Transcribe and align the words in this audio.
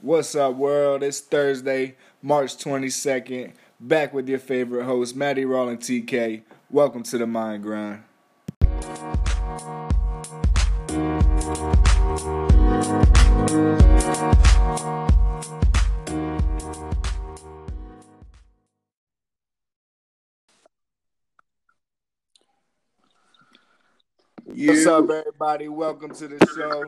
What's 0.00 0.36
up, 0.36 0.54
world? 0.54 1.02
It's 1.02 1.20
Thursday, 1.20 1.96
March 2.22 2.56
22nd. 2.56 3.54
Back 3.80 4.14
with 4.14 4.28
your 4.28 4.38
favorite 4.38 4.84
host, 4.84 5.16
Maddie 5.16 5.44
Rollin 5.44 5.78
TK. 5.78 6.42
Welcome 6.70 7.02
to 7.02 7.18
the 7.18 7.26
Mind 7.26 7.64
Grind. 7.64 8.04
What's 24.44 24.86
up, 24.86 25.10
everybody? 25.10 25.66
Welcome 25.66 26.14
to 26.14 26.28
the 26.28 26.46
show. 26.54 26.84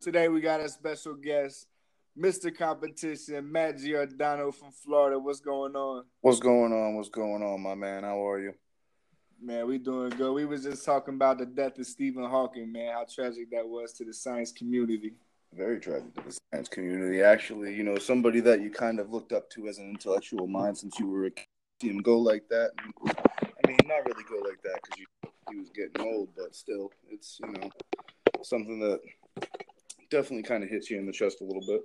Today 0.00 0.28
we 0.28 0.40
got 0.40 0.60
a 0.60 0.70
special 0.70 1.12
guest, 1.12 1.66
Mr. 2.18 2.56
Competition, 2.56 3.52
Matt 3.52 3.76
Giordano 3.78 4.50
from 4.50 4.72
Florida. 4.72 5.18
What's 5.18 5.40
going 5.40 5.76
on? 5.76 6.04
What's 6.22 6.40
going 6.40 6.72
on? 6.72 6.94
What's 6.94 7.10
going 7.10 7.42
on, 7.42 7.60
my 7.60 7.74
man? 7.74 8.04
How 8.04 8.26
are 8.26 8.40
you? 8.40 8.54
Man, 9.38 9.66
we 9.66 9.76
doing 9.76 10.08
good. 10.10 10.32
We 10.32 10.46
was 10.46 10.62
just 10.62 10.82
talking 10.82 11.14
about 11.14 11.36
the 11.36 11.44
death 11.44 11.78
of 11.78 11.84
Stephen 11.84 12.24
Hawking, 12.24 12.72
man, 12.72 12.94
how 12.94 13.04
tragic 13.04 13.50
that 13.50 13.68
was 13.68 13.92
to 13.94 14.04
the 14.04 14.14
science 14.14 14.50
community. 14.50 15.12
Very 15.52 15.78
tragic 15.78 16.14
to 16.14 16.22
the 16.22 16.38
science 16.52 16.68
community. 16.68 17.20
Actually, 17.20 17.74
you 17.74 17.82
know, 17.82 17.98
somebody 17.98 18.40
that 18.40 18.62
you 18.62 18.70
kind 18.70 18.98
of 18.98 19.12
looked 19.12 19.32
up 19.32 19.50
to 19.50 19.68
as 19.68 19.76
an 19.76 19.90
intellectual 19.90 20.46
mind 20.46 20.78
since 20.78 20.98
you 20.98 21.10
were 21.10 21.26
a 21.26 21.30
kid, 21.80 22.02
go 22.02 22.18
like 22.18 22.48
that. 22.48 22.70
I 23.06 23.68
mean, 23.68 23.76
not 23.84 24.06
really 24.06 24.24
go 24.26 24.36
like 24.48 24.62
that 24.62 24.80
because 24.82 25.04
he 25.50 25.58
was 25.58 25.68
getting 25.68 26.00
old, 26.00 26.30
but 26.34 26.54
still, 26.54 26.90
it's 27.10 27.38
you 27.42 27.52
know 27.52 27.70
something 28.42 28.80
that 28.80 29.00
definitely 30.10 30.44
kind 30.44 30.64
of 30.64 30.70
hits 30.70 30.90
you 30.90 30.98
in 30.98 31.04
the 31.04 31.12
chest 31.12 31.42
a 31.42 31.44
little 31.44 31.66
bit. 31.66 31.84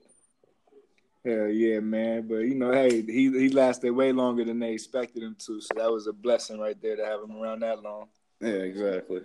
Hell 1.24 1.50
yeah, 1.50 1.80
man. 1.80 2.28
But 2.28 2.40
you 2.40 2.56
know, 2.56 2.72
hey, 2.72 3.02
he 3.02 3.30
he 3.30 3.50
lasted 3.50 3.92
way 3.92 4.12
longer 4.12 4.44
than 4.44 4.60
they 4.60 4.74
expected 4.74 5.24
him 5.24 5.36
to, 5.46 5.62
so 5.62 5.70
that 5.76 5.92
was 5.92 6.08
a 6.08 6.14
blessing 6.14 6.60
right 6.60 6.80
there 6.82 6.96
to 6.96 7.06
have 7.06 7.22
him 7.22 7.36
around 7.38 7.62
that 7.62 7.82
long. 7.84 8.08
Yeah, 8.40 8.50
exactly. 8.50 9.22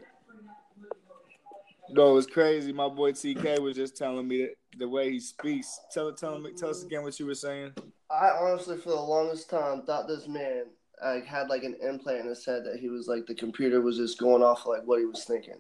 No, 1.89 2.11
it 2.11 2.15
was 2.15 2.27
crazy. 2.27 2.73
My 2.73 2.89
boy 2.89 3.13
TK 3.13 3.61
was 3.61 3.77
just 3.77 3.97
telling 3.97 4.27
me 4.27 4.43
that 4.43 4.55
the 4.79 4.89
way 4.89 5.11
he 5.11 5.21
speaks. 5.21 5.81
Tell 5.91 6.13
tell 6.13 6.39
me 6.39 6.53
tell 6.53 6.71
us 6.71 6.83
again 6.83 7.03
what 7.03 7.19
you 7.19 7.27
were 7.27 7.35
saying. 7.35 7.73
I 8.11 8.31
honestly, 8.31 8.77
for 8.77 8.91
the 8.91 8.97
longest 8.97 9.49
time, 9.49 9.83
thought 9.83 10.07
this 10.07 10.29
man 10.29 10.65
like 11.03 11.25
had 11.25 11.49
like 11.49 11.63
an 11.63 11.77
implant 11.83 12.21
in 12.21 12.29
his 12.29 12.45
head 12.45 12.65
that 12.65 12.79
he 12.79 12.89
was 12.89 13.07
like 13.07 13.27
the 13.27 13.35
computer 13.35 13.81
was 13.81 13.97
just 13.97 14.19
going 14.19 14.43
off 14.43 14.67
like 14.67 14.83
what 14.85 14.99
he 14.99 15.07
was 15.07 15.25
thinking. 15.25 15.59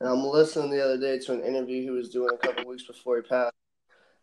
And 0.00 0.08
I'm 0.08 0.24
listening 0.24 0.70
the 0.70 0.84
other 0.84 0.98
day 0.98 1.18
to 1.18 1.32
an 1.32 1.44
interview 1.44 1.82
he 1.82 1.90
was 1.90 2.08
doing 2.08 2.34
a 2.34 2.38
couple 2.38 2.66
weeks 2.66 2.84
before 2.84 3.16
he 3.16 3.22
passed, 3.22 3.54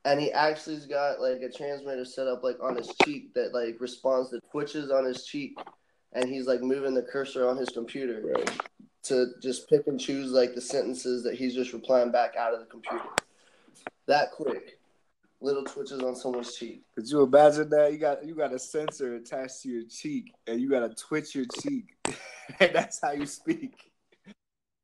and 0.06 0.20
he 0.20 0.32
actually's 0.32 0.86
got 0.86 1.20
like 1.20 1.42
a 1.42 1.50
transmitter 1.52 2.06
set 2.06 2.28
up 2.28 2.44
like 2.44 2.58
on 2.62 2.76
his 2.76 2.92
cheek 3.04 3.34
that 3.34 3.54
like 3.54 3.78
responds 3.80 4.30
to 4.30 4.40
twitches 4.52 4.92
on 4.92 5.06
his 5.06 5.26
cheek, 5.26 5.58
and 6.14 6.28
he's 6.30 6.48
like 6.48 6.62
moving 6.62 6.94
the 6.94 7.02
cursor 7.04 7.48
on 7.48 7.58
his 7.58 7.70
computer 7.70 8.22
Right. 8.26 8.60
to 9.04 9.28
just 9.42 9.70
pick 9.70 9.88
and 9.88 10.00
choose 10.00 10.32
like 10.32 10.56
the 10.56 10.62
sentences 10.62 11.24
that 11.24 11.36
he's 11.36 11.54
just 11.54 11.74
replying 11.74 12.12
back 12.12 12.36
out 12.36 12.54
of 12.54 12.60
the 12.60 12.66
computer. 12.66 13.06
That 14.08 14.32
quick. 14.32 14.76
Little 15.42 15.64
twitches 15.64 16.02
on 16.02 16.18
someone's 16.18 16.54
cheek. 16.56 16.84
Could 16.96 17.10
you 17.10 17.24
imagine 17.24 17.70
that? 17.70 17.94
You 17.94 17.98
got 17.98 18.26
you 18.26 18.36
got 18.36 18.52
a 18.54 18.60
sensor 18.60 19.16
attached 19.16 19.62
to 19.62 19.70
your 19.70 19.84
cheek 19.84 20.34
and 20.48 20.60
you 20.60 20.70
gotta 20.70 20.90
twitch 20.94 21.34
your 21.34 21.46
cheek. 21.62 21.96
and 22.60 22.72
that's 22.76 23.00
how 23.02 23.12
you 23.14 23.26
speak. 23.26 23.89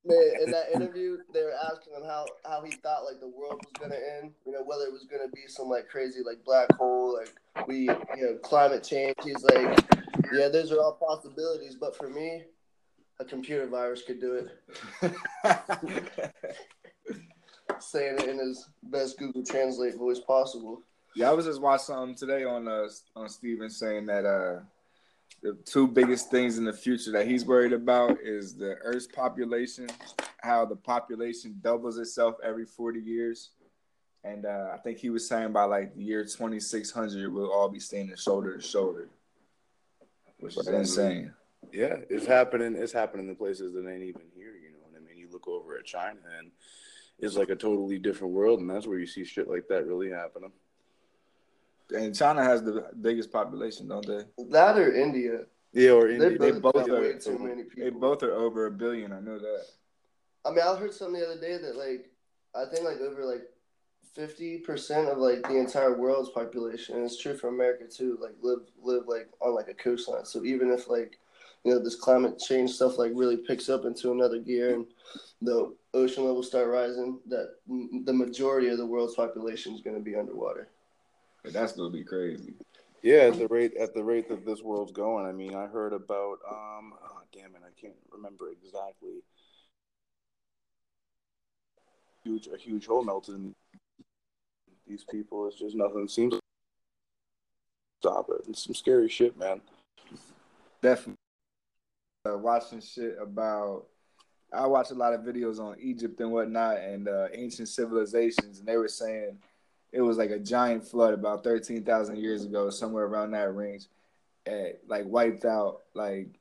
Man, 0.05 0.31
in 0.43 0.51
that 0.51 0.71
interview, 0.73 1.17
they 1.33 1.41
were 1.41 1.55
asking 1.71 1.93
him 1.93 2.03
how, 2.05 2.25
how 2.45 2.61
he 2.63 2.71
thought 2.71 3.05
like 3.05 3.19
the 3.19 3.27
world 3.27 3.59
was 3.63 3.73
gonna 3.79 3.99
end. 4.21 4.33
You 4.45 4.51
know, 4.51 4.63
whether 4.63 4.83
it 4.83 4.93
was 4.93 5.05
gonna 5.09 5.29
be 5.33 5.47
some 5.47 5.67
like 5.67 5.89
crazy 5.89 6.19
like 6.23 6.43
black 6.45 6.71
hole, 6.75 7.17
like 7.17 7.67
we, 7.67 7.89
you 8.15 8.21
know, 8.21 8.35
climate 8.43 8.83
change. 8.83 9.15
He's 9.23 9.43
like, 9.43 9.79
yeah, 10.31 10.47
those 10.49 10.71
are 10.71 10.79
all 10.79 10.93
possibilities, 10.93 11.75
but 11.75 11.97
for 11.97 12.07
me, 12.07 12.43
a 13.19 13.25
computer 13.25 13.65
virus 13.67 14.03
could 14.03 14.21
do 14.21 14.47
it. 15.01 15.13
Saying 17.79 18.19
it 18.19 18.29
in 18.29 18.37
his 18.37 18.69
best 18.83 19.17
Google 19.17 19.43
Translate 19.43 19.95
voice 19.95 20.19
possible. 20.19 20.81
yeah, 21.15 21.29
I 21.29 21.33
was 21.33 21.45
just 21.45 21.61
watching 21.61 21.85
something 21.85 22.15
today 22.15 22.43
on 22.43 22.67
uh 22.67 22.87
on 23.15 23.27
Stephen 23.29 23.69
saying 23.69 24.05
that 24.05 24.25
uh 24.25 24.59
the 25.45 25.53
two 25.65 25.87
biggest 25.87 26.31
things 26.31 26.57
in 26.57 26.65
the 26.65 26.73
future 26.73 27.11
that 27.11 27.27
he's 27.27 27.45
worried 27.45 27.73
about 27.73 28.17
is 28.21 28.55
the 28.55 28.75
Earth's 28.81 29.07
population, 29.07 29.87
how 30.41 30.65
the 30.65 30.75
population 30.75 31.59
doubles 31.61 31.99
itself 31.99 32.35
every 32.43 32.65
40 32.65 32.99
years. 32.99 33.51
And 34.23 34.47
uh, 34.47 34.69
I 34.73 34.77
think 34.77 34.97
he 34.97 35.11
was 35.11 35.27
saying 35.27 35.53
by 35.53 35.65
like 35.65 35.95
the 35.95 36.03
year 36.03 36.23
2600, 36.23 37.31
we'll 37.31 37.51
all 37.51 37.69
be 37.69 37.79
standing 37.79 38.15
shoulder 38.15 38.57
to 38.57 38.61
shoulder, 38.61 39.07
which 40.39 40.57
is 40.57 40.67
insane. 40.67 41.31
Yeah, 41.71 41.97
it's 42.09 42.25
happening. 42.25 42.75
It's 42.75 42.93
happening 42.93 43.29
in 43.29 43.35
places 43.35 43.73
that 43.73 43.87
ain't 43.87 44.01
even 44.01 44.23
here. 44.35 44.53
You 44.55 44.71
know 44.71 44.79
what 44.81 44.99
I 44.99 45.05
mean? 45.07 45.19
You 45.19 45.29
look 45.31 45.47
over 45.47 45.77
at 45.77 45.85
China 45.85 46.19
and 46.39 46.49
it's 47.19 47.35
like 47.35 47.49
a 47.49 47.55
totally 47.55 47.99
different 47.99 48.33
world, 48.33 48.59
and 48.61 48.69
that's 48.69 48.87
where 48.87 48.97
you 48.99 49.05
see 49.05 49.23
shit 49.23 49.47
like 49.47 49.67
that 49.69 49.85
really 49.85 50.09
happening. 50.09 50.51
And 51.93 52.15
China 52.15 52.43
has 52.43 52.63
the 52.63 52.89
biggest 53.01 53.31
population, 53.31 53.87
don't 53.87 54.05
they? 54.05 54.23
That 54.49 54.77
or 54.77 54.93
India. 54.93 55.41
Yeah, 55.71 55.91
or 55.91 56.09
India. 56.09 56.29
they 56.37 56.51
both 56.51 56.61
both 56.73 56.89
are- 56.89 57.13
too 57.19 57.37
many 57.39 57.63
people. 57.63 57.83
They 57.83 57.89
both 57.89 58.23
are 58.23 58.31
over 58.33 58.65
a 58.67 58.71
billion. 58.71 59.11
I 59.11 59.19
know 59.19 59.37
that. 59.37 59.65
I 60.45 60.49
mean, 60.51 60.59
I 60.61 60.75
heard 60.75 60.93
something 60.93 61.19
the 61.19 61.27
other 61.31 61.39
day 61.41 61.57
that 61.57 61.75
like 61.75 62.09
I 62.55 62.65
think 62.65 62.85
like 62.85 63.01
over 63.01 63.25
like 63.25 63.43
fifty 64.13 64.59
percent 64.59 65.09
of 65.09 65.17
like 65.17 65.43
the 65.43 65.57
entire 65.57 65.97
world's 65.97 66.29
population, 66.29 66.95
and 66.95 67.05
it's 67.05 67.19
true 67.21 67.35
for 67.35 67.49
America 67.49 67.85
too. 67.87 68.17
Like 68.21 68.35
live 68.41 68.59
live 68.81 69.07
like 69.07 69.27
on 69.41 69.53
like 69.53 69.67
a 69.67 69.73
coastline. 69.73 70.25
So 70.25 70.43
even 70.45 70.71
if 70.71 70.87
like 70.87 71.19
you 71.63 71.71
know 71.73 71.79
this 71.83 71.95
climate 71.95 72.39
change 72.39 72.71
stuff 72.71 72.97
like 72.97 73.11
really 73.13 73.37
picks 73.37 73.69
up 73.69 73.85
into 73.85 74.11
another 74.11 74.39
gear 74.39 74.75
and 74.75 74.85
the 75.41 75.75
ocean 75.93 76.23
levels 76.25 76.47
start 76.47 76.67
rising, 76.69 77.19
that 77.27 77.55
m- 77.69 78.03
the 78.05 78.13
majority 78.13 78.69
of 78.69 78.77
the 78.77 78.85
world's 78.85 79.15
population 79.15 79.73
is 79.73 79.81
going 79.81 79.95
to 79.97 80.01
be 80.01 80.15
underwater. 80.15 80.69
But 81.45 81.53
that's 81.53 81.73
gonna 81.73 81.91
be 81.91 82.03
crazy. 82.03 82.53
Yeah, 83.03 83.29
at 83.29 83.37
the 83.37 83.47
rate 83.47 83.75
at 83.77 83.93
the 83.93 84.03
rate 84.03 84.27
that 84.29 84.45
this 84.45 84.63
world's 84.63 84.91
going. 84.91 85.27
I 85.27 85.31
mean, 85.31 85.53
I 85.53 85.67
heard 85.67 85.93
about 85.93 86.39
um 86.49 86.93
oh, 87.03 87.21
damn 87.31 87.55
it, 87.55 87.61
I 87.63 87.79
can't 87.79 87.93
remember 88.11 88.49
exactly. 88.49 89.21
Huge 92.23 92.47
a 92.47 92.57
huge 92.57 92.87
hole 92.87 93.03
melted 93.03 93.53
these 94.87 95.03
people. 95.03 95.47
It's 95.47 95.59
just 95.59 95.75
nothing 95.75 96.07
seems 96.07 96.33
to 96.33 96.39
stop 98.01 98.27
it. 98.29 98.49
It's 98.49 98.63
some 98.63 98.73
scary 98.73 99.07
shit, 99.07 99.37
man. 99.37 99.61
Definitely. 100.81 101.15
Uh, 102.27 102.37
watching 102.39 102.81
shit 102.81 103.17
about. 103.21 103.85
I 104.51 104.65
watch 104.65 104.89
a 104.89 104.95
lot 104.95 105.13
of 105.13 105.21
videos 105.21 105.59
on 105.59 105.75
Egypt 105.79 106.19
and 106.21 106.31
whatnot 106.31 106.77
and 106.77 107.07
uh, 107.07 107.27
ancient 107.33 107.67
civilizations, 107.67 108.59
and 108.59 108.67
they 108.67 108.77
were 108.77 108.87
saying 108.87 109.37
it 109.91 110.01
was 110.01 110.17
like 110.17 110.31
a 110.31 110.39
giant 110.39 110.87
flood 110.87 111.13
about 111.13 111.43
thirteen 111.43 111.83
thousand 111.83 112.17
years 112.17 112.45
ago, 112.45 112.69
somewhere 112.69 113.05
around 113.05 113.31
that 113.31 113.55
range, 113.55 113.85
and 114.45 114.73
like 114.87 115.05
wiped 115.05 115.45
out 115.45 115.81
like 115.93 116.39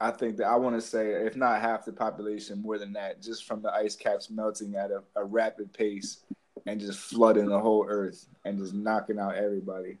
I 0.00 0.10
think 0.10 0.36
that 0.38 0.46
I 0.46 0.56
want 0.56 0.76
to 0.76 0.80
say 0.80 1.12
if 1.12 1.36
not 1.36 1.60
half 1.60 1.84
the 1.84 1.92
population, 1.92 2.60
more 2.60 2.78
than 2.78 2.92
that, 2.94 3.22
just 3.22 3.44
from 3.44 3.62
the 3.62 3.72
ice 3.72 3.96
caps 3.96 4.30
melting 4.30 4.74
at 4.74 4.90
a, 4.90 5.02
a 5.16 5.24
rapid 5.24 5.72
pace 5.72 6.18
and 6.66 6.80
just 6.80 6.98
flooding 6.98 7.46
the 7.46 7.58
whole 7.58 7.86
earth 7.88 8.26
and 8.44 8.58
just 8.58 8.74
knocking 8.74 9.18
out 9.18 9.36
everybody. 9.36 9.98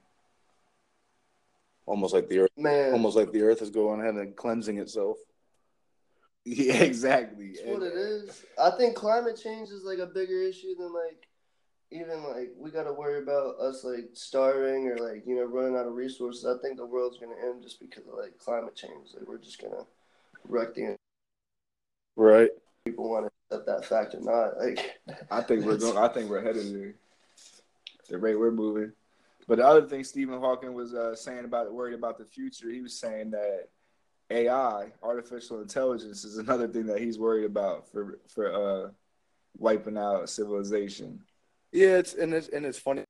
Almost 1.86 2.12
like 2.12 2.28
the 2.28 2.40
earth 2.40 2.50
Man, 2.56 2.92
almost 2.92 3.16
like 3.16 3.32
the 3.32 3.42
earth 3.42 3.62
is 3.62 3.70
going 3.70 4.00
ahead 4.00 4.14
and 4.14 4.36
cleansing 4.36 4.78
itself. 4.78 5.18
Yeah, 6.48 6.74
exactly. 6.74 7.56
That's 7.56 7.66
what 7.66 7.82
it 7.82 7.94
is. 7.94 8.44
I 8.56 8.70
think 8.70 8.94
climate 8.94 9.36
change 9.42 9.70
is 9.70 9.82
like 9.82 9.98
a 9.98 10.06
bigger 10.06 10.42
issue 10.42 10.76
than 10.78 10.94
like 10.94 11.26
even 11.90 12.22
like 12.24 12.50
we 12.58 12.70
got 12.70 12.84
to 12.84 12.92
worry 12.92 13.22
about 13.22 13.58
us 13.60 13.84
like 13.84 14.10
starving 14.12 14.88
or 14.88 14.96
like 14.98 15.24
you 15.26 15.36
know 15.36 15.44
running 15.44 15.76
out 15.76 15.86
of 15.86 15.94
resources. 15.94 16.44
I 16.44 16.60
think 16.60 16.76
the 16.76 16.86
world's 16.86 17.18
gonna 17.18 17.34
end 17.42 17.62
just 17.62 17.80
because 17.80 18.06
of 18.06 18.14
like 18.18 18.38
climate 18.38 18.74
change. 18.74 19.08
Like 19.14 19.28
we're 19.28 19.38
just 19.38 19.60
gonna 19.60 19.84
wreck 20.44 20.74
the 20.74 20.96
Right. 22.16 22.50
people 22.84 23.10
want 23.10 23.26
to 23.26 23.56
accept 23.56 23.66
that 23.66 23.84
fact 23.84 24.14
or 24.14 24.20
not. 24.20 24.58
Like 24.58 25.00
I 25.30 25.42
think 25.42 25.64
we're 25.64 25.76
going. 25.76 25.96
I 25.96 26.08
think 26.08 26.30
we're 26.30 26.42
headed 26.42 26.74
there. 26.74 26.94
The 28.08 28.18
rate 28.18 28.38
we're 28.38 28.50
moving. 28.50 28.92
But 29.48 29.58
the 29.58 29.66
other 29.66 29.86
thing 29.86 30.02
Stephen 30.02 30.40
Hawking 30.40 30.74
was 30.74 30.94
uh, 30.94 31.14
saying 31.14 31.44
about 31.44 31.72
worried 31.72 31.94
about 31.94 32.18
the 32.18 32.24
future, 32.24 32.68
he 32.70 32.80
was 32.80 32.98
saying 32.98 33.30
that 33.30 33.68
AI, 34.30 34.90
artificial 35.04 35.60
intelligence, 35.60 36.24
is 36.24 36.38
another 36.38 36.66
thing 36.66 36.86
that 36.86 37.00
he's 37.00 37.18
worried 37.18 37.44
about 37.44 37.88
for 37.92 38.18
for 38.26 38.52
uh, 38.52 38.90
wiping 39.58 39.96
out 39.98 40.28
civilization. 40.28 41.20
Yeah, 41.76 41.98
it's 41.98 42.14
and 42.14 42.32
it's 42.32 42.48
and 42.48 42.64
it's 42.64 42.78
funny. 42.78 43.04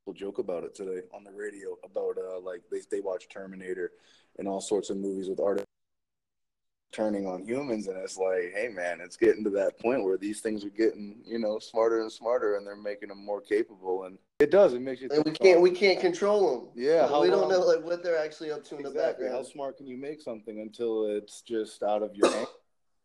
People 0.00 0.18
joke 0.18 0.38
about 0.38 0.64
it 0.64 0.74
today 0.74 1.02
on 1.12 1.22
the 1.22 1.30
radio 1.30 1.76
about 1.84 2.16
uh 2.16 2.40
like 2.40 2.62
they 2.72 2.80
they 2.90 3.00
watch 3.00 3.28
Terminator 3.28 3.92
and 4.38 4.48
all 4.48 4.62
sorts 4.62 4.88
of 4.88 4.96
movies 4.96 5.28
with 5.28 5.38
art 5.38 5.62
turning 6.92 7.26
on 7.26 7.44
humans 7.44 7.86
and 7.86 7.98
it's 7.98 8.16
like 8.16 8.54
hey 8.54 8.68
man 8.74 8.98
it's 9.02 9.18
getting 9.18 9.44
to 9.44 9.50
that 9.50 9.78
point 9.78 10.02
where 10.02 10.16
these 10.16 10.40
things 10.40 10.64
are 10.64 10.70
getting 10.70 11.20
you 11.26 11.38
know 11.38 11.58
smarter 11.58 12.00
and 12.00 12.10
smarter 12.10 12.56
and 12.56 12.66
they're 12.66 12.74
making 12.74 13.10
them 13.10 13.22
more 13.22 13.42
capable 13.42 14.04
and 14.04 14.16
it 14.40 14.50
does. 14.50 14.72
It 14.72 14.80
makes 14.80 15.02
you 15.02 15.10
and 15.12 15.22
we 15.22 15.32
can't 15.32 15.60
we 15.60 15.70
can't 15.70 16.00
control 16.00 16.50
them 16.50 16.68
yeah 16.74 17.04
we 17.04 17.28
long, 17.28 17.28
don't 17.28 17.50
know 17.50 17.60
like 17.60 17.84
what 17.84 18.02
they're 18.02 18.18
actually 18.18 18.50
up 18.50 18.64
to 18.64 18.76
exactly, 18.76 18.86
in 18.86 18.94
the 18.94 18.98
background 18.98 19.34
how 19.34 19.42
smart 19.42 19.76
can 19.76 19.86
you 19.86 19.98
make 19.98 20.22
something 20.22 20.60
until 20.60 21.04
it's 21.04 21.42
just 21.42 21.82
out 21.82 22.02
of 22.02 22.16
your 22.16 22.30
hand 22.30 22.46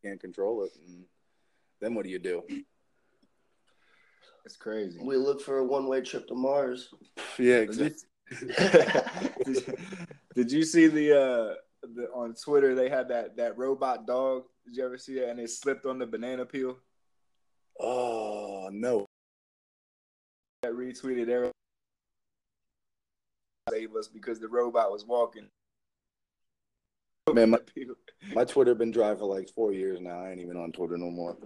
you 0.01 0.10
can't 0.10 0.21
control 0.21 0.63
it 0.63 0.71
and 0.88 1.04
then 1.81 1.94
what 1.94 2.06
do 2.06 2.10
you 2.10 2.19
do 2.19 2.42
it's 4.45 4.55
crazy 4.55 4.99
we 5.01 5.15
look 5.15 5.41
for 5.41 5.59
a 5.59 5.63
one-way 5.63 6.01
trip 6.01 6.27
to 6.27 6.35
mars 6.35 6.89
yeah 7.37 7.57
exactly 7.57 7.97
did, 9.45 9.77
did 10.35 10.51
you 10.51 10.63
see 10.63 10.87
the 10.87 11.19
uh 11.19 11.53
the, 11.95 12.07
on 12.13 12.33
Twitter 12.33 12.75
they 12.75 12.89
had 12.89 13.09
that 13.09 13.35
that 13.37 13.57
robot 13.57 14.07
dog. 14.07 14.43
Did 14.65 14.77
you 14.77 14.85
ever 14.85 14.97
see 14.97 15.15
that? 15.15 15.29
And 15.29 15.39
it 15.39 15.49
slipped 15.49 15.85
on 15.85 15.99
the 15.99 16.05
banana 16.05 16.45
peel. 16.45 16.77
Oh 17.79 18.69
no! 18.71 19.05
That 20.61 20.73
retweeted 20.73 21.29
everyone 21.29 21.51
save 23.69 23.95
us 23.95 24.07
because 24.07 24.39
the 24.39 24.47
robot 24.47 24.91
was 24.91 25.05
walking. 25.05 25.47
Man, 27.33 27.51
my, 27.51 27.59
my 28.33 28.43
Twitter 28.43 28.75
been 28.75 28.91
dry 28.91 29.15
for 29.15 29.25
like 29.25 29.49
four 29.55 29.71
years 29.73 29.99
now. 30.01 30.19
I 30.19 30.31
ain't 30.31 30.41
even 30.41 30.57
on 30.57 30.71
Twitter 30.71 30.97
no 30.97 31.09
more. 31.09 31.37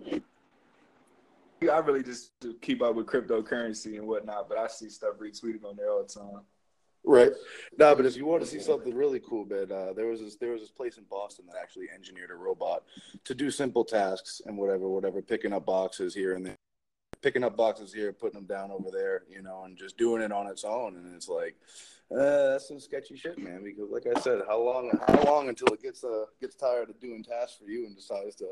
I 1.64 1.78
really 1.80 2.04
just 2.04 2.32
keep 2.62 2.82
up 2.82 2.96
with 2.96 3.08
cryptocurrency 3.08 3.98
and 3.98 4.08
whatnot, 4.08 4.48
but 4.50 4.58
I 4.58 4.68
see 4.68 4.90
stuff 4.90 5.16
retweeted 5.20 5.64
on 5.64 5.76
there 5.76 5.92
all 5.92 6.04
the 6.04 6.14
time. 6.14 6.42
Right. 7.04 7.32
No, 7.78 7.96
but 7.96 8.06
if 8.06 8.18
you 8.18 8.26
want 8.26 8.44
to 8.44 8.48
see 8.48 8.60
something 8.60 8.94
really 8.94 9.22
cool, 9.22 9.46
man, 9.46 9.72
uh, 9.72 9.94
there 9.94 10.08
was 10.08 10.20
this 10.20 10.36
there 10.36 10.52
was 10.52 10.62
this 10.62 10.72
place 10.72 10.98
in 10.98 11.06
Boston 11.10 11.46
that 11.48 11.58
actually 11.60 11.88
engineered 11.94 12.32
a 12.32 12.36
robot 12.36 12.84
to 13.24 13.34
do 13.34 13.50
simple 13.50 13.86
tasks 13.86 14.42
and 14.46 14.58
whatever, 14.58 14.90
whatever, 14.90 15.22
picking 15.22 15.54
up 15.54 15.66
boxes 15.66 16.14
here 16.14 16.34
and 16.36 16.46
there, 16.46 16.56
picking 17.22 17.46
up 17.46 17.56
boxes 17.56 17.94
here, 17.94 18.12
putting 18.12 18.40
them 18.40 18.46
down 18.46 18.72
over 18.72 18.90
there, 18.92 19.24
you 19.30 19.42
know, 19.42 19.64
and 19.64 19.78
just 19.78 19.98
doing 19.98 20.22
it 20.22 20.34
on 20.34 20.48
its 20.48 20.66
own. 20.66 20.98
And 20.98 21.16
it's 21.16 21.30
like, 21.30 21.56
uh, 22.12 22.52
that's 22.52 22.68
some 22.68 22.80
sketchy 22.80 23.16
shit, 23.16 23.38
man. 23.38 23.64
Because 23.64 23.90
like 23.90 24.06
I 24.06 24.20
said, 24.20 24.42
how 24.46 24.60
long 24.60 24.92
how 25.08 25.24
long 25.24 25.48
until 25.48 25.68
it 25.68 25.82
gets 25.82 26.04
uh 26.04 26.26
gets 26.42 26.56
tired 26.56 26.90
of 26.90 27.00
doing 27.00 27.24
tasks 27.24 27.58
for 27.58 27.70
you 27.70 27.86
and 27.86 27.96
decides 27.96 28.36
to 28.38 28.48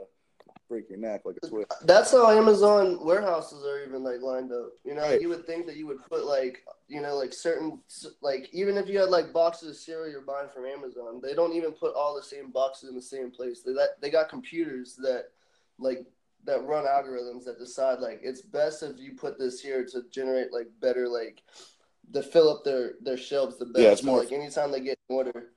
break 0.69 0.89
your 0.89 0.97
neck 0.97 1.21
like 1.25 1.38
a 1.42 1.47
twist. 1.47 1.71
That's 1.83 2.12
how 2.12 2.30
Amazon 2.30 3.03
warehouses 3.06 3.65
are 3.65 3.83
even 3.83 4.03
like 4.03 4.21
lined 4.21 4.51
up. 4.51 4.69
You 4.83 4.95
know, 4.95 5.01
right. 5.01 5.21
you 5.21 5.30
would 5.30 5.45
think 5.45 5.65
that 5.68 5.77
you 5.77 5.88
would 5.88 6.03
put 6.09 6.25
like 6.25 6.63
you 6.88 7.01
know 7.01 7.15
like 7.15 7.33
certain 7.33 7.80
like 8.21 8.50
even 8.51 8.77
if 8.77 8.88
you 8.88 9.00
had 9.00 9.09
like 9.09 9.33
boxes 9.33 9.69
of 9.69 9.75
cereal 9.75 10.09
you're 10.09 10.21
buying 10.21 10.50
from 10.53 10.65
Amazon, 10.65 11.21
they 11.21 11.33
don't 11.33 11.53
even 11.53 11.71
put 11.71 11.95
all 11.95 12.15
the 12.15 12.24
same 12.24 12.51
boxes 12.51 12.89
in 12.89 12.95
the 12.95 13.01
same 13.01 13.31
place. 13.31 13.62
They 13.62 13.74
that 13.74 14.01
they 14.01 14.09
got 14.09 14.30
computers 14.30 14.95
that 14.97 15.25
like 15.77 16.06
that 16.45 16.65
run 16.65 16.86
algorithms 16.86 17.45
that 17.45 17.59
decide 17.59 18.00
like 18.00 18.19
it's 18.24 18.42
best 18.42 18.83
if 18.83 19.00
you 19.00 19.13
put 19.13 19.39
this 19.39 19.59
here 19.59 19.86
to 19.86 20.03
generate 20.12 20.53
like 20.53 20.68
better 20.80 21.07
like 21.07 21.42
to 22.13 22.21
fill 22.21 22.50
up 22.50 22.63
their 22.63 22.94
their 23.01 23.18
shelves 23.18 23.57
the 23.57 23.65
best. 23.65 23.80
Yeah, 23.80 23.92
it's 23.92 24.03
more 24.03 24.19
like 24.19 24.31
anytime 24.31 24.71
they 24.71 24.80
get 24.80 25.00
an 25.09 25.15
order 25.15 25.51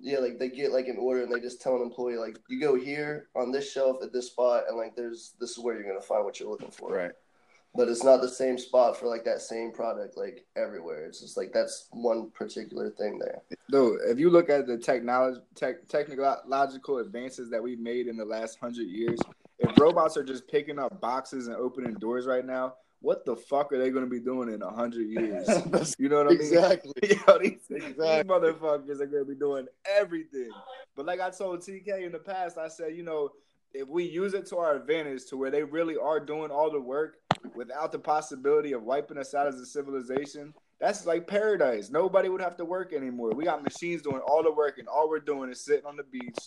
yeah, 0.00 0.18
like 0.18 0.38
they 0.38 0.48
get 0.48 0.72
like 0.72 0.88
an 0.88 0.96
order 0.98 1.22
and 1.22 1.32
they 1.32 1.40
just 1.40 1.60
tell 1.60 1.76
an 1.76 1.82
employee 1.82 2.16
like 2.16 2.38
you 2.48 2.60
go 2.60 2.74
here 2.74 3.28
on 3.34 3.52
this 3.52 3.70
shelf 3.70 3.98
at 4.02 4.12
this 4.12 4.26
spot 4.28 4.64
and 4.68 4.76
like 4.76 4.96
there's 4.96 5.34
this 5.40 5.52
is 5.52 5.58
where 5.58 5.74
you're 5.74 5.86
gonna 5.86 6.00
find 6.00 6.24
what 6.24 6.40
you're 6.40 6.50
looking 6.50 6.70
for. 6.70 6.92
Right. 6.92 7.12
But 7.76 7.88
it's 7.88 8.04
not 8.04 8.20
the 8.20 8.28
same 8.28 8.56
spot 8.56 8.96
for 8.96 9.06
like 9.06 9.24
that 9.24 9.40
same 9.40 9.72
product 9.72 10.16
like 10.16 10.46
everywhere. 10.56 11.06
It's 11.06 11.20
just 11.20 11.36
like 11.36 11.52
that's 11.52 11.88
one 11.90 12.30
particular 12.30 12.90
thing 12.90 13.18
there. 13.18 13.42
No, 13.70 13.98
if 14.06 14.18
you 14.18 14.30
look 14.30 14.48
at 14.48 14.66
the 14.66 14.78
technology 14.78 15.40
tech, 15.54 15.88
technological 15.88 16.98
advances 16.98 17.50
that 17.50 17.62
we've 17.62 17.80
made 17.80 18.06
in 18.06 18.16
the 18.16 18.24
last 18.24 18.58
hundred 18.60 18.86
years, 18.86 19.18
if 19.58 19.76
robots 19.78 20.16
are 20.16 20.24
just 20.24 20.46
picking 20.48 20.78
up 20.78 21.00
boxes 21.00 21.48
and 21.48 21.56
opening 21.56 21.94
doors 21.94 22.26
right 22.26 22.44
now, 22.44 22.74
what 23.04 23.26
the 23.26 23.36
fuck 23.36 23.70
are 23.72 23.78
they 23.78 23.90
going 23.90 24.04
to 24.04 24.10
be 24.10 24.18
doing 24.18 24.48
in 24.48 24.62
a 24.62 24.70
hundred 24.70 25.08
years? 25.08 25.46
you 25.98 26.08
know 26.08 26.24
what 26.24 26.28
I 26.28 26.30
mean? 26.30 26.40
Exactly. 26.40 26.92
Yo, 27.02 27.38
these, 27.38 27.60
exactly. 27.70 27.92
these 27.92 28.24
motherfuckers 28.24 29.00
are 29.00 29.06
going 29.06 29.24
to 29.24 29.28
be 29.28 29.34
doing 29.34 29.66
everything. 29.84 30.50
But 30.96 31.04
like 31.04 31.20
I 31.20 31.28
told 31.28 31.60
TK 31.60 32.06
in 32.06 32.12
the 32.12 32.18
past, 32.18 32.56
I 32.56 32.68
said, 32.68 32.96
you 32.96 33.02
know, 33.02 33.28
if 33.74 33.88
we 33.88 34.04
use 34.04 34.32
it 34.32 34.46
to 34.46 34.56
our 34.56 34.74
advantage, 34.74 35.26
to 35.26 35.36
where 35.36 35.50
they 35.50 35.62
really 35.62 35.96
are 35.98 36.18
doing 36.18 36.50
all 36.50 36.70
the 36.70 36.80
work 36.80 37.18
without 37.54 37.92
the 37.92 37.98
possibility 37.98 38.72
of 38.72 38.84
wiping 38.84 39.18
us 39.18 39.34
out 39.34 39.46
as 39.46 39.56
a 39.56 39.66
civilization, 39.66 40.54
that's 40.80 41.04
like 41.04 41.26
paradise. 41.26 41.90
Nobody 41.90 42.30
would 42.30 42.40
have 42.40 42.56
to 42.56 42.64
work 42.64 42.94
anymore. 42.94 43.32
We 43.32 43.44
got 43.44 43.62
machines 43.62 44.00
doing 44.00 44.20
all 44.26 44.42
the 44.42 44.52
work, 44.52 44.78
and 44.78 44.88
all 44.88 45.10
we're 45.10 45.20
doing 45.20 45.50
is 45.50 45.62
sitting 45.62 45.84
on 45.84 45.96
the 45.96 46.04
beach, 46.04 46.38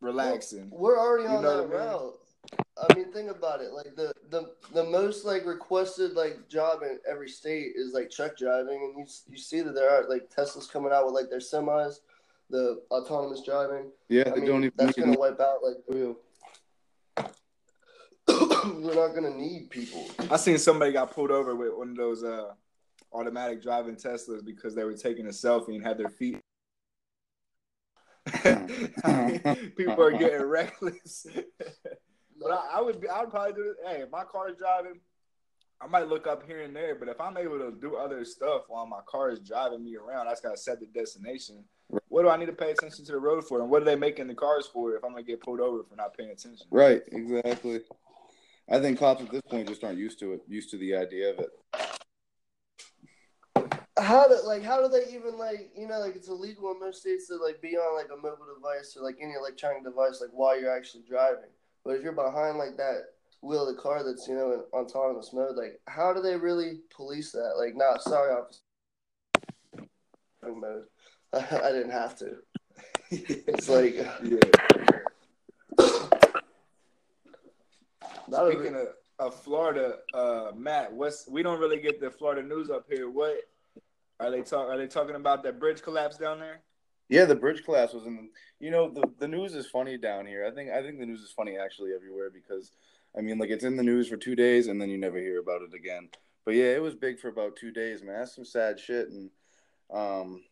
relaxing. 0.00 0.68
We're 0.70 0.98
already 0.98 1.26
on 1.26 1.42
that 1.42 1.68
route. 1.68 2.19
I 2.88 2.94
mean, 2.94 3.12
think 3.12 3.30
about 3.30 3.60
it. 3.60 3.72
Like 3.72 3.94
the 3.96 4.12
the 4.30 4.52
the 4.72 4.84
most 4.84 5.24
like 5.24 5.44
requested 5.44 6.12
like 6.14 6.48
job 6.48 6.82
in 6.82 6.98
every 7.08 7.28
state 7.28 7.72
is 7.74 7.92
like 7.92 8.10
truck 8.10 8.36
driving, 8.36 8.82
and 8.82 8.98
you 8.98 9.06
you 9.30 9.38
see 9.38 9.60
that 9.60 9.74
there 9.74 9.90
are 9.90 10.08
like 10.08 10.30
Tesla's 10.30 10.66
coming 10.66 10.92
out 10.92 11.04
with 11.06 11.14
like 11.14 11.28
their 11.28 11.40
semis, 11.40 11.96
the 12.48 12.80
autonomous 12.90 13.42
driving. 13.44 13.90
Yeah, 14.08 14.24
I 14.26 14.30
they 14.30 14.36
mean, 14.36 14.46
don't 14.46 14.64
even. 14.64 14.72
That's 14.76 14.98
gonna 14.98 15.18
wipe 15.18 15.40
out 15.40 15.58
like 15.62 15.76
real. 15.88 16.16
We're 18.28 18.94
not 18.94 19.14
gonna 19.14 19.34
need 19.34 19.70
people. 19.70 20.06
I 20.30 20.36
seen 20.36 20.58
somebody 20.58 20.92
got 20.92 21.10
pulled 21.12 21.30
over 21.30 21.54
with 21.54 21.74
one 21.74 21.90
of 21.90 21.96
those 21.96 22.24
uh 22.24 22.52
automatic 23.12 23.62
driving 23.62 23.96
Teslas 23.96 24.44
because 24.44 24.74
they 24.74 24.84
were 24.84 24.94
taking 24.94 25.26
a 25.26 25.30
selfie 25.30 25.74
and 25.74 25.84
had 25.84 25.98
their 25.98 26.08
feet. 26.08 26.38
people 29.76 30.02
are 30.02 30.12
getting 30.12 30.42
reckless. 30.42 31.26
But 32.40 32.52
I, 32.52 32.78
I 32.78 32.80
would 32.80 33.00
be, 33.00 33.08
I 33.08 33.20
would 33.20 33.30
probably 33.30 33.52
do 33.52 33.70
it. 33.70 33.76
Hey, 33.86 34.02
if 34.02 34.10
my 34.10 34.24
car 34.24 34.48
is 34.48 34.56
driving, 34.56 35.00
I 35.80 35.86
might 35.86 36.08
look 36.08 36.26
up 36.26 36.46
here 36.46 36.62
and 36.62 36.74
there. 36.74 36.94
But 36.94 37.08
if 37.08 37.20
I'm 37.20 37.36
able 37.36 37.58
to 37.58 37.72
do 37.72 37.96
other 37.96 38.24
stuff 38.24 38.62
while 38.68 38.86
my 38.86 39.00
car 39.06 39.30
is 39.30 39.40
driving 39.40 39.84
me 39.84 39.96
around, 39.96 40.26
I 40.26 40.32
just 40.32 40.42
gotta 40.42 40.56
set 40.56 40.80
the 40.80 40.86
destination. 40.86 41.64
What 42.08 42.22
do 42.22 42.28
I 42.28 42.36
need 42.36 42.46
to 42.46 42.52
pay 42.52 42.70
attention 42.70 43.04
to 43.04 43.12
the 43.12 43.18
road 43.18 43.46
for, 43.46 43.60
and 43.60 43.70
what 43.70 43.82
are 43.82 43.84
they 43.84 43.96
making 43.96 44.28
the 44.28 44.34
cars 44.34 44.66
for 44.72 44.94
if 44.94 45.04
I'm 45.04 45.10
gonna 45.10 45.22
get 45.22 45.42
pulled 45.42 45.60
over 45.60 45.82
for 45.84 45.96
not 45.96 46.16
paying 46.16 46.30
attention? 46.30 46.66
Right, 46.70 47.02
exactly. 47.10 47.80
I 48.68 48.78
think 48.78 48.98
cops 49.00 49.22
at 49.22 49.30
this 49.30 49.42
point 49.42 49.68
just 49.68 49.82
aren't 49.82 49.98
used 49.98 50.20
to 50.20 50.32
it, 50.34 50.42
used 50.48 50.70
to 50.70 50.78
the 50.78 50.94
idea 50.94 51.30
of 51.30 51.40
it. 51.40 51.50
How 53.98 54.28
do 54.28 54.38
like 54.44 54.62
how 54.62 54.80
do 54.80 54.88
they 54.88 55.12
even 55.12 55.36
like 55.36 55.70
you 55.76 55.88
know 55.88 55.98
like 55.98 56.16
it's 56.16 56.28
illegal 56.28 56.72
in 56.72 56.80
most 56.80 57.00
states 57.00 57.26
to 57.28 57.36
like 57.36 57.60
be 57.60 57.76
on 57.76 57.96
like 57.96 58.10
a 58.12 58.16
mobile 58.16 58.46
device 58.54 58.96
or 58.96 59.04
like 59.04 59.16
any 59.20 59.34
electronic 59.34 59.84
device 59.84 60.20
like 60.20 60.30
while 60.32 60.58
you're 60.58 60.74
actually 60.74 61.02
driving. 61.08 61.50
But 61.84 61.96
if 61.96 62.02
you're 62.02 62.12
behind 62.12 62.58
like 62.58 62.76
that 62.76 63.04
wheel 63.42 63.66
of 63.66 63.74
the 63.74 63.80
car 63.80 64.04
that's 64.04 64.28
you 64.28 64.34
know 64.34 64.52
in 64.52 64.60
autonomous 64.72 65.32
mode, 65.32 65.56
like 65.56 65.80
how 65.86 66.12
do 66.12 66.20
they 66.20 66.36
really 66.36 66.80
police 66.94 67.32
that? 67.32 67.54
Like, 67.58 67.74
not 67.76 68.02
sorry, 68.02 68.32
officer. 68.32 68.60
Mode. 70.42 70.84
I, 71.32 71.70
didn't 71.70 71.90
have 71.90 72.16
to. 72.18 72.36
it's 73.10 73.68
like 73.68 73.94
yeah. 73.94 74.38
Speaking 78.32 78.76
of, 78.76 78.88
of 79.18 79.34
Florida, 79.42 79.96
uh, 80.14 80.52
Matt, 80.56 80.92
what's 80.92 81.28
we 81.28 81.42
don't 81.42 81.60
really 81.60 81.80
get 81.80 82.00
the 82.00 82.10
Florida 82.10 82.42
news 82.46 82.70
up 82.70 82.86
here. 82.88 83.10
What 83.10 83.36
are 84.18 84.30
they 84.30 84.42
talk? 84.42 84.68
Are 84.68 84.78
they 84.78 84.86
talking 84.86 85.16
about 85.16 85.42
that 85.44 85.60
bridge 85.60 85.82
collapse 85.82 86.16
down 86.16 86.38
there? 86.40 86.62
Yeah, 87.10 87.24
the 87.24 87.34
bridge 87.34 87.64
collapse 87.64 87.92
was 87.92 88.06
in. 88.06 88.30
You 88.60 88.70
know, 88.70 88.88
the 88.88 89.02
the 89.18 89.28
news 89.28 89.54
is 89.54 89.66
funny 89.66 89.98
down 89.98 90.26
here. 90.26 90.46
I 90.46 90.52
think 90.52 90.70
I 90.70 90.80
think 90.80 91.00
the 91.00 91.06
news 91.06 91.20
is 91.20 91.32
funny 91.32 91.58
actually 91.58 91.90
everywhere 91.92 92.30
because, 92.30 92.70
I 93.18 93.20
mean, 93.20 93.36
like 93.38 93.50
it's 93.50 93.64
in 93.64 93.76
the 93.76 93.82
news 93.82 94.08
for 94.08 94.16
two 94.16 94.36
days 94.36 94.68
and 94.68 94.80
then 94.80 94.88
you 94.88 94.96
never 94.96 95.18
hear 95.18 95.40
about 95.40 95.62
it 95.62 95.74
again. 95.74 96.08
But 96.44 96.54
yeah, 96.54 96.66
it 96.76 96.82
was 96.82 96.94
big 96.94 97.18
for 97.18 97.28
about 97.28 97.56
two 97.56 97.72
days, 97.72 98.02
man. 98.02 98.20
That's 98.20 98.36
some 98.36 98.44
sad 98.44 98.78
shit, 98.78 99.08
and 99.08 99.30
um, 99.92 100.44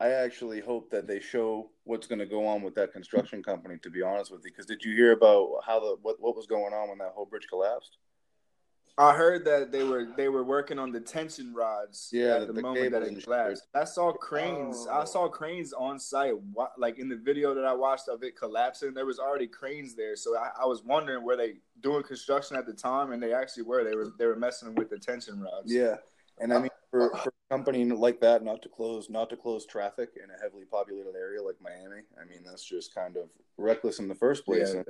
I 0.00 0.08
actually 0.08 0.60
hope 0.60 0.90
that 0.90 1.06
they 1.06 1.20
show 1.20 1.70
what's 1.84 2.06
going 2.06 2.18
to 2.18 2.26
go 2.26 2.46
on 2.46 2.62
with 2.62 2.74
that 2.76 2.92
construction 2.92 3.42
company. 3.42 3.76
To 3.82 3.90
be 3.90 4.00
honest 4.00 4.32
with 4.32 4.40
you, 4.42 4.50
because 4.50 4.66
did 4.66 4.82
you 4.82 4.94
hear 4.94 5.12
about 5.12 5.50
how 5.66 5.80
the 5.80 5.96
what 6.00 6.16
what 6.18 6.34
was 6.34 6.46
going 6.46 6.72
on 6.72 6.88
when 6.88 6.98
that 6.98 7.12
whole 7.14 7.26
bridge 7.26 7.46
collapsed? 7.48 7.98
I 9.00 9.14
heard 9.14 9.46
that 9.46 9.72
they 9.72 9.82
were 9.82 10.08
they 10.14 10.28
were 10.28 10.44
working 10.44 10.78
on 10.78 10.92
the 10.92 11.00
tension 11.00 11.54
rods. 11.54 12.10
Yeah, 12.12 12.36
at 12.36 12.48
the, 12.48 12.52
the 12.52 12.60
moment 12.60 12.92
that 12.92 13.02
it 13.02 13.24
collapsed. 13.24 13.66
I 13.74 13.84
saw 13.84 14.12
cranes. 14.12 14.86
Oh. 14.90 15.00
I 15.00 15.04
saw 15.04 15.26
cranes 15.26 15.72
on 15.72 15.98
site. 15.98 16.34
Like 16.76 16.98
in 16.98 17.08
the 17.08 17.16
video 17.16 17.54
that 17.54 17.64
I 17.64 17.72
watched 17.72 18.08
of 18.08 18.22
it 18.22 18.36
collapsing, 18.36 18.92
there 18.92 19.06
was 19.06 19.18
already 19.18 19.46
cranes 19.46 19.94
there. 19.94 20.16
So 20.16 20.36
I, 20.36 20.50
I 20.62 20.66
was 20.66 20.84
wondering 20.84 21.24
were 21.24 21.36
they 21.36 21.54
doing 21.80 22.02
construction 22.02 22.58
at 22.58 22.66
the 22.66 22.74
time, 22.74 23.12
and 23.12 23.22
they 23.22 23.32
actually 23.32 23.62
were. 23.62 23.84
They 23.84 23.96
were 23.96 24.12
they 24.18 24.26
were 24.26 24.36
messing 24.36 24.74
with 24.74 24.90
the 24.90 24.98
tension 24.98 25.40
rods. 25.40 25.72
Yeah, 25.72 25.96
and 26.38 26.52
I 26.52 26.58
mean 26.58 26.70
for, 26.90 27.16
for 27.22 27.30
a 27.30 27.54
company 27.54 27.86
like 27.86 28.20
that 28.20 28.44
not 28.44 28.60
to 28.62 28.68
close 28.68 29.08
not 29.08 29.30
to 29.30 29.36
close 29.36 29.64
traffic 29.64 30.10
in 30.22 30.28
a 30.30 30.42
heavily 30.42 30.66
populated 30.70 31.14
area 31.16 31.42
like 31.42 31.56
Miami. 31.62 32.02
I 32.20 32.26
mean 32.28 32.40
that's 32.44 32.64
just 32.64 32.94
kind 32.94 33.16
of 33.16 33.30
reckless 33.56 33.98
in 33.98 34.08
the 34.08 34.14
first 34.14 34.44
place. 34.44 34.74
Yeah, 34.74 34.82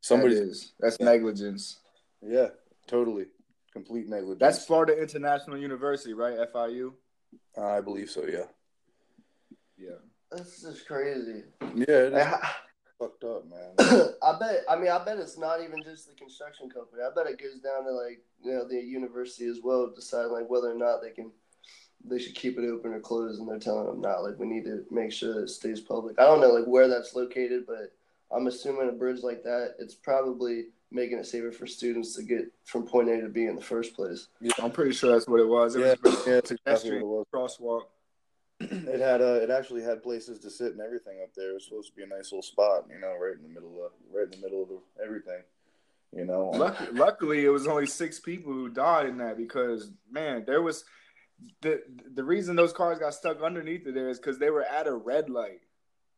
somebody 0.00 0.36
that 0.36 0.42
is. 0.42 0.74
That's 0.78 0.96
yeah. 1.00 1.06
negligence. 1.06 1.80
Yeah, 2.24 2.50
Totally, 2.86 3.26
complete 3.72 4.08
negligence. 4.08 4.40
That's 4.40 4.64
Florida 4.64 5.00
International 5.00 5.56
University, 5.56 6.14
right? 6.14 6.38
FIU. 6.52 6.92
I 7.60 7.80
believe 7.80 8.10
so. 8.10 8.24
Yeah. 8.26 8.44
Yeah. 9.78 9.96
This 10.30 10.64
is 10.64 10.82
crazy. 10.82 11.44
Yeah. 11.74 12.38
fucked 13.02 13.24
up, 13.24 13.44
man. 13.48 13.74
I 14.22 14.38
bet. 14.38 14.64
I 14.68 14.76
mean, 14.76 14.90
I 14.90 15.04
bet 15.04 15.18
it's 15.18 15.38
not 15.38 15.60
even 15.62 15.82
just 15.82 16.08
the 16.08 16.14
construction 16.14 16.70
company. 16.70 17.02
I 17.02 17.14
bet 17.14 17.30
it 17.30 17.40
goes 17.40 17.60
down 17.60 17.84
to 17.84 17.92
like 17.92 18.20
you 18.42 18.52
know 18.52 18.66
the 18.68 18.80
university 18.80 19.46
as 19.46 19.58
well, 19.62 19.92
deciding 19.94 20.32
like 20.32 20.48
whether 20.48 20.70
or 20.70 20.78
not 20.78 21.02
they 21.02 21.10
can 21.10 21.32
they 22.04 22.18
should 22.18 22.34
keep 22.34 22.58
it 22.58 22.68
open 22.68 22.92
or 22.92 23.00
closed, 23.00 23.40
and 23.40 23.48
they're 23.48 23.58
telling 23.58 23.86
them 23.86 24.00
not. 24.00 24.22
Like 24.22 24.38
we 24.38 24.46
need 24.46 24.64
to 24.64 24.84
make 24.90 25.12
sure 25.12 25.34
that 25.34 25.44
it 25.44 25.50
stays 25.50 25.80
public. 25.80 26.18
I 26.18 26.24
don't 26.24 26.40
know 26.40 26.50
like 26.50 26.66
where 26.66 26.88
that's 26.88 27.14
located, 27.14 27.64
but 27.66 27.92
I'm 28.34 28.46
assuming 28.46 28.88
a 28.88 28.92
bridge 28.92 29.22
like 29.22 29.42
that, 29.42 29.74
it's 29.78 29.94
probably 29.94 30.66
making 30.92 31.18
it 31.18 31.26
safer 31.26 31.52
for 31.52 31.66
students 31.66 32.14
to 32.16 32.22
get 32.22 32.52
from 32.64 32.84
point 32.86 33.08
A 33.08 33.20
to 33.20 33.28
B 33.28 33.46
in 33.46 33.56
the 33.56 33.62
first 33.62 33.94
place. 33.94 34.28
Yeah, 34.40 34.52
I'm 34.62 34.70
pretty 34.70 34.92
sure 34.92 35.12
that's 35.12 35.28
what 35.28 35.40
it 35.40 35.48
was. 35.48 35.76
It 35.76 35.80
yeah, 35.80 35.94
was 36.02 36.26
yeah, 36.26 36.34
it's 36.34 36.50
exactly 36.50 36.98
it 36.98 37.06
was. 37.06 37.26
crosswalk. 37.32 37.82
It 38.60 39.00
had 39.00 39.20
uh, 39.20 39.40
it 39.42 39.50
actually 39.50 39.82
had 39.82 40.02
places 40.02 40.38
to 40.40 40.50
sit 40.50 40.72
and 40.72 40.80
everything 40.80 41.18
up 41.22 41.34
there. 41.34 41.50
It 41.50 41.54
was 41.54 41.64
supposed 41.64 41.90
to 41.90 41.96
be 41.96 42.04
a 42.04 42.06
nice 42.06 42.30
little 42.30 42.42
spot, 42.42 42.86
you 42.88 43.00
know, 43.00 43.14
right 43.20 43.34
in 43.34 43.42
the 43.42 43.48
middle 43.48 43.84
of 43.84 43.92
right 44.14 44.24
in 44.24 44.30
the 44.30 44.46
middle 44.46 44.62
of 44.62 44.68
the, 44.68 45.04
everything. 45.04 45.42
You 46.14 46.26
know, 46.26 46.50
Luckily, 46.50 46.90
luckily, 46.92 47.44
it 47.44 47.48
was 47.48 47.66
only 47.66 47.86
six 47.86 48.20
people 48.20 48.52
who 48.52 48.68
died 48.68 49.06
in 49.06 49.16
that 49.18 49.36
because 49.36 49.90
man, 50.10 50.44
there 50.46 50.62
was 50.62 50.84
the 51.62 51.82
the 52.14 52.22
reason 52.22 52.54
those 52.54 52.72
cars 52.72 52.98
got 52.98 53.14
stuck 53.14 53.42
underneath 53.42 53.86
it 53.86 53.94
there 53.94 54.08
is 54.08 54.18
because 54.18 54.38
they 54.38 54.50
were 54.50 54.64
at 54.64 54.86
a 54.86 54.92
red 54.92 55.30
light 55.30 55.60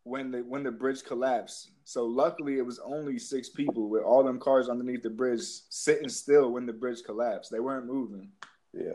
when 0.05 0.31
the 0.31 0.39
when 0.39 0.63
the 0.63 0.71
bridge 0.71 1.03
collapsed. 1.03 1.71
So 1.85 2.05
luckily, 2.07 2.59
it 2.59 2.65
was 2.65 2.79
only 2.79 3.19
six 3.19 3.49
people 3.49 3.89
with 3.89 4.03
all 4.03 4.23
them 4.23 4.39
cars 4.39 4.69
underneath 4.69 5.03
the 5.03 5.11
bridge 5.11 5.43
sitting 5.69 6.09
still 6.09 6.51
when 6.51 6.67
the 6.67 6.73
bridge 6.73 7.03
collapsed. 7.05 7.51
They 7.51 7.61
weren't 7.61 7.87
moving. 7.87 8.29
yeah. 8.73 8.95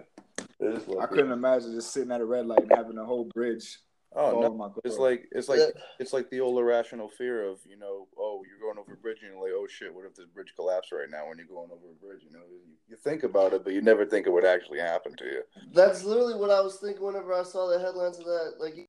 I 0.61 1.05
couldn't 1.05 1.31
imagine 1.31 1.73
just 1.73 1.93
sitting 1.93 2.11
at 2.11 2.21
a 2.21 2.25
red 2.25 2.45
light 2.45 2.61
and 2.61 2.71
having 2.75 2.97
a 2.97 3.05
whole 3.05 3.29
bridge. 3.33 3.77
Oh 4.15 4.41
no, 4.41 4.53
my 4.53 4.67
car. 4.69 4.81
It's 4.83 4.97
like 4.97 5.27
it's 5.31 5.47
like 5.47 5.59
Yeah. 5.59 5.81
it's 5.99 6.13
like 6.13 6.29
the 6.31 6.39
old 6.39 6.57
irrational 6.57 7.07
fear 7.09 7.43
of 7.47 7.59
you 7.69 7.77
know 7.77 8.07
oh 8.17 8.41
you're 8.49 8.59
going 8.59 8.79
over 8.79 8.93
a 8.93 8.97
bridge 8.97 9.19
and 9.21 9.31
you're 9.31 9.41
like 9.41 9.51
oh 9.53 9.67
shit 9.67 9.93
what 9.93 10.05
if 10.05 10.15
this 10.15 10.25
bridge 10.25 10.51
collapsed 10.55 10.91
right 10.91 11.09
now 11.11 11.27
when 11.29 11.37
you're 11.37 11.45
going 11.45 11.69
over 11.71 11.91
a 11.91 12.05
bridge 12.05 12.21
you 12.25 12.31
know 12.31 12.43
you, 12.49 12.57
you 12.87 12.95
think 12.97 13.21
about 13.23 13.53
it 13.53 13.63
but 13.63 13.73
you 13.73 13.81
never 13.81 14.05
think 14.07 14.25
it 14.25 14.31
would 14.31 14.45
actually 14.45 14.79
happen 14.79 15.15
to 15.15 15.25
you. 15.25 15.41
That's 15.73 16.03
literally 16.03 16.33
what 16.35 16.49
I 16.49 16.59
was 16.59 16.77
thinking 16.77 17.05
whenever 17.05 17.33
I 17.35 17.43
saw 17.43 17.67
the 17.69 17.79
headlines 17.79 18.17
of 18.17 18.25
that. 18.25 18.55
Like, 18.59 18.73
at 18.79 18.87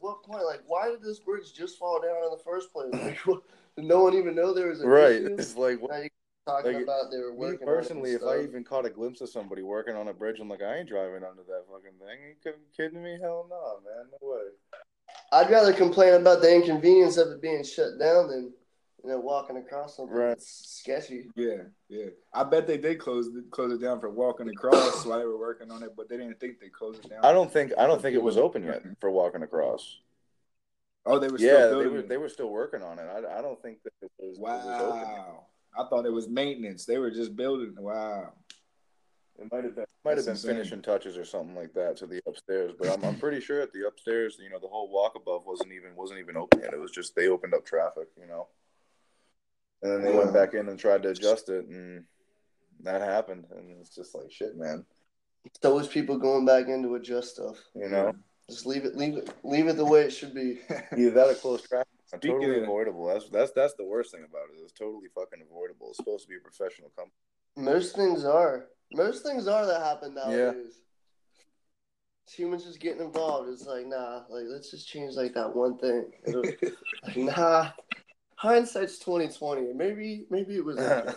what 0.00 0.22
point? 0.22 0.44
Like, 0.44 0.62
why 0.66 0.88
did 0.90 1.02
this 1.02 1.18
bridge 1.18 1.52
just 1.54 1.78
fall 1.78 2.00
down 2.00 2.24
in 2.24 2.30
the 2.30 2.42
first 2.44 2.72
place? 2.72 2.92
Like, 2.92 3.18
what, 3.26 3.42
did 3.76 3.84
no 3.84 4.02
one 4.04 4.14
even 4.14 4.34
know 4.34 4.52
there 4.52 4.68
was 4.68 4.80
an 4.80 4.88
Right. 4.88 5.12
issue? 5.22 5.36
It's 5.38 5.56
like 5.56 5.80
Now 5.80 5.96
you're 5.98 6.08
talking 6.46 6.72
Like, 6.74 6.82
about 6.82 7.10
they 7.10 7.18
were 7.18 7.32
working. 7.32 7.44
on 7.44 7.52
it 7.54 7.60
and 7.60 7.66
personally, 7.66 8.12
if 8.12 8.22
I 8.22 8.40
even 8.42 8.64
caught 8.64 8.86
a 8.86 8.90
glimpse 8.90 9.20
of 9.20 9.28
somebody 9.28 9.62
working 9.62 9.94
on 9.94 10.08
a 10.08 10.12
bridge, 10.14 10.40
I'm 10.40 10.48
like 10.48 10.62
I 10.62 10.78
ain't 10.78 10.88
driving 10.88 11.22
under 11.24 11.42
that 11.44 11.64
fucking 11.70 11.98
thing. 11.98 12.18
you 12.28 12.34
kidding- 12.42 12.60
kidding 12.76 13.02
me? 13.02 13.18
Hell 13.20 13.46
no, 13.48 13.80
man, 13.84 14.06
no 14.20 14.28
way. 14.28 14.42
I'd 15.32 15.50
rather 15.50 15.72
complain 15.72 16.14
about 16.14 16.40
the 16.40 16.52
inconvenience 16.54 17.16
of 17.16 17.28
it 17.28 17.40
being 17.42 17.62
shut 17.62 17.98
down 17.98 18.28
than 18.28 18.52
you 19.02 19.10
know 19.10 19.20
walking 19.20 19.56
across 19.56 19.96
something 19.96 20.14
Right. 20.16 20.28
that's 20.28 20.80
sketchy. 20.80 21.30
Yeah, 21.36 21.62
yeah. 21.88 22.06
I 22.32 22.44
bet 22.44 22.66
they 22.66 22.78
did 22.78 22.98
close 22.98 23.26
it, 23.28 23.50
close 23.50 23.72
it 23.72 23.80
down 23.80 24.00
for 24.00 24.10
walking 24.10 24.48
across 24.48 25.04
while 25.06 25.18
they 25.18 25.24
were 25.24 25.38
working 25.38 25.70
on 25.70 25.82
it, 25.82 25.94
but 25.96 26.08
they 26.08 26.16
didn't 26.16 26.40
think 26.40 26.60
they 26.60 26.68
closed 26.68 27.04
it 27.04 27.10
down. 27.10 27.24
I 27.24 27.32
don't 27.32 27.52
think 27.52 27.72
I 27.78 27.86
don't 27.86 28.00
think 28.00 28.14
it 28.14 28.22
was 28.22 28.36
mm-hmm. 28.36 28.44
open 28.44 28.64
yet 28.64 28.82
for 29.00 29.10
walking 29.10 29.42
across. 29.42 29.98
Oh, 31.06 31.18
they 31.18 31.28
were 31.28 31.38
still 31.38 31.58
Yeah, 31.58 31.66
they 31.66 31.86
were 31.86 31.98
it. 31.98 32.08
they 32.08 32.16
were 32.18 32.28
still 32.28 32.50
working 32.50 32.82
on 32.82 32.98
it. 32.98 33.06
I, 33.06 33.38
I 33.38 33.42
don't 33.42 33.60
think 33.62 33.82
that 33.84 33.92
it 34.02 34.10
was, 34.18 34.36
it 34.36 34.40
was 34.40 34.80
open. 34.80 35.00
Wow. 35.00 35.44
I 35.78 35.84
thought 35.84 36.04
it 36.04 36.12
was 36.12 36.28
maintenance. 36.28 36.84
They 36.84 36.98
were 36.98 37.10
just 37.10 37.36
building. 37.36 37.74
Wow. 37.78 38.32
It 39.38 39.50
might 39.50 39.64
have 39.64 39.74
been 39.74 39.86
might 40.04 40.16
have 40.16 40.26
been 40.26 40.32
insane. 40.32 40.52
finishing 40.52 40.82
touches 40.82 41.16
or 41.16 41.24
something 41.24 41.54
like 41.54 41.72
that 41.72 41.96
to 41.98 42.06
the 42.06 42.20
upstairs, 42.26 42.72
but 42.78 42.88
I'm 42.90 43.02
I'm 43.04 43.18
pretty 43.18 43.40
sure 43.40 43.62
at 43.62 43.72
the 43.72 43.86
upstairs, 43.86 44.36
you 44.38 44.50
know, 44.50 44.58
the 44.58 44.68
whole 44.68 44.90
walk 44.90 45.14
above 45.16 45.46
wasn't 45.46 45.72
even 45.72 45.96
wasn't 45.96 46.20
even 46.20 46.36
open 46.36 46.60
yet. 46.60 46.74
It 46.74 46.80
was 46.80 46.90
just 46.90 47.16
they 47.16 47.28
opened 47.28 47.54
up 47.54 47.64
traffic, 47.64 48.08
you 48.18 48.26
know, 48.26 48.48
and 49.82 49.92
then 49.92 50.02
they 50.02 50.12
went 50.16 50.32
back 50.32 50.54
in 50.54 50.68
and 50.68 50.78
tried 50.78 51.02
to 51.02 51.10
adjust 51.10 51.48
it, 51.48 51.66
and 51.66 52.04
that 52.82 53.00
happened, 53.00 53.46
and 53.50 53.80
it's 53.80 53.94
just 53.94 54.14
like 54.14 54.30
shit, 54.30 54.56
man. 54.56 54.84
It's 55.44 55.64
always 55.64 55.86
people 55.86 56.18
going 56.18 56.44
back 56.44 56.68
in 56.68 56.82
to 56.82 56.94
adjust 56.94 57.34
stuff. 57.34 57.56
You 57.74 57.88
know, 57.88 58.12
Just 58.48 58.66
leave 58.66 58.84
it, 58.84 58.96
leave 58.96 59.16
it, 59.16 59.30
leave 59.42 59.68
it 59.68 59.76
the 59.76 59.84
way 59.84 60.02
it 60.02 60.10
should 60.10 60.34
be. 60.34 60.60
either 60.96 61.10
that 61.12 61.28
or 61.28 61.34
close 61.34 61.66
traffic. 61.66 61.88
Speaking 62.06 62.40
totally 62.40 62.62
avoidable. 62.62 63.06
That's 63.06 63.28
that's 63.30 63.52
that's 63.52 63.74
the 63.74 63.84
worst 63.84 64.12
thing 64.12 64.24
about 64.28 64.48
it. 64.52 64.60
It's 64.62 64.72
totally 64.72 65.08
fucking 65.14 65.42
avoidable. 65.48 65.88
It's 65.90 65.98
supposed 65.98 66.24
to 66.24 66.28
be 66.28 66.36
a 66.36 66.40
professional 66.40 66.90
company. 66.90 67.14
Most 67.56 67.94
things 67.94 68.24
are. 68.24 68.66
Most 68.92 69.22
things 69.22 69.46
are 69.46 69.64
that 69.66 69.82
happen 69.82 70.14
nowadays. 70.14 70.80
Humans 72.34 72.64
just 72.64 72.80
getting 72.80 73.02
involved. 73.02 73.48
It's 73.48 73.66
like, 73.66 73.86
nah, 73.86 74.22
like 74.28 74.44
let's 74.46 74.70
just 74.70 74.88
change 74.88 75.14
like 75.14 75.34
that 75.34 75.54
one 75.54 75.78
thing. 75.78 76.12
Like, 77.02 77.16
nah. 77.16 77.70
Hindsight's 78.40 78.98
twenty 78.98 79.28
twenty. 79.28 79.72
Maybe 79.74 80.24
maybe 80.30 80.56
it 80.56 80.64
was 80.64 80.78
okay. 80.78 81.12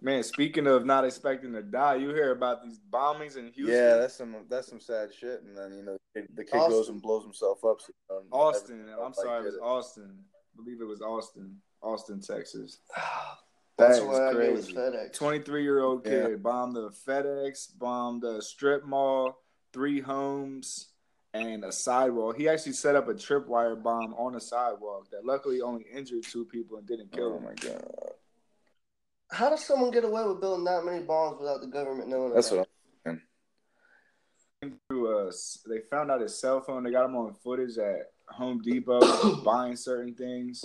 Man, 0.00 0.22
speaking 0.22 0.68
of 0.68 0.86
not 0.86 1.04
expecting 1.04 1.52
to 1.54 1.62
die, 1.62 1.96
you 1.96 2.10
hear 2.10 2.30
about 2.30 2.62
these 2.62 2.78
bombings 2.92 3.36
in 3.36 3.46
Houston. 3.48 3.74
Yeah, 3.74 3.96
that's 3.96 4.14
some 4.14 4.36
that's 4.48 4.68
some 4.68 4.78
sad 4.78 5.12
shit. 5.12 5.42
And 5.42 5.58
then 5.58 5.76
you 5.76 5.82
know 5.84 5.96
the 6.14 6.20
kid, 6.20 6.28
the 6.36 6.44
kid 6.44 6.58
goes 6.68 6.88
and 6.88 7.02
blows 7.02 7.24
himself 7.24 7.64
up. 7.64 7.78
So, 7.80 7.92
um, 8.16 8.22
you 8.24 8.30
know, 8.30 8.36
Austin. 8.36 8.86
I'm 8.92 9.02
else 9.02 9.16
sorry, 9.16 9.40
it 9.40 9.44
was 9.46 9.54
it. 9.54 9.60
Austin. 9.60 10.18
I 10.20 10.62
believe 10.62 10.80
it 10.80 10.84
was 10.84 11.00
Austin. 11.02 11.56
Austin, 11.82 12.20
Texas. 12.20 12.78
That's 13.78 13.98
That 13.98 14.06
why 14.06 14.28
I 14.28 14.32
go 14.32 14.38
crazy. 14.38 14.74
FedEx. 14.74 15.12
23 15.14 15.62
year 15.62 15.80
old 15.80 16.04
Yeah. 16.06 16.26
kid 16.26 16.42
bombed 16.42 16.76
the 16.76 16.90
FedEx, 16.90 17.76
bombed 17.78 18.22
a 18.24 18.40
strip 18.42 18.84
mall, 18.84 19.40
three 19.72 20.00
homes, 20.00 20.88
and 21.34 21.64
a 21.64 21.72
sidewalk. 21.72 22.36
He 22.36 22.48
actually 22.48 22.72
set 22.72 22.96
up 22.96 23.08
a 23.08 23.14
tripwire 23.14 23.80
bomb 23.82 24.14
on 24.14 24.34
a 24.34 24.40
sidewalk 24.40 25.10
that 25.10 25.24
luckily 25.24 25.60
only 25.60 25.84
injured 25.92 26.24
two 26.24 26.44
people 26.44 26.78
and 26.78 26.86
didn't 26.86 27.12
kill 27.12 27.28
Oh 27.28 27.34
them. 27.34 27.44
my 27.44 27.54
god, 27.54 27.84
How 29.30 29.50
does 29.50 29.64
someone 29.64 29.90
get 29.90 30.04
away 30.04 30.24
with 30.26 30.40
building 30.40 30.64
that 30.64 30.84
many 30.84 31.04
bombs 31.04 31.38
without 31.38 31.60
the 31.60 31.66
government 31.66 32.08
knowing? 32.08 32.34
that's 32.34 32.50
about 32.50 32.68
what. 33.04 33.18
I'm, 34.62 34.78
Through, 34.88 35.28
uh, 35.28 35.32
they 35.68 35.80
found 35.90 36.10
out 36.10 36.20
his 36.20 36.36
cell 36.38 36.60
phone. 36.60 36.82
They 36.82 36.90
got 36.90 37.04
him 37.04 37.14
on 37.16 37.32
footage 37.34 37.78
at 37.78 38.10
Home 38.30 38.60
Depot 38.60 39.36
buying 39.44 39.76
certain 39.76 40.14
things. 40.14 40.64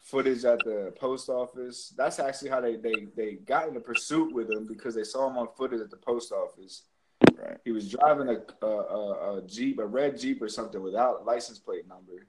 Footage 0.00 0.44
at 0.44 0.58
the 0.64 0.92
post 0.98 1.28
office. 1.28 1.92
That's 1.96 2.18
actually 2.18 2.48
how 2.50 2.60
they, 2.62 2.76
they, 2.76 3.06
they 3.14 3.32
got 3.34 3.68
in 3.68 3.76
a 3.76 3.80
pursuit 3.80 4.32
with 4.34 4.50
him 4.50 4.66
because 4.66 4.94
they 4.94 5.04
saw 5.04 5.28
him 5.28 5.36
on 5.36 5.48
footage 5.56 5.80
at 5.82 5.90
the 5.90 5.98
post 5.98 6.32
office. 6.32 6.82
Right. 7.36 7.58
He 7.64 7.72
was 7.72 7.90
driving 7.90 8.28
a, 8.28 8.66
a, 8.66 8.68
a, 8.68 9.38
a 9.38 9.42
Jeep, 9.42 9.78
a 9.78 9.86
red 9.86 10.18
Jeep 10.18 10.42
or 10.42 10.48
something 10.48 10.82
without 10.82 11.26
license 11.26 11.58
plate 11.58 11.86
number. 11.88 12.26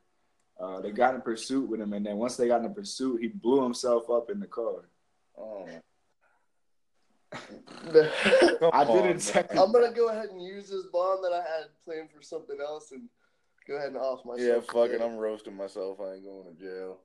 Uh, 0.60 0.82
they 0.82 0.92
got 0.92 1.16
in 1.16 1.22
pursuit 1.22 1.70
with 1.70 1.80
him, 1.80 1.94
and 1.94 2.06
then 2.06 2.18
once 2.18 2.36
they 2.36 2.48
got 2.48 2.64
in 2.64 2.74
pursuit, 2.74 3.22
he 3.22 3.28
blew 3.28 3.64
himself 3.64 4.10
up 4.10 4.30
in 4.30 4.40
the 4.40 4.48
car. 4.48 4.90
Oh, 5.38 5.66
I'm 7.32 8.88
didn't 8.88 9.14
on, 9.14 9.20
check. 9.20 9.54
man. 9.54 9.72
gonna 9.72 9.94
go 9.94 10.10
ahead 10.10 10.30
and 10.30 10.42
use 10.42 10.70
this 10.70 10.86
bomb 10.92 11.22
that 11.22 11.32
I 11.32 11.38
had 11.42 11.68
planned 11.86 12.10
for 12.12 12.22
something 12.22 12.58
else 12.62 12.92
and 12.92 13.04
go 13.68 13.76
ahead 13.76 13.90
and 13.90 13.98
off 13.98 14.26
myself. 14.26 14.42
Yeah, 14.48 14.60
fucking, 14.74 14.94
today. 14.94 15.06
I'm 15.06 15.18
roasting 15.18 15.56
myself. 15.56 16.00
I 16.02 16.16
ain't 16.16 16.26
going 16.26 16.56
to 16.56 16.62
jail. 16.62 16.98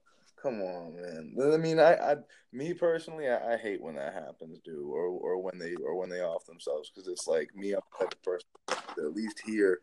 Come 0.45 0.61
on, 0.61 0.95
man. 0.95 1.55
I 1.55 1.57
mean, 1.57 1.81
I, 1.81 1.95
I 1.95 2.17
me 2.53 2.75
personally, 2.75 3.31
I, 3.31 3.55
I 3.55 3.57
hate 3.57 3.81
when 3.81 3.95
that 3.95 4.13
happens, 4.13 4.59
dude, 4.63 4.85
or 4.85 5.07
or 5.07 5.43
when 5.43 5.59
they 5.59 5.75
or 5.77 5.97
when 5.97 6.11
they 6.11 6.21
off 6.21 6.45
themselves, 6.45 6.91
because 6.91 7.09
it's 7.09 7.27
like 7.27 7.49
me, 7.57 7.73
I'm 7.73 7.81
the 7.99 8.05
type 8.05 8.13
of 8.13 8.23
person 8.23 8.47
at 8.99 9.15
least 9.15 9.41
here. 9.47 9.81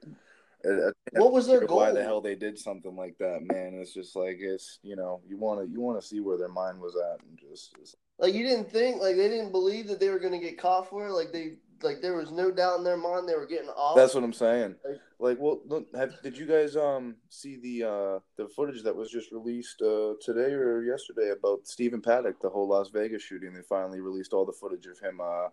What 1.14 1.34
was 1.34 1.48
their 1.48 1.66
goal? 1.66 1.78
Why 1.78 1.92
the 1.92 2.04
hell 2.04 2.22
they 2.22 2.36
did 2.36 2.60
something 2.60 2.96
like 2.96 3.18
that, 3.18 3.42
man? 3.42 3.74
It's 3.82 3.92
just 3.92 4.16
like 4.16 4.38
it's 4.40 4.78
you 4.84 4.96
know 4.96 5.22
you 5.28 5.36
want 5.36 5.66
to 5.66 5.74
you 5.74 5.82
want 5.82 6.00
to 6.00 6.08
see 6.08 6.20
where 6.20 6.38
their 6.38 6.48
mind 6.48 6.80
was 6.80 6.96
at 6.96 7.26
and 7.26 7.40
just 7.40 7.76
it's, 7.82 7.96
Like 8.20 8.36
you 8.36 8.44
didn't 8.44 8.70
think, 8.72 9.02
like 9.02 9.16
they 9.16 9.30
didn't 9.30 9.52
believe 9.52 9.88
that 9.88 10.00
they 10.00 10.10
were 10.10 10.20
gonna 10.20 10.38
get 10.38 10.60
caught 10.60 10.88
for 10.88 11.08
it. 11.08 11.14
Like 11.14 11.32
they, 11.32 11.54
like 11.84 12.02
there 12.02 12.16
was 12.16 12.32
no 12.32 12.52
doubt 12.52 12.78
in 12.78 12.84
their 12.84 12.98
mind 12.98 13.28
they 13.28 13.36
were 13.36 13.46
getting 13.46 13.70
off. 13.70 13.96
That's 13.96 14.14
what 14.14 14.24
I'm 14.24 14.34
saying. 14.34 14.76
Like- 14.86 15.00
Like, 15.20 15.38
well, 15.40 15.62
look, 15.68 15.86
have, 15.96 16.20
did 16.24 16.36
you 16.36 16.48
guys 16.48 16.76
um 16.76 17.16
see 17.30 17.58
the 17.58 17.84
uh 17.88 18.20
the 18.38 18.48
footage 18.56 18.82
that 18.84 18.96
was 18.96 19.12
just 19.12 19.32
released 19.32 19.82
uh 19.82 20.14
today 20.20 20.52
or 20.54 20.82
yesterday 20.84 21.30
about 21.30 21.68
Stephen 21.68 22.02
Paddock, 22.02 22.40
the 22.42 22.50
whole 22.50 22.68
Las 22.68 22.90
Vegas 22.90 23.22
shooting? 23.22 23.54
They 23.54 23.62
finally 23.62 24.00
released 24.00 24.34
all 24.34 24.46
the 24.46 24.52
footage 24.54 24.88
of 24.88 25.00
him 25.00 25.22
uh 25.22 25.50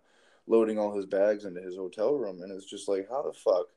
loading 0.47 0.79
all 0.79 0.95
his 0.95 1.05
bags 1.05 1.45
into 1.45 1.61
his 1.61 1.75
hotel 1.75 2.15
room, 2.15 2.41
and 2.41 2.51
it's 2.51 2.65
just 2.65 2.87
like, 2.89 3.07
how 3.09 3.21
the 3.21 3.33
fuck 3.33 3.67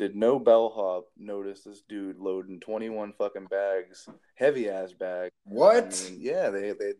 did 0.00 0.16
no 0.16 0.38
bellhop 0.38 1.04
notice 1.18 1.60
this 1.60 1.82
dude 1.86 2.18
loading 2.18 2.58
21 2.58 3.12
fucking 3.12 3.44
bags, 3.50 4.08
heavy 4.34 4.70
ass 4.70 4.94
bags? 4.94 5.30
What? 5.44 6.02
I 6.06 6.10
mean, 6.10 6.20
yeah, 6.22 6.48
they 6.48 6.72
they 6.72 6.94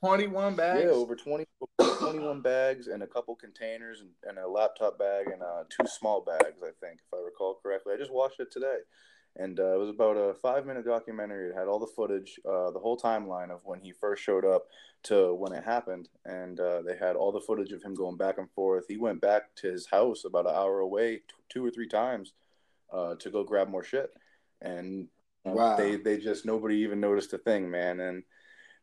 21 0.00 0.54
bags? 0.54 0.82
yeah, 0.84 0.90
over 0.90 1.16
20, 1.16 1.44
21 1.98 2.40
bags 2.40 2.86
and 2.86 3.02
a 3.02 3.08
couple 3.08 3.34
containers 3.34 4.02
and, 4.02 4.10
and 4.22 4.38
a 4.38 4.48
laptop 4.48 5.00
bag 5.00 5.26
and 5.32 5.42
uh, 5.42 5.64
two 5.68 5.88
small 5.88 6.24
bags, 6.24 6.62
I 6.62 6.70
think, 6.80 7.00
if 7.00 7.12
I 7.12 7.20
recall 7.24 7.58
correctly. 7.60 7.94
I 7.94 7.98
just 7.98 8.12
watched 8.12 8.38
it 8.38 8.52
today. 8.52 8.78
And 9.38 9.60
uh, 9.60 9.74
it 9.74 9.78
was 9.78 9.88
about 9.88 10.16
a 10.16 10.34
five 10.34 10.66
minute 10.66 10.84
documentary. 10.84 11.50
It 11.50 11.56
had 11.56 11.68
all 11.68 11.78
the 11.78 11.86
footage, 11.86 12.40
uh, 12.44 12.72
the 12.72 12.80
whole 12.80 12.98
timeline 12.98 13.50
of 13.50 13.64
when 13.64 13.80
he 13.80 13.92
first 13.92 14.22
showed 14.22 14.44
up 14.44 14.66
to 15.04 15.32
when 15.34 15.52
it 15.52 15.64
happened. 15.64 16.08
And 16.24 16.58
uh, 16.58 16.82
they 16.82 16.96
had 16.96 17.14
all 17.14 17.30
the 17.30 17.40
footage 17.40 17.72
of 17.72 17.82
him 17.82 17.94
going 17.94 18.16
back 18.16 18.38
and 18.38 18.50
forth. 18.50 18.86
He 18.88 18.96
went 18.96 19.20
back 19.20 19.54
to 19.56 19.70
his 19.70 19.86
house 19.86 20.24
about 20.24 20.46
an 20.46 20.54
hour 20.54 20.80
away, 20.80 21.16
t- 21.16 21.22
two 21.48 21.64
or 21.64 21.70
three 21.70 21.88
times, 21.88 22.32
uh, 22.92 23.14
to 23.16 23.30
go 23.30 23.44
grab 23.44 23.68
more 23.68 23.84
shit. 23.84 24.10
And 24.60 25.08
Wow. 25.54 25.76
They 25.76 25.96
they 25.96 26.18
just 26.18 26.44
nobody 26.44 26.76
even 26.76 27.00
noticed 27.00 27.32
a 27.32 27.38
thing, 27.38 27.70
man. 27.70 28.00
And 28.00 28.22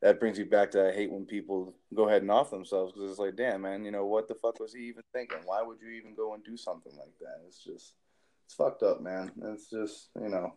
that 0.02 0.20
brings 0.20 0.38
me 0.38 0.44
back 0.46 0.72
to 0.72 0.90
I 0.90 0.94
hate 0.94 1.12
when 1.12 1.26
people 1.26 1.76
go 1.94 2.08
ahead 2.08 2.22
and 2.22 2.32
off 2.32 2.52
themselves 2.52 2.94
because 2.94 3.10
it's 3.10 3.20
like, 3.20 3.36
damn, 3.36 3.62
man, 3.62 3.86
you 3.86 3.92
know 3.92 4.06
what 4.06 4.28
the 4.28 4.36
fuck 4.36 4.60
was 4.60 4.74
he 4.74 4.82
even 4.84 5.04
thinking? 5.14 5.40
Why 5.46 5.62
would 5.62 5.80
you 5.82 5.90
even 5.90 6.16
go 6.16 6.34
and 6.34 6.44
do 6.44 6.58
something 6.58 6.94
like 6.98 7.14
that? 7.22 7.42
It's 7.48 7.64
just 7.64 7.94
it's 8.46 8.54
fucked 8.56 8.84
up, 8.84 9.02
man. 9.02 9.32
It's 9.44 9.70
just 9.70 10.10
you 10.22 10.30
know 10.30 10.54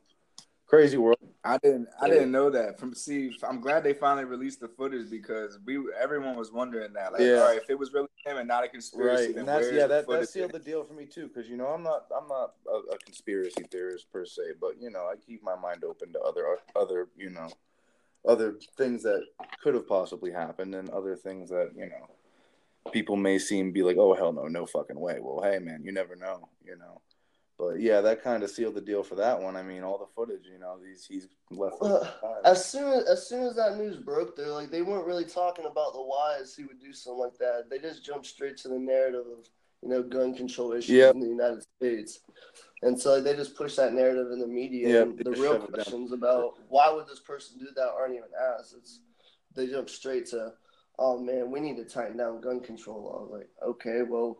crazy 0.68 0.98
world. 0.98 1.16
I 1.42 1.56
didn't. 1.58 1.88
I 2.00 2.08
didn't 2.08 2.30
know 2.30 2.50
that. 2.50 2.78
From 2.78 2.94
see, 2.94 3.32
I'm 3.42 3.60
glad 3.60 3.82
they 3.82 3.94
finally 3.94 4.24
released 4.24 4.60
the 4.60 4.68
footage 4.68 5.10
because 5.10 5.58
we 5.64 5.78
everyone 6.00 6.36
was 6.36 6.52
wondering 6.52 6.92
that. 6.92 7.12
Like, 7.12 7.22
Yeah. 7.22 7.40
all 7.40 7.48
right, 7.48 7.56
if 7.56 7.70
it 7.70 7.78
was 7.78 7.92
really 7.92 8.08
him 8.24 8.36
and 8.36 8.46
not 8.46 8.64
a 8.64 8.68
conspiracy, 8.68 9.26
Right, 9.26 9.34
then 9.34 9.40
and 9.40 9.48
that's 9.48 9.72
yeah, 9.72 9.86
the 9.86 9.88
that 9.88 10.08
that 10.08 10.28
sealed 10.28 10.52
the 10.52 10.58
deal 10.58 10.84
for 10.84 10.92
me 10.92 11.06
too. 11.06 11.28
Because 11.28 11.48
you 11.48 11.56
know, 11.56 11.68
I'm 11.68 11.82
not 11.82 12.06
I'm 12.14 12.28
not 12.28 12.54
a, 12.70 12.94
a 12.94 12.98
conspiracy 12.98 13.64
theorist 13.70 14.12
per 14.12 14.24
se, 14.26 14.42
but 14.60 14.80
you 14.80 14.90
know, 14.90 15.08
I 15.10 15.14
keep 15.16 15.42
my 15.42 15.56
mind 15.56 15.84
open 15.84 16.12
to 16.12 16.20
other 16.20 16.44
other 16.76 17.08
you 17.16 17.30
know 17.30 17.48
other 18.26 18.56
things 18.76 19.02
that 19.04 19.24
could 19.62 19.74
have 19.74 19.88
possibly 19.88 20.30
happened 20.30 20.74
and 20.74 20.90
other 20.90 21.16
things 21.16 21.48
that 21.48 21.70
you 21.74 21.86
know 21.86 22.10
people 22.92 23.16
may 23.16 23.38
seem 23.38 23.72
be 23.72 23.82
like, 23.82 23.96
oh 23.96 24.14
hell 24.14 24.32
no, 24.32 24.48
no 24.48 24.66
fucking 24.66 25.00
way. 25.00 25.18
Well, 25.20 25.42
hey 25.42 25.58
man, 25.60 25.82
you 25.82 25.92
never 25.92 26.14
know, 26.14 26.48
you 26.64 26.76
know. 26.76 27.00
But 27.58 27.80
yeah, 27.80 28.00
that 28.02 28.22
kind 28.22 28.44
of 28.44 28.50
sealed 28.50 28.76
the 28.76 28.80
deal 28.80 29.02
for 29.02 29.16
that 29.16 29.40
one. 29.40 29.56
I 29.56 29.62
mean, 29.64 29.82
all 29.82 29.98
the 29.98 30.06
footage, 30.14 30.46
you 30.50 30.60
know, 30.60 30.78
these 30.82 31.04
he's 31.04 31.26
left. 31.50 31.80
Well. 31.80 32.08
As 32.44 32.64
soon 32.64 32.92
as, 32.92 33.04
as 33.06 33.28
soon 33.28 33.42
as 33.44 33.56
that 33.56 33.76
news 33.76 33.96
broke, 33.96 34.36
they're 34.36 34.46
like 34.46 34.70
they 34.70 34.82
weren't 34.82 35.06
really 35.06 35.24
talking 35.24 35.66
about 35.66 35.92
the 35.92 36.00
whys 36.00 36.54
he 36.54 36.64
would 36.64 36.80
do 36.80 36.92
something 36.92 37.18
like 37.18 37.36
that. 37.38 37.64
They 37.68 37.78
just 37.80 38.04
jumped 38.04 38.26
straight 38.26 38.56
to 38.58 38.68
the 38.68 38.78
narrative 38.78 39.24
of 39.26 39.48
you 39.82 39.88
know 39.88 40.02
gun 40.04 40.34
control 40.34 40.72
issues 40.72 40.90
Yep. 40.90 41.14
in 41.14 41.20
the 41.20 41.26
United 41.28 41.64
States, 41.80 42.20
and 42.82 43.00
so 43.00 43.20
they 43.20 43.34
just 43.34 43.56
push 43.56 43.74
that 43.74 43.92
narrative 43.92 44.30
in 44.30 44.38
the 44.38 44.46
media. 44.46 44.88
Yep, 44.88 45.02
and 45.02 45.18
the 45.18 45.30
real 45.32 45.54
shove 45.54 45.54
it 45.54 45.60
down. 45.60 45.72
questions 45.72 46.12
about 46.12 46.54
why 46.68 46.92
would 46.92 47.08
this 47.08 47.20
person 47.20 47.58
do 47.58 47.66
that 47.74 47.88
aren't 47.88 48.14
even 48.14 48.28
asked. 48.56 48.74
It's 48.78 49.00
they 49.56 49.66
jump 49.66 49.90
straight 49.90 50.26
to, 50.26 50.52
oh 51.00 51.18
man, 51.18 51.50
we 51.50 51.58
need 51.58 51.76
to 51.78 51.84
tighten 51.84 52.16
down 52.16 52.40
gun 52.40 52.60
control 52.60 53.02
laws. 53.02 53.30
Like 53.32 53.48
okay, 53.66 54.02
well, 54.08 54.38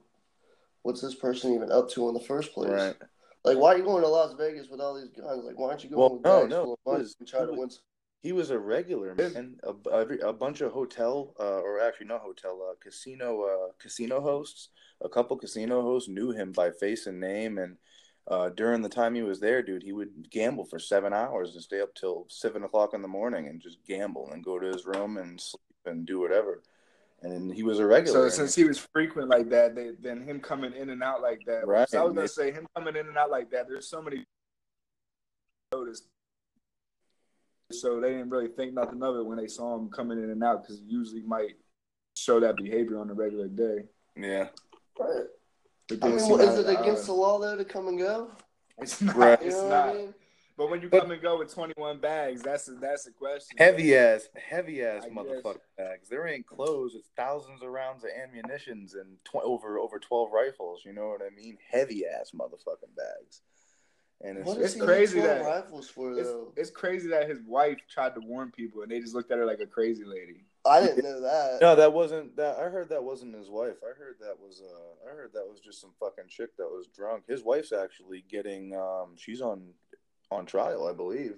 what's 0.82 1.00
this 1.00 1.14
person 1.14 1.54
even 1.54 1.70
up 1.70 1.90
to 1.90 2.08
in 2.08 2.14
the 2.14 2.20
first 2.20 2.52
place? 2.52 2.70
right. 2.70 2.96
Like, 3.44 3.56
why 3.56 3.74
are 3.74 3.78
you 3.78 3.84
going 3.84 4.02
to 4.02 4.08
Las 4.08 4.34
Vegas 4.36 4.68
with 4.68 4.80
all 4.80 4.94
these 4.98 5.10
guns? 5.10 5.44
Like, 5.44 5.58
why 5.58 5.68
aren't 5.68 5.84
you 5.84 5.90
going 5.90 6.00
Well, 6.00 6.14
with 6.14 6.24
no, 6.24 6.40
bags 6.40 6.50
no, 6.50 6.64
full 6.64 6.72
of 6.74 6.78
money 6.86 6.98
was- 7.04 7.16
and 7.18 7.28
try 7.28 7.46
to 7.46 7.52
win? 7.52 7.70
He 8.20 8.32
was 8.32 8.50
a 8.50 8.58
regular 8.58 9.14
man. 9.14 9.60
A, 9.62 9.90
a, 9.90 10.06
a 10.30 10.32
bunch 10.32 10.60
of 10.60 10.72
hotel, 10.72 11.34
uh, 11.38 11.60
or 11.60 11.80
actually 11.80 12.08
not 12.08 12.20
hotel, 12.20 12.60
uh, 12.68 12.74
casino, 12.80 13.42
uh, 13.42 13.72
casino 13.78 14.20
hosts. 14.20 14.70
A 15.02 15.08
couple 15.08 15.36
casino 15.36 15.82
hosts 15.82 16.08
knew 16.08 16.32
him 16.32 16.50
by 16.50 16.72
face 16.72 17.06
and 17.06 17.20
name, 17.20 17.58
and 17.58 17.76
uh, 18.26 18.48
during 18.50 18.82
the 18.82 18.88
time 18.88 19.14
he 19.14 19.22
was 19.22 19.38
there, 19.38 19.62
dude, 19.62 19.84
he 19.84 19.92
would 19.92 20.28
gamble 20.30 20.64
for 20.64 20.80
seven 20.80 21.12
hours 21.12 21.54
and 21.54 21.62
stay 21.62 21.80
up 21.80 21.94
till 21.94 22.26
seven 22.28 22.64
o'clock 22.64 22.92
in 22.92 23.02
the 23.02 23.08
morning 23.08 23.46
and 23.46 23.60
just 23.62 23.78
gamble 23.86 24.28
and 24.32 24.44
go 24.44 24.58
to 24.58 24.66
his 24.66 24.84
room 24.84 25.16
and 25.16 25.40
sleep 25.40 25.60
and 25.86 26.04
do 26.04 26.18
whatever. 26.18 26.60
And 27.22 27.52
he 27.52 27.62
was 27.64 27.80
a 27.80 27.86
regular. 27.86 28.30
So 28.30 28.36
since 28.36 28.54
he 28.54 28.64
was 28.64 28.78
frequent 28.78 29.28
like 29.28 29.48
that, 29.50 29.74
they, 29.74 29.90
then 30.00 30.22
him 30.22 30.38
coming 30.40 30.72
in 30.72 30.90
and 30.90 31.02
out 31.02 31.20
like 31.20 31.40
that. 31.46 31.66
Right. 31.66 31.88
So 31.88 32.00
I 32.00 32.04
was 32.04 32.14
gonna 32.14 32.28
say 32.28 32.52
him 32.52 32.66
coming 32.76 32.94
in 32.96 33.08
and 33.08 33.16
out 33.18 33.30
like 33.30 33.50
that. 33.50 33.66
There's 33.68 33.88
so 33.88 34.00
many 34.00 34.24
noticed. 35.72 36.04
So 37.72 38.00
they 38.00 38.10
didn't 38.10 38.30
really 38.30 38.48
think 38.48 38.72
nothing 38.72 39.02
of 39.02 39.16
it 39.16 39.26
when 39.26 39.36
they 39.36 39.46
saw 39.48 39.76
him 39.76 39.90
coming 39.90 40.22
in 40.22 40.30
and 40.30 40.42
out 40.42 40.62
because 40.62 40.80
usually 40.86 41.22
might 41.22 41.56
show 42.16 42.40
that 42.40 42.56
behavior 42.56 42.98
on 43.00 43.10
a 43.10 43.14
regular 43.14 43.48
day. 43.48 43.84
yeah, 44.16 44.48
Right. 44.98 45.24
I 45.90 46.08
mean, 46.08 46.16
well, 46.16 46.40
is 46.40 46.58
it 46.58 46.66
uh, 46.66 46.80
against 46.80 47.06
the 47.06 47.12
law 47.12 47.38
though 47.38 47.56
to 47.56 47.64
come 47.64 47.88
and 47.88 47.98
go? 47.98 48.30
It's 48.80 49.00
not. 49.00 49.16
Right. 49.16 49.40
You 49.42 49.48
It's 49.48 49.56
know 49.56 49.68
not. 49.68 49.88
I 49.88 49.92
mean? 49.94 50.14
But 50.58 50.70
when 50.70 50.82
you 50.82 50.88
come 50.90 51.12
and 51.12 51.22
go 51.22 51.38
with 51.38 51.54
21 51.54 52.00
bags, 52.00 52.42
that's 52.42 52.66
a, 52.68 52.72
that's 52.72 53.06
a 53.06 53.12
question. 53.12 53.56
heavy 53.56 53.96
ass, 53.96 54.28
heavy 54.34 54.82
ass 54.82 55.04
I 55.04 55.08
guess. 55.08 55.16
motherfucking 55.16 55.56
bags. 55.78 56.08
There 56.08 56.26
ain't 56.26 56.46
clothes. 56.46 56.96
It's 56.96 57.08
thousands 57.16 57.62
of 57.62 57.68
rounds 57.70 58.02
of 58.02 58.10
ammunitions 58.10 58.94
and 58.94 59.16
tw- 59.24 59.36
over 59.44 59.78
over 59.78 60.00
twelve 60.00 60.30
rifles. 60.32 60.82
You 60.84 60.92
know 60.92 61.06
what 61.08 61.22
I 61.22 61.32
mean? 61.34 61.58
Heavy 61.70 62.02
ass 62.06 62.32
motherfucking 62.34 62.96
bags. 62.96 63.42
And 64.20 64.38
it's, 64.38 64.46
What 64.48 64.58
it's 64.58 64.74
he 64.74 64.80
crazy 64.80 65.20
that- 65.20 65.42
rifles 65.44 65.88
for 65.88 66.10
It's, 66.18 66.28
though? 66.28 66.52
it's 66.56 66.70
crazy 66.70 67.08
that 67.10 67.28
his 67.28 67.38
wife 67.46 67.78
tried 67.88 68.16
to 68.16 68.20
warn 68.20 68.50
people 68.50 68.82
and 68.82 68.90
they 68.90 68.98
just 68.98 69.14
looked 69.14 69.30
at 69.30 69.38
her 69.38 69.46
like 69.46 69.60
a 69.60 69.66
crazy 69.66 70.02
lady. 70.04 70.44
I 70.66 70.80
didn't 70.80 71.04
know 71.04 71.20
that. 71.20 71.58
no, 71.62 71.76
that 71.76 71.92
wasn't 71.92 72.34
that. 72.36 72.56
I 72.56 72.64
heard 72.64 72.88
that 72.88 73.04
wasn't 73.04 73.36
his 73.36 73.48
wife. 73.48 73.76
I 73.84 73.96
heard 73.96 74.16
that 74.22 74.34
was 74.40 74.60
uh, 74.60 75.08
I 75.08 75.14
heard 75.14 75.30
that 75.34 75.46
was 75.48 75.60
just 75.60 75.80
some 75.80 75.92
fucking 76.00 76.24
chick 76.28 76.56
that 76.58 76.66
was 76.66 76.88
drunk. 76.88 77.22
His 77.28 77.44
wife's 77.44 77.72
actually 77.72 78.24
getting 78.28 78.74
um, 78.74 79.14
she's 79.16 79.40
on 79.40 79.68
on 80.30 80.46
trial, 80.46 80.86
I 80.86 80.92
believe. 80.92 81.34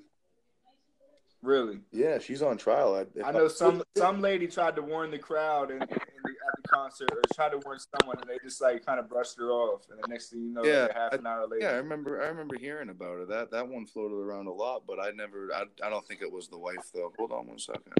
Really. 1.42 1.80
Yeah, 1.90 2.18
she's 2.18 2.42
on 2.42 2.58
trial. 2.58 2.94
I, 2.94 3.26
I 3.26 3.32
know 3.32 3.48
some 3.48 3.82
some 3.96 4.20
lady 4.20 4.46
tried 4.46 4.76
to 4.76 4.82
warn 4.82 5.10
the 5.10 5.18
crowd 5.18 5.70
in, 5.70 5.80
in 5.80 5.88
the, 5.88 5.94
at 5.94 6.62
the 6.62 6.68
concert 6.68 7.10
or 7.10 7.22
tried 7.34 7.52
to 7.52 7.60
warn 7.64 7.78
someone 7.98 8.18
and 8.20 8.28
they 8.28 8.36
just 8.44 8.60
like 8.60 8.84
kind 8.84 9.00
of 9.00 9.08
brushed 9.08 9.38
her 9.38 9.50
off. 9.50 9.86
And 9.90 9.98
the 10.02 10.08
next 10.08 10.28
thing 10.28 10.42
you 10.42 10.52
know, 10.52 10.62
Yeah, 10.64 10.82
like 10.82 10.94
half 10.94 11.12
an 11.14 11.26
hour 11.26 11.46
later. 11.46 11.64
Yeah, 11.64 11.70
I 11.70 11.76
remember. 11.76 12.22
I 12.22 12.26
remember 12.26 12.56
hearing 12.58 12.90
about 12.90 13.20
it. 13.20 13.28
That 13.30 13.50
that 13.52 13.66
one 13.66 13.86
floated 13.86 14.16
around 14.16 14.48
a 14.48 14.52
lot, 14.52 14.82
but 14.86 15.00
I 15.00 15.12
never. 15.12 15.48
I, 15.54 15.64
I 15.82 15.88
don't 15.88 16.06
think 16.06 16.20
it 16.20 16.30
was 16.30 16.48
the 16.48 16.58
wife 16.58 16.90
though. 16.92 17.10
Hold 17.16 17.32
on 17.32 17.46
one 17.46 17.58
second. 17.58 17.94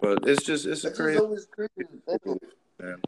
But 0.00 0.26
it's 0.26 0.44
just 0.44 0.66
it's 0.66 0.84
a 0.84 0.88
It's 0.88 0.96
crazy 0.96 1.20
always 1.20 1.46
crazy 1.46 1.70
to 2.08 2.38
man. 2.80 3.00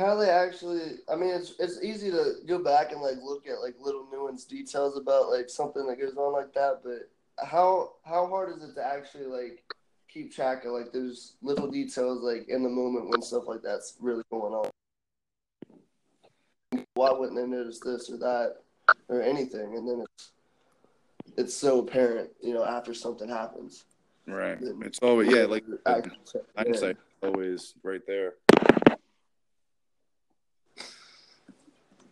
They 0.00 0.30
actually. 0.30 0.98
I 1.12 1.16
mean, 1.16 1.30
it's 1.30 1.54
it's 1.58 1.82
easy 1.82 2.10
to 2.10 2.36
go 2.46 2.58
back 2.62 2.92
and 2.92 3.02
like 3.02 3.16
look 3.22 3.46
at 3.46 3.60
like 3.60 3.74
little 3.78 4.06
nuanced 4.06 4.48
details 4.48 4.96
about 4.96 5.28
like 5.28 5.50
something 5.50 5.86
that 5.86 6.00
goes 6.00 6.16
on 6.16 6.32
like 6.32 6.54
that, 6.54 6.80
but 6.82 7.10
how 7.44 7.92
how 8.02 8.26
hard 8.26 8.56
is 8.56 8.62
it 8.62 8.74
to 8.76 8.86
actually 8.86 9.26
like 9.26 9.62
keep 10.08 10.34
track 10.34 10.64
of 10.64 10.72
like 10.72 10.90
those 10.92 11.34
little 11.42 11.70
details 11.70 12.22
like 12.22 12.48
in 12.48 12.62
the 12.62 12.68
moment 12.68 13.10
when 13.10 13.20
stuff 13.20 13.44
like 13.46 13.60
that's 13.62 13.96
really 14.00 14.22
going 14.30 14.54
on? 14.54 14.70
Why 16.94 17.12
wouldn't 17.12 17.36
they 17.36 17.46
notice 17.46 17.78
this 17.80 18.10
or 18.10 18.16
that 18.18 18.56
or 19.08 19.20
anything? 19.20 19.76
And 19.76 19.86
then 19.86 20.04
it's 20.14 20.32
it's 21.36 21.54
so 21.54 21.80
apparent, 21.80 22.30
you 22.42 22.54
know, 22.54 22.64
after 22.64 22.94
something 22.94 23.28
happens. 23.28 23.84
Right. 24.26 24.58
It's 24.82 24.98
always 25.00 25.30
yeah, 25.30 25.44
like 25.44 25.64
hindsight 26.56 26.96
always 27.22 27.74
right 27.82 28.00
there. 28.06 28.34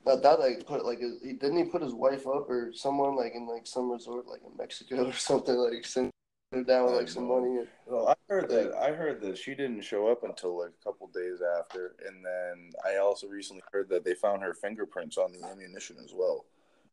But 0.04 0.22
that 0.22 0.40
like 0.40 0.66
put 0.66 0.84
like 0.84 1.00
he 1.00 1.32
didn't 1.32 1.56
he 1.58 1.64
put 1.64 1.82
his 1.82 1.94
wife 1.94 2.26
up 2.26 2.48
or 2.48 2.72
someone 2.72 3.16
like 3.16 3.34
in 3.34 3.46
like 3.46 3.66
some 3.66 3.90
resort 3.90 4.26
like 4.26 4.40
in 4.44 4.56
Mexico 4.56 5.08
or 5.08 5.12
something 5.30 5.54
like 5.54 5.84
sent 5.84 6.10
her 6.52 6.64
down 6.64 6.86
with 6.86 6.94
like 6.94 7.08
some 7.08 7.28
money. 7.28 7.58
And, 7.58 7.68
Well, 7.86 8.08
I 8.08 8.14
heard 8.28 8.48
that 8.50 8.74
I 8.74 8.92
heard 8.92 9.20
that 9.22 9.36
she 9.36 9.54
didn't 9.54 9.82
show 9.82 10.08
up 10.08 10.24
until 10.24 10.58
like 10.58 10.70
a 10.80 10.84
couple 10.84 11.08
days 11.08 11.40
after, 11.58 11.94
and 12.06 12.24
then 12.24 12.70
I 12.86 12.96
also 12.96 13.26
recently 13.26 13.62
heard 13.72 13.88
that 13.90 14.04
they 14.04 14.14
found 14.14 14.42
her 14.42 14.54
fingerprints 14.54 15.18
on 15.18 15.32
the 15.32 15.46
ammunition 15.46 15.96
as 16.02 16.12
well, 16.14 16.46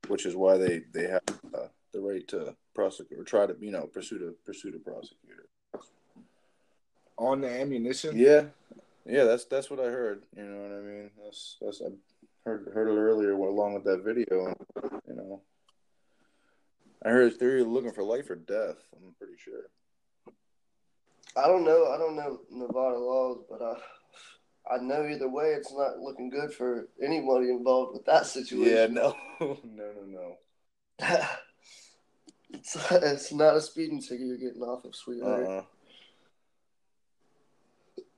which 0.07 0.25
is 0.25 0.35
why 0.35 0.57
they 0.57 0.81
they 0.91 1.07
have 1.07 1.23
uh, 1.53 1.67
the 1.93 2.01
right 2.01 2.27
to 2.29 2.55
prosecute 2.73 3.19
or 3.19 3.23
try 3.23 3.45
to 3.45 3.55
you 3.59 3.71
know 3.71 3.85
pursue 3.85 4.19
to 4.19 4.35
pursue 4.45 4.71
to 4.71 4.79
prosecute 4.79 5.37
her. 5.37 5.79
On 7.17 7.39
the 7.39 7.49
ammunition? 7.49 8.17
Yeah, 8.17 8.45
yeah, 9.05 9.23
that's 9.23 9.45
that's 9.45 9.69
what 9.69 9.79
I 9.79 9.85
heard. 9.85 10.23
You 10.35 10.43
know 10.43 10.61
what 10.63 10.71
I 10.71 10.81
mean? 10.81 11.11
That's 11.23 11.57
that's 11.61 11.81
I 11.81 11.89
heard 12.45 12.69
heard 12.73 12.88
it 12.88 12.97
earlier 12.97 13.31
along 13.31 13.73
with 13.73 13.84
that 13.86 14.03
video. 14.03 14.55
You 15.08 15.15
know, 15.15 15.41
I 17.03 17.10
heard 17.10 17.38
they're 17.39 17.58
either 17.58 17.67
looking 17.67 17.91
for 17.91 18.03
life 18.03 18.29
or 18.29 18.36
death. 18.36 18.77
I'm 18.95 19.13
pretty 19.17 19.38
sure. 19.38 19.69
I 21.36 21.47
don't 21.47 21.65
know. 21.65 21.91
I 21.91 21.97
don't 21.97 22.15
know 22.15 22.39
Nevada 22.49 22.97
laws, 22.97 23.43
but 23.49 23.62
I 23.62 23.75
I 24.73 24.77
know 24.77 25.05
either 25.05 25.29
way 25.29 25.49
it's 25.49 25.73
not 25.73 25.99
looking 25.99 26.29
good 26.29 26.53
for 26.53 26.88
anybody 27.01 27.49
involved 27.49 27.93
with 27.93 28.05
that 28.05 28.25
situation. 28.25 28.75
Yeah, 28.75 28.88
no, 28.88 29.15
no, 29.39 29.58
no, 29.63 30.05
no. 30.08 30.38
it's, 32.53 32.77
it's 32.91 33.34
not 33.34 33.58
a 33.58 33.62
speeding 33.62 34.01
ticket 34.01 34.25
you're 34.27 34.38
getting 34.38 34.62
off 34.62 34.86
of, 34.86 34.95
sweetheart. 34.95 35.65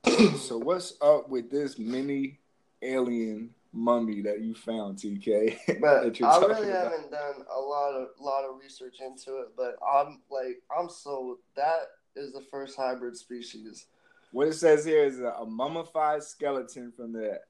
uh 0.06 0.36
So 0.38 0.58
what's 0.58 0.94
up 1.02 1.28
with 1.28 1.50
this 1.50 1.78
mini 1.78 2.38
alien 2.82 3.54
mummy 3.72 4.22
that 4.22 4.40
you 4.40 4.54
found, 4.54 4.98
TK? 4.98 5.58
But 5.80 6.20
I 6.22 6.38
really 6.38 6.70
about? 6.70 6.92
haven't 6.92 7.10
done 7.10 7.44
a 7.54 7.60
lot 7.60 7.94
of 7.94 8.08
lot 8.20 8.44
of 8.44 8.58
research 8.60 8.96
into 9.00 9.38
it, 9.38 9.48
but 9.56 9.76
I'm 9.86 10.20
like 10.30 10.62
I'm 10.76 10.88
sold. 10.88 11.38
That 11.56 11.80
is 12.16 12.32
the 12.32 12.42
first 12.50 12.76
hybrid 12.76 13.16
species. 13.16 13.86
What 14.32 14.48
it 14.48 14.54
says 14.54 14.84
here 14.84 15.04
is 15.04 15.20
a, 15.20 15.34
a 15.40 15.46
mummified 15.46 16.22
skeleton 16.22 16.92
from 16.92 17.12
the 17.12 17.40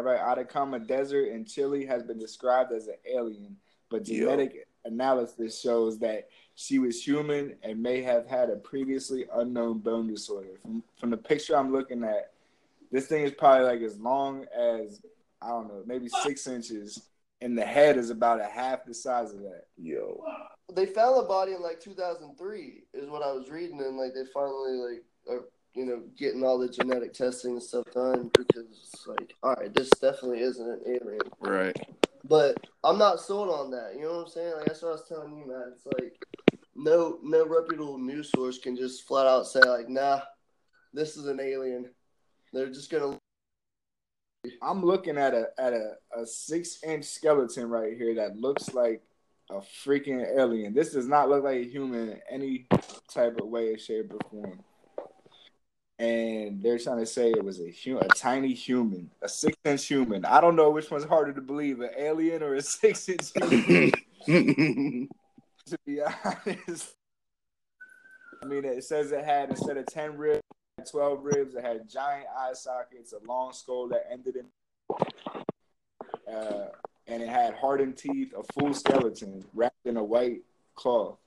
right, 0.00 0.20
Atacama 0.20 0.78
Desert 0.78 1.28
in 1.28 1.44
Chile 1.44 1.84
has 1.84 2.02
been 2.02 2.18
described 2.18 2.72
as 2.72 2.88
an 2.88 2.94
alien, 3.10 3.56
but 3.90 4.08
Yo. 4.08 4.24
genetic 4.24 4.66
analysis 4.84 5.60
shows 5.60 5.98
that 5.98 6.28
she 6.54 6.78
was 6.78 7.02
human 7.02 7.54
and 7.62 7.82
may 7.82 8.02
have 8.02 8.26
had 8.26 8.50
a 8.50 8.56
previously 8.56 9.26
unknown 9.34 9.78
bone 9.78 10.06
disorder. 10.06 10.58
From 10.62 10.82
from 10.98 11.10
the 11.10 11.16
picture 11.16 11.56
I'm 11.56 11.72
looking 11.72 12.02
at, 12.04 12.32
this 12.90 13.06
thing 13.06 13.24
is 13.24 13.32
probably 13.32 13.66
like 13.66 13.80
as 13.80 13.98
long 13.98 14.46
as 14.56 15.00
I 15.40 15.48
don't 15.48 15.68
know, 15.68 15.82
maybe 15.86 16.08
six 16.08 16.46
inches, 16.46 17.08
and 17.40 17.56
the 17.56 17.64
head 17.64 17.96
is 17.96 18.10
about 18.10 18.40
a 18.40 18.46
half 18.46 18.84
the 18.84 18.94
size 18.94 19.32
of 19.32 19.40
that. 19.40 19.64
Yo. 19.76 20.22
They 20.74 20.86
found 20.86 21.16
the 21.16 21.26
body 21.26 21.52
in 21.52 21.62
like 21.62 21.80
2003, 21.80 22.84
is 22.94 23.08
what 23.08 23.22
I 23.22 23.32
was 23.32 23.48
reading, 23.48 23.80
and 23.80 23.96
like 23.96 24.14
they 24.14 24.24
finally 24.32 24.72
like 24.72 25.04
are 25.28 25.44
you 25.74 25.84
know 25.84 26.02
getting 26.18 26.44
all 26.44 26.58
the 26.58 26.68
genetic 26.68 27.14
testing 27.14 27.52
and 27.52 27.62
stuff 27.62 27.84
done 27.94 28.30
because 28.36 28.66
it's 28.70 29.06
like, 29.06 29.34
all 29.42 29.54
right, 29.54 29.72
this 29.74 29.90
definitely 29.90 30.40
isn't 30.40 30.68
an 30.68 30.80
alien. 30.86 31.20
Right. 31.40 31.76
But 32.24 32.56
I'm 32.84 32.98
not 32.98 33.20
sold 33.20 33.48
on 33.48 33.70
that. 33.70 33.94
You 33.94 34.02
know 34.02 34.16
what 34.16 34.26
I'm 34.26 34.28
saying? 34.28 34.54
Like 34.56 34.66
that's 34.66 34.82
what 34.82 34.88
I 34.88 34.92
was 34.92 35.08
telling 35.08 35.36
you, 35.36 35.46
man. 35.46 35.72
It's 35.72 35.86
like 35.86 36.14
no 36.74 37.18
no 37.22 37.46
reputable 37.46 37.98
news 37.98 38.30
source 38.30 38.58
can 38.58 38.76
just 38.76 39.06
flat 39.06 39.26
out 39.26 39.46
say 39.46 39.60
like, 39.60 39.88
nah, 39.88 40.20
this 40.92 41.16
is 41.16 41.26
an 41.26 41.40
alien. 41.40 41.90
They're 42.52 42.70
just 42.70 42.90
gonna. 42.90 43.18
I'm 44.62 44.84
looking 44.84 45.18
at 45.18 45.34
a 45.34 45.48
at 45.58 45.72
a, 45.72 45.94
a 46.16 46.26
six 46.26 46.82
inch 46.82 47.04
skeleton 47.04 47.68
right 47.68 47.96
here 47.96 48.14
that 48.16 48.38
looks 48.38 48.72
like 48.72 49.02
a 49.50 49.60
freaking 49.84 50.24
alien. 50.36 50.74
This 50.74 50.92
does 50.92 51.06
not 51.06 51.28
look 51.28 51.44
like 51.44 51.56
a 51.56 51.68
human 51.68 52.10
in 52.10 52.20
any 52.30 52.66
type 53.12 53.38
of 53.40 53.48
way, 53.48 53.76
shape, 53.76 54.12
or 54.12 54.18
form. 54.30 54.60
And 55.98 56.62
they're 56.62 56.78
trying 56.78 57.00
to 57.00 57.06
say 57.06 57.30
it 57.30 57.44
was 57.44 57.60
a 57.60 57.70
hu- 57.70 57.98
a 57.98 58.06
tiny 58.08 58.54
human, 58.54 59.10
a 59.20 59.28
six 59.28 59.56
inch 59.64 59.86
human. 59.86 60.24
I 60.24 60.40
don't 60.40 60.54
know 60.54 60.70
which 60.70 60.90
one's 60.90 61.04
harder 61.04 61.32
to 61.32 61.40
believe, 61.40 61.80
an 61.80 61.90
alien 61.96 62.42
or 62.42 62.54
a 62.54 62.62
six 62.62 63.08
inch 63.08 63.32
human. 63.34 63.92
to 65.66 65.78
be 65.84 66.00
honest, 66.00 66.94
I 68.42 68.46
mean, 68.46 68.64
it 68.64 68.84
says 68.84 69.12
it 69.12 69.24
had 69.24 69.50
instead 69.50 69.76
of 69.76 69.86
ten 69.86 70.16
ribs, 70.16 70.42
it 70.78 70.82
had 70.82 70.90
twelve 70.90 71.24
ribs. 71.24 71.54
It 71.54 71.64
had 71.64 71.88
giant 71.88 72.26
eye 72.36 72.52
sockets, 72.52 73.12
a 73.12 73.26
long 73.26 73.52
skull 73.52 73.88
that 73.88 74.06
ended 74.10 74.36
in. 74.36 74.46
Uh, 76.32 76.68
and 77.06 77.22
it 77.22 77.28
had 77.28 77.54
hardened 77.54 77.96
teeth, 77.96 78.32
a 78.36 78.42
full 78.52 78.74
skeleton 78.74 79.44
wrapped 79.54 79.86
in 79.86 79.96
a 79.96 80.04
white 80.04 80.42
cloth. 80.74 81.18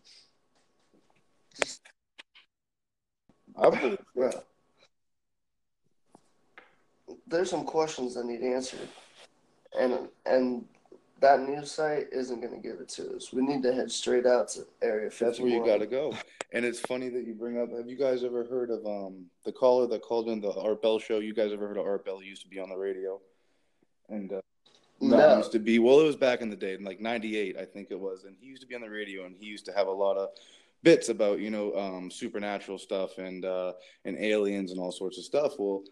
Bro. 4.15 4.31
There's 7.27 7.49
some 7.49 7.65
questions 7.65 8.15
that 8.15 8.25
need 8.25 8.41
answered, 8.41 8.87
and 9.77 10.07
and 10.25 10.65
that 11.21 11.47
news 11.47 11.71
site 11.71 12.07
isn't 12.11 12.41
going 12.41 12.53
to 12.53 12.59
give 12.59 12.79
it 12.79 12.89
to 12.89 13.15
us. 13.15 13.31
We 13.31 13.43
need 13.43 13.61
to 13.63 13.73
head 13.73 13.91
straight 13.91 14.25
out 14.25 14.49
to 14.49 14.61
Area 14.81 15.09
51. 15.09 15.29
That's 15.29 15.39
where 15.39 15.51
you 15.51 15.65
got 15.65 15.77
to 15.77 15.85
go. 15.85 16.13
And 16.51 16.65
it's 16.65 16.79
funny 16.79 17.09
that 17.09 17.25
you 17.25 17.33
bring 17.33 17.59
up. 17.59 17.71
Have 17.71 17.87
you 17.87 17.95
guys 17.95 18.23
ever 18.23 18.43
heard 18.43 18.71
of 18.71 18.85
um 18.85 19.25
the 19.45 19.51
caller 19.51 19.87
that 19.87 20.01
called 20.01 20.27
in 20.29 20.41
the 20.41 20.51
Art 20.53 20.81
Bell 20.81 20.99
show? 20.99 21.19
You 21.19 21.33
guys 21.33 21.53
ever 21.53 21.67
heard 21.67 21.77
of 21.77 21.85
Art 21.85 22.03
Bell? 22.03 22.19
He 22.19 22.27
used 22.27 22.41
to 22.41 22.49
be 22.49 22.59
on 22.59 22.69
the 22.69 22.75
radio, 22.75 23.19
and 24.09 24.33
uh, 24.33 24.41
No. 24.99 25.17
that 25.17 25.37
used 25.37 25.51
to 25.53 25.59
be 25.59 25.79
well, 25.79 25.99
it 25.99 26.03
was 26.05 26.15
back 26.17 26.41
in 26.41 26.49
the 26.49 26.55
day, 26.55 26.73
in 26.73 26.83
like 26.83 26.99
'98, 26.99 27.55
I 27.57 27.65
think 27.65 27.87
it 27.91 27.99
was. 27.99 28.25
And 28.25 28.35
he 28.39 28.47
used 28.47 28.61
to 28.63 28.67
be 28.67 28.75
on 28.75 28.81
the 28.81 28.89
radio, 28.89 29.25
and 29.25 29.35
he 29.39 29.45
used 29.45 29.65
to 29.65 29.71
have 29.73 29.87
a 29.87 29.91
lot 29.91 30.17
of 30.17 30.29
bits 30.83 31.09
about 31.09 31.39
you 31.39 31.51
know 31.51 31.73
um, 31.75 32.09
supernatural 32.11 32.77
stuff 32.79 33.17
and 33.17 33.45
uh, 33.45 33.73
and 34.05 34.17
aliens 34.17 34.71
and 34.71 34.79
all 34.79 34.91
sorts 34.91 35.17
of 35.19 35.23
stuff. 35.23 35.53
Well, 35.59 35.83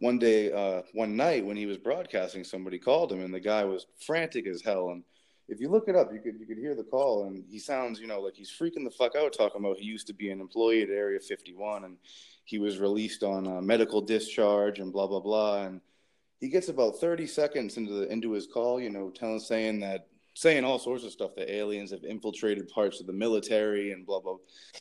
one 0.00 0.18
day, 0.18 0.52
uh, 0.52 0.82
one 0.92 1.16
night 1.16 1.44
when 1.44 1.56
he 1.56 1.66
was 1.66 1.76
broadcasting, 1.76 2.44
somebody 2.44 2.78
called 2.78 3.12
him, 3.12 3.20
and 3.20 3.34
the 3.34 3.40
guy 3.40 3.64
was 3.64 3.86
frantic 4.06 4.46
as 4.46 4.62
hell. 4.62 4.90
And 4.90 5.02
if 5.48 5.60
you 5.60 5.68
look 5.68 5.88
it 5.88 5.96
up, 5.96 6.12
you 6.12 6.20
could 6.20 6.38
you 6.38 6.46
could 6.46 6.58
hear 6.58 6.74
the 6.74 6.84
call, 6.84 7.24
and 7.24 7.44
he 7.48 7.58
sounds, 7.58 8.00
you 8.00 8.06
know, 8.06 8.20
like 8.20 8.34
he's 8.34 8.50
freaking 8.50 8.84
the 8.84 8.90
fuck 8.90 9.16
out, 9.16 9.32
talking 9.32 9.64
about 9.64 9.78
he 9.78 9.86
used 9.86 10.06
to 10.06 10.14
be 10.14 10.30
an 10.30 10.40
employee 10.40 10.82
at 10.82 10.90
Area 10.90 11.18
51, 11.18 11.84
and 11.84 11.96
he 12.44 12.58
was 12.58 12.78
released 12.78 13.22
on 13.22 13.46
uh, 13.46 13.60
medical 13.60 14.00
discharge 14.00 14.78
and 14.78 14.92
blah 14.92 15.06
blah 15.06 15.20
blah. 15.20 15.64
And 15.64 15.80
he 16.40 16.48
gets 16.48 16.68
about 16.68 17.00
30 17.00 17.26
seconds 17.26 17.76
into 17.76 17.92
the 17.92 18.12
into 18.12 18.32
his 18.32 18.46
call, 18.46 18.80
you 18.80 18.90
know, 18.90 19.10
telling 19.10 19.40
saying 19.40 19.80
that 19.80 20.06
saying 20.38 20.62
all 20.62 20.78
sorts 20.78 21.02
of 21.02 21.10
stuff 21.10 21.34
that 21.34 21.52
aliens 21.52 21.90
have 21.90 22.04
infiltrated 22.04 22.68
parts 22.68 23.00
of 23.00 23.08
the 23.08 23.12
military 23.12 23.90
and 23.90 24.06
blah 24.06 24.20
blah, 24.20 24.36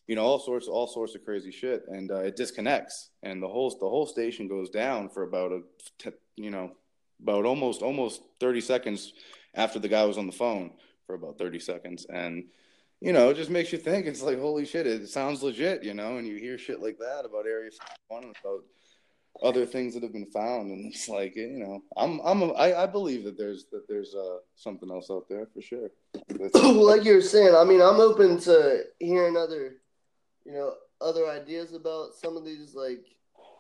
you 0.05 0.15
know, 0.15 0.21
all 0.21 0.37
sorts 0.37 0.67
all 0.67 0.85
sorts 0.85 1.15
of 1.15 1.25
crazy 1.25 1.49
shit, 1.49 1.83
and 1.87 2.11
uh, 2.11 2.19
it 2.19 2.35
disconnects, 2.35 3.09
and 3.23 3.41
the 3.41 3.47
whole 3.47 3.71
the 3.71 3.89
whole 3.89 4.05
station 4.05 4.47
goes 4.47 4.69
down 4.69 5.09
for 5.09 5.23
about 5.23 5.51
a 5.51 6.13
you 6.35 6.51
know 6.51 6.73
about 7.23 7.45
almost 7.45 7.81
almost 7.81 8.21
30 8.39 8.61
seconds 8.61 9.13
after 9.55 9.79
the 9.79 9.87
guy 9.87 10.05
was 10.05 10.19
on 10.19 10.27
the 10.27 10.31
phone 10.31 10.73
for 11.07 11.15
about 11.15 11.39
30 11.39 11.59
seconds, 11.59 12.05
and 12.07 12.43
you 13.01 13.11
know, 13.11 13.29
it 13.29 13.35
just 13.35 13.49
makes 13.49 13.71
you 13.71 13.79
think. 13.79 14.05
It's 14.05 14.21
like 14.21 14.39
holy 14.39 14.65
shit, 14.65 14.85
it 14.85 15.09
sounds 15.09 15.41
legit, 15.41 15.83
you 15.83 15.95
know, 15.95 16.17
and 16.17 16.27
you 16.27 16.35
hear 16.37 16.59
shit 16.59 16.81
like 16.81 16.99
that 16.99 17.25
about 17.25 17.47
Area 17.47 17.71
51 17.71 18.23
and 18.25 18.35
about 18.43 18.63
other 19.43 19.65
things 19.65 19.93
that 19.93 20.03
have 20.03 20.13
been 20.13 20.31
found 20.31 20.71
and 20.71 20.91
it's 20.91 21.07
like 21.07 21.35
you 21.35 21.59
know 21.59 21.79
i'm 21.95 22.19
i'm 22.25 22.41
a, 22.41 22.47
I, 22.53 22.83
I 22.83 22.85
believe 22.87 23.23
that 23.25 23.37
there's 23.37 23.65
that 23.71 23.87
there's 23.87 24.15
uh 24.15 24.37
something 24.55 24.89
else 24.91 25.09
out 25.09 25.27
there 25.29 25.47
for 25.53 25.61
sure. 25.61 25.89
Like 26.53 27.05
you 27.05 27.13
were 27.13 27.21
saying, 27.21 27.55
I 27.55 27.63
mean, 27.63 27.81
I'm 27.81 27.99
open 27.99 28.39
to 28.41 28.83
hearing 28.99 29.37
other, 29.37 29.77
you 30.45 30.53
know, 30.53 30.73
other 31.01 31.29
ideas 31.29 31.73
about 31.73 32.13
some 32.13 32.37
of 32.37 32.45
these 32.45 32.75
like 32.75 33.05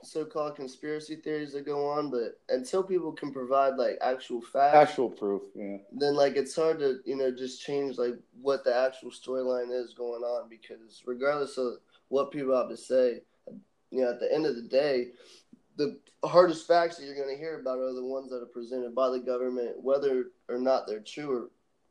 so-called 0.03 0.55
conspiracy 0.55 1.15
theories 1.15 1.53
that 1.53 1.65
go 1.65 1.89
on, 1.89 2.09
but 2.09 2.39
until 2.49 2.83
people 2.83 3.11
can 3.11 3.31
provide 3.31 3.75
like 3.75 3.97
actual 4.01 4.41
facts, 4.41 4.75
actual 4.75 5.09
proof 5.09 5.41
yeah. 5.55 5.77
then 5.91 6.15
like 6.15 6.35
it's 6.35 6.55
hard 6.55 6.79
to 6.79 6.99
you 7.05 7.15
know 7.15 7.31
just 7.31 7.61
change 7.61 7.97
like 7.97 8.15
what 8.41 8.63
the 8.63 8.75
actual 8.75 9.11
storyline 9.11 9.71
is 9.71 9.93
going 9.93 10.21
on 10.21 10.47
because 10.49 11.01
regardless 11.05 11.57
of 11.57 11.73
what 12.09 12.31
people 12.31 12.55
have 12.55 12.69
to 12.69 12.77
say, 12.77 13.21
you 13.91 14.01
know, 14.01 14.11
at 14.11 14.19
the 14.19 14.33
end 14.33 14.45
of 14.45 14.55
the 14.55 14.61
day, 14.61 15.07
the 15.77 15.99
hardest 16.23 16.67
facts 16.67 16.97
that 16.97 17.05
you're 17.05 17.15
going 17.15 17.33
to 17.33 17.39
hear 17.39 17.59
about 17.59 17.79
are 17.79 17.93
the 17.93 18.03
ones 18.03 18.29
that 18.31 18.41
are 18.41 18.47
presented 18.47 18.93
by 18.93 19.09
the 19.09 19.19
government, 19.19 19.81
whether 19.81 20.25
or 20.49 20.57
not 20.57 20.87
they're 20.87 20.99
true 20.99 21.49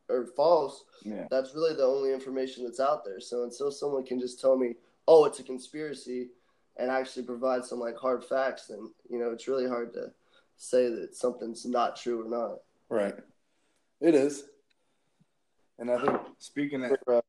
or, 0.09 0.15
or 0.15 0.27
false. 0.37 0.85
yeah 1.05 1.27
That's 1.31 1.55
really 1.55 1.75
the 1.75 1.85
only 1.85 2.13
information 2.13 2.65
that's 2.65 2.81
out 2.81 3.05
there. 3.05 3.21
So 3.21 3.45
until 3.45 3.71
someone 3.71 4.05
can 4.05 4.21
just 4.21 4.41
tell 4.41 4.57
me, 4.57 4.75
oh, 5.09 5.25
it's 5.25 5.39
a 5.41 5.45
conspiracy, 5.45 6.29
and 6.79 6.91
actually 6.91 7.25
provide 7.25 7.65
some 7.65 7.79
like 7.81 7.97
hard 7.97 8.23
facts, 8.25 8.67
then 8.67 8.91
you 9.09 9.19
know 9.19 9.31
it's 9.31 9.49
really 9.49 9.67
hard 9.67 9.95
to 9.95 10.13
say 10.59 10.89
that 10.91 11.15
something's 11.15 11.65
not 11.65 11.97
true 11.97 12.23
or 12.25 12.29
not. 12.29 12.59
right 12.89 13.15
it 14.01 14.15
is 14.15 14.45
and 15.79 15.91
i 15.91 15.99
think 16.01 16.19
Speaking 16.39 16.85
of, 16.85 16.93
uh, 17.09 17.21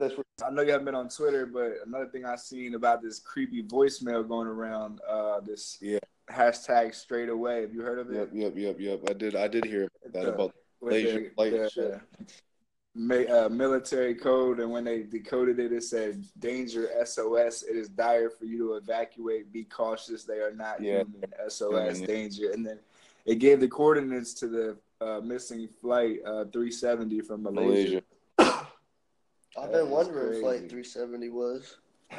I 0.00 0.50
know 0.50 0.62
you 0.62 0.70
haven't 0.72 0.84
been 0.84 0.94
on 0.94 1.08
Twitter, 1.08 1.46
but 1.46 1.78
another 1.86 2.06
thing 2.06 2.24
I 2.24 2.36
seen 2.36 2.74
about 2.74 3.02
this 3.02 3.18
creepy 3.18 3.62
voicemail 3.62 4.26
going 4.26 4.46
around, 4.48 5.00
uh, 5.08 5.40
this 5.40 5.78
Yeah. 5.80 5.98
hashtag 6.30 6.94
straight 6.94 7.28
away. 7.30 7.62
Have 7.62 7.72
you 7.72 7.80
heard 7.82 7.98
of 7.98 8.10
it? 8.10 8.14
yep 8.16 8.30
yep 8.34 8.54
yep 8.56 8.76
yep. 8.80 9.00
i 9.08 9.12
did 9.12 9.34
i 9.36 9.48
did 9.48 9.64
hear 9.64 9.88
that 10.04 10.24
The- 10.24 10.34
about 10.34 10.54
With 10.80 10.92
laser 10.92 11.32
light 11.38 11.72
shit. 11.72 12.00
ma- 12.94 13.14
uh, 13.44 13.48
military 13.48 14.14
code, 14.14 14.60
and 14.60 14.70
when 14.70 14.84
they 14.84 15.02
decoded 15.04 15.58
it, 15.58 15.72
it 15.72 15.82
said 15.84 16.22
"Danger 16.38 16.90
SOS." 17.04 17.62
It 17.62 17.76
is 17.76 17.88
dire 17.88 18.28
for 18.28 18.44
you 18.44 18.58
to 18.58 18.74
evacuate. 18.74 19.50
Be 19.52 19.64
cautious. 19.64 20.24
They 20.24 20.40
are 20.40 20.52
not 20.52 20.82
Yeah. 20.82 21.04
human. 21.04 21.32
SOS. 21.48 22.00
Yeah. 22.00 22.06
Danger. 22.06 22.50
And 22.52 22.66
then 22.66 22.78
it 23.24 23.36
gave 23.36 23.60
the 23.60 23.68
coordinates 23.68 24.34
to 24.34 24.48
the 24.48 24.76
uh, 25.00 25.20
missing 25.22 25.68
flight 25.68 26.20
uh, 26.26 26.44
370 26.52 27.20
from 27.20 27.42
Malaysia. 27.42 27.68
malaysia 27.70 28.02
I've 29.66 29.72
been 29.72 29.90
wondering 29.90 30.26
crazy. 30.28 30.40
Flight 30.42 30.58
370 30.70 31.28
was. 31.30 31.76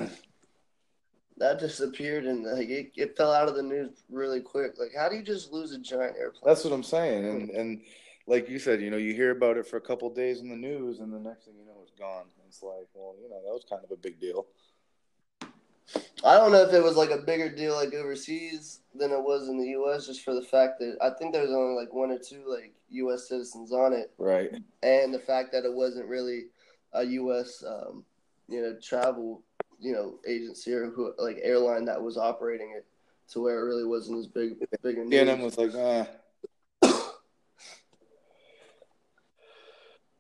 that 1.37 1.59
disappeared 1.59 2.25
and 2.25 2.43
like 2.43 2.67
it, 2.69 2.91
it 2.95 3.15
fell 3.15 3.31
out 3.31 3.47
of 3.47 3.55
the 3.55 3.61
news 3.63 4.03
really 4.09 4.41
quick. 4.41 4.73
Like, 4.79 4.91
how 4.97 5.07
do 5.09 5.15
you 5.15 5.21
just 5.23 5.51
lose 5.53 5.71
a 5.71 5.79
giant 5.79 6.17
airplane? 6.17 6.41
That's 6.45 6.63
what 6.63 6.73
I'm 6.73 6.83
saying, 6.83 7.25
and 7.25 7.49
and 7.51 7.81
like 8.25 8.49
you 8.49 8.59
said, 8.59 8.81
you 8.81 8.89
know, 8.89 8.97
you 8.97 9.13
hear 9.13 9.31
about 9.31 9.57
it 9.57 9.67
for 9.67 9.77
a 9.77 9.81
couple 9.81 10.09
days 10.13 10.41
in 10.41 10.49
the 10.49 10.55
news, 10.55 10.99
and 10.99 11.13
the 11.13 11.19
next 11.19 11.45
thing 11.45 11.53
you 11.57 11.65
know, 11.65 11.77
it's 11.83 11.97
gone. 11.97 12.25
It's 12.47 12.61
like, 12.63 12.87
well, 12.93 13.15
you 13.21 13.29
know, 13.29 13.39
that 13.45 13.53
was 13.53 13.65
kind 13.69 13.83
of 13.83 13.91
a 13.91 13.95
big 13.95 14.19
deal. 14.19 14.47
I 16.25 16.35
don't 16.35 16.51
know 16.51 16.63
if 16.63 16.73
it 16.73 16.83
was 16.83 16.97
like 16.97 17.11
a 17.11 17.17
bigger 17.19 17.49
deal 17.49 17.75
like 17.75 17.93
overseas 17.93 18.81
than 18.95 19.11
it 19.11 19.21
was 19.23 19.47
in 19.47 19.57
the 19.59 19.67
U.S. 19.69 20.07
Just 20.07 20.23
for 20.25 20.33
the 20.33 20.41
fact 20.41 20.79
that 20.79 20.97
I 21.01 21.11
think 21.11 21.33
there 21.33 21.43
was 21.43 21.51
only 21.51 21.79
like 21.79 21.93
one 21.93 22.11
or 22.11 22.17
two 22.17 22.43
like 22.47 22.73
U.S. 22.89 23.29
citizens 23.29 23.71
on 23.71 23.93
it, 23.93 24.11
Right. 24.17 24.51
and 24.81 25.13
the 25.13 25.19
fact 25.19 25.51
that 25.53 25.63
it 25.65 25.73
wasn't 25.73 26.07
really 26.07 26.47
a 26.93 27.03
U.S. 27.03 27.63
Um, 27.67 28.03
you 28.47 28.61
know 28.61 28.75
travel 28.81 29.43
you 29.79 29.93
know 29.93 30.15
agency 30.27 30.73
or 30.73 30.89
who 30.89 31.13
like 31.17 31.37
airline 31.41 31.85
that 31.85 32.01
was 32.01 32.17
operating 32.17 32.73
it 32.75 32.85
to 33.29 33.41
where 33.41 33.59
it 33.59 33.65
really 33.65 33.85
wasn't 33.85 34.17
as 34.17 34.27
big 34.27 34.53
big 34.81 34.97
a 34.97 35.03
news. 35.03 35.27
CNN 35.27 35.43
was 35.43 35.57
like, 35.57 35.71
ah, 35.75 36.07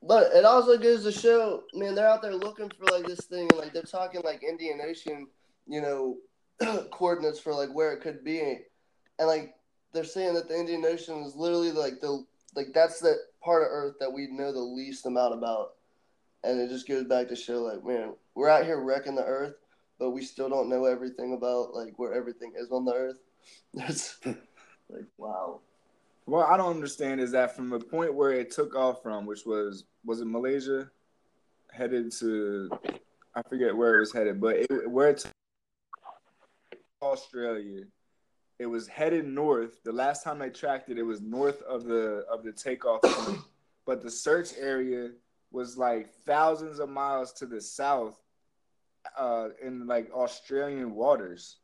But 0.07 0.31
it 0.33 0.45
also 0.45 0.77
goes 0.77 1.03
to 1.03 1.11
show, 1.11 1.63
man, 1.73 1.93
they're 1.93 2.07
out 2.07 2.21
there 2.21 2.33
looking 2.33 2.69
for 2.69 2.85
like 2.85 3.05
this 3.05 3.25
thing, 3.25 3.49
and 3.51 3.59
like 3.59 3.73
they're 3.73 3.81
talking 3.83 4.21
like 4.23 4.41
Indian 4.41 4.79
Ocean, 4.81 5.27
you 5.67 5.81
know, 5.81 6.17
coordinates 6.91 7.39
for 7.39 7.53
like 7.53 7.73
where 7.73 7.91
it 7.91 8.01
could 8.01 8.23
be, 8.23 8.39
and 9.19 9.27
like 9.27 9.55
they're 9.93 10.05
saying 10.05 10.33
that 10.35 10.47
the 10.47 10.57
Indian 10.57 10.85
Ocean 10.85 11.23
is 11.23 11.35
literally 11.35 11.73
like 11.73 11.99
the 11.99 12.25
like 12.55 12.67
that's 12.73 13.01
the 13.01 13.17
part 13.43 13.63
of 13.63 13.67
Earth 13.69 13.95
that 13.99 14.11
we 14.11 14.27
know 14.27 14.53
the 14.53 14.59
least 14.59 15.05
amount 15.05 15.33
about, 15.33 15.73
and 16.43 16.59
it 16.59 16.69
just 16.69 16.87
goes 16.87 17.05
back 17.05 17.27
to 17.29 17.35
show 17.35 17.61
like, 17.61 17.83
man, 17.85 18.13
we're 18.35 18.49
out 18.49 18.65
here 18.65 18.79
wrecking 18.79 19.15
the 19.15 19.23
Earth, 19.23 19.55
but 19.99 20.11
we 20.11 20.23
still 20.23 20.49
don't 20.49 20.69
know 20.69 20.85
everything 20.85 21.33
about 21.33 21.73
like 21.73 21.97
where 21.97 22.13
everything 22.13 22.53
is 22.57 22.71
on 22.71 22.85
the 22.85 22.93
Earth. 22.93 23.19
That's 23.73 24.19
like 24.89 25.05
wow. 25.17 25.59
What 26.25 26.49
I 26.49 26.57
don't 26.57 26.75
understand 26.75 27.21
is 27.21 27.31
that 27.31 27.55
from 27.55 27.69
the 27.69 27.79
point 27.79 28.13
where 28.13 28.31
it 28.31 28.51
took 28.51 28.75
off 28.75 29.01
from, 29.01 29.25
which 29.25 29.45
was 29.45 29.85
was 30.05 30.21
it 30.21 30.27
Malaysia, 30.27 30.89
headed 31.71 32.11
to, 32.19 32.69
I 33.35 33.41
forget 33.47 33.75
where 33.75 33.95
it 33.95 33.99
was 33.99 34.13
headed, 34.13 34.41
but 34.41 34.57
it, 34.57 34.89
where 34.89 35.09
it 35.09 35.19
took 35.19 35.31
Australia, 37.01 37.83
it 38.59 38.65
was 38.65 38.87
headed 38.87 39.25
north. 39.25 39.83
The 39.83 39.91
last 39.91 40.23
time 40.23 40.41
I 40.41 40.49
tracked 40.49 40.89
it, 40.89 40.97
it 40.97 41.03
was 41.03 41.21
north 41.21 41.61
of 41.63 41.85
the 41.85 42.25
of 42.31 42.43
the 42.43 42.51
takeoff 42.51 43.01
point, 43.01 43.39
but 43.85 44.01
the 44.01 44.11
search 44.11 44.49
area 44.59 45.11
was 45.51 45.77
like 45.77 46.13
thousands 46.25 46.79
of 46.79 46.89
miles 46.89 47.33
to 47.33 47.45
the 47.45 47.61
south, 47.61 48.19
uh, 49.17 49.49
in 49.63 49.87
like 49.87 50.11
Australian 50.13 50.93
waters. 50.93 51.57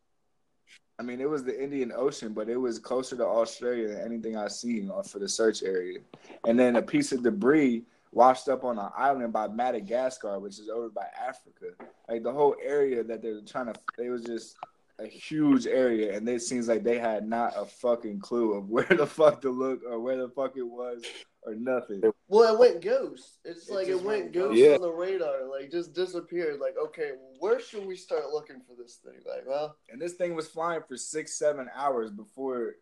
I 1.00 1.04
mean, 1.04 1.20
it 1.20 1.30
was 1.30 1.44
the 1.44 1.62
Indian 1.62 1.92
Ocean, 1.96 2.34
but 2.34 2.50
it 2.50 2.58
was 2.58 2.78
closer 2.80 3.16
to 3.18 3.26
Australia 3.26 3.88
than 3.90 4.02
anything 4.02 4.38
I've 4.38 4.52
seen 4.52 4.92
for 5.06 5.20
the 5.20 5.28
search 5.28 5.64
area. 5.64 6.00
And 6.48 6.60
then 6.60 6.76
a 6.76 6.82
piece 6.82 7.12
of 7.12 7.24
debris 7.24 7.84
washed 8.12 8.48
up 8.48 8.64
on 8.64 8.78
an 8.78 8.90
island 8.96 9.34
by 9.34 9.48
Madagascar, 9.48 10.40
which 10.40 10.60
is 10.60 10.70
over 10.70 10.90
by 10.90 11.08
Africa. 11.20 11.74
Like 12.08 12.24
the 12.24 12.32
whole 12.32 12.56
area 12.64 13.04
that 13.04 13.24
they 13.24 13.34
were 13.34 13.42
trying 13.42 13.74
to, 13.74 13.80
it 13.98 14.10
was 14.10 14.24
just 14.24 14.56
a 15.00 15.08
huge 15.08 15.66
area, 15.66 16.16
and 16.16 16.30
it 16.30 16.44
seems 16.44 16.68
like 16.68 16.84
they 16.84 17.00
had 17.00 17.28
not 17.28 17.54
a 17.58 17.66
fucking 17.66 18.20
clue 18.20 18.54
of 18.54 18.70
where 18.70 18.86
the 18.86 19.08
fuck 19.08 19.42
to 19.42 19.50
look 19.50 19.82
or 19.90 20.00
where 20.00 20.18
the 20.18 20.30
fuck 20.30 20.56
it 20.56 20.62
was 20.62 21.04
or 21.46 21.56
nothing. 21.56 22.02
Well, 22.28 22.54
it 22.56 22.60
went 22.60 22.82
ghost. 22.82 23.40
It's 23.44 23.70
It 23.70 23.74
like 23.74 23.88
it 23.88 23.96
went 23.96 24.06
went 24.06 24.32
ghost 24.34 24.58
Yeah. 24.58 24.76
on 24.76 24.82
the 24.82 24.92
radar, 24.92 25.46
like 25.46 25.72
just 25.72 25.94
disappeared. 25.94 26.60
Like, 26.60 26.76
okay, 26.78 27.12
where 27.40 27.60
should 27.60 27.86
we 27.86 27.96
start 27.96 28.30
looking 28.32 28.62
for 28.62 28.76
this 28.76 28.96
thing? 28.96 29.20
Like, 29.28 29.46
well, 29.46 29.76
And 29.90 30.02
this 30.02 30.14
thing 30.14 30.36
was 30.36 30.48
flying 30.48 30.82
for 30.88 30.98
six, 30.98 31.34
seven 31.34 31.70
hours 31.76 32.12
before 32.12 32.76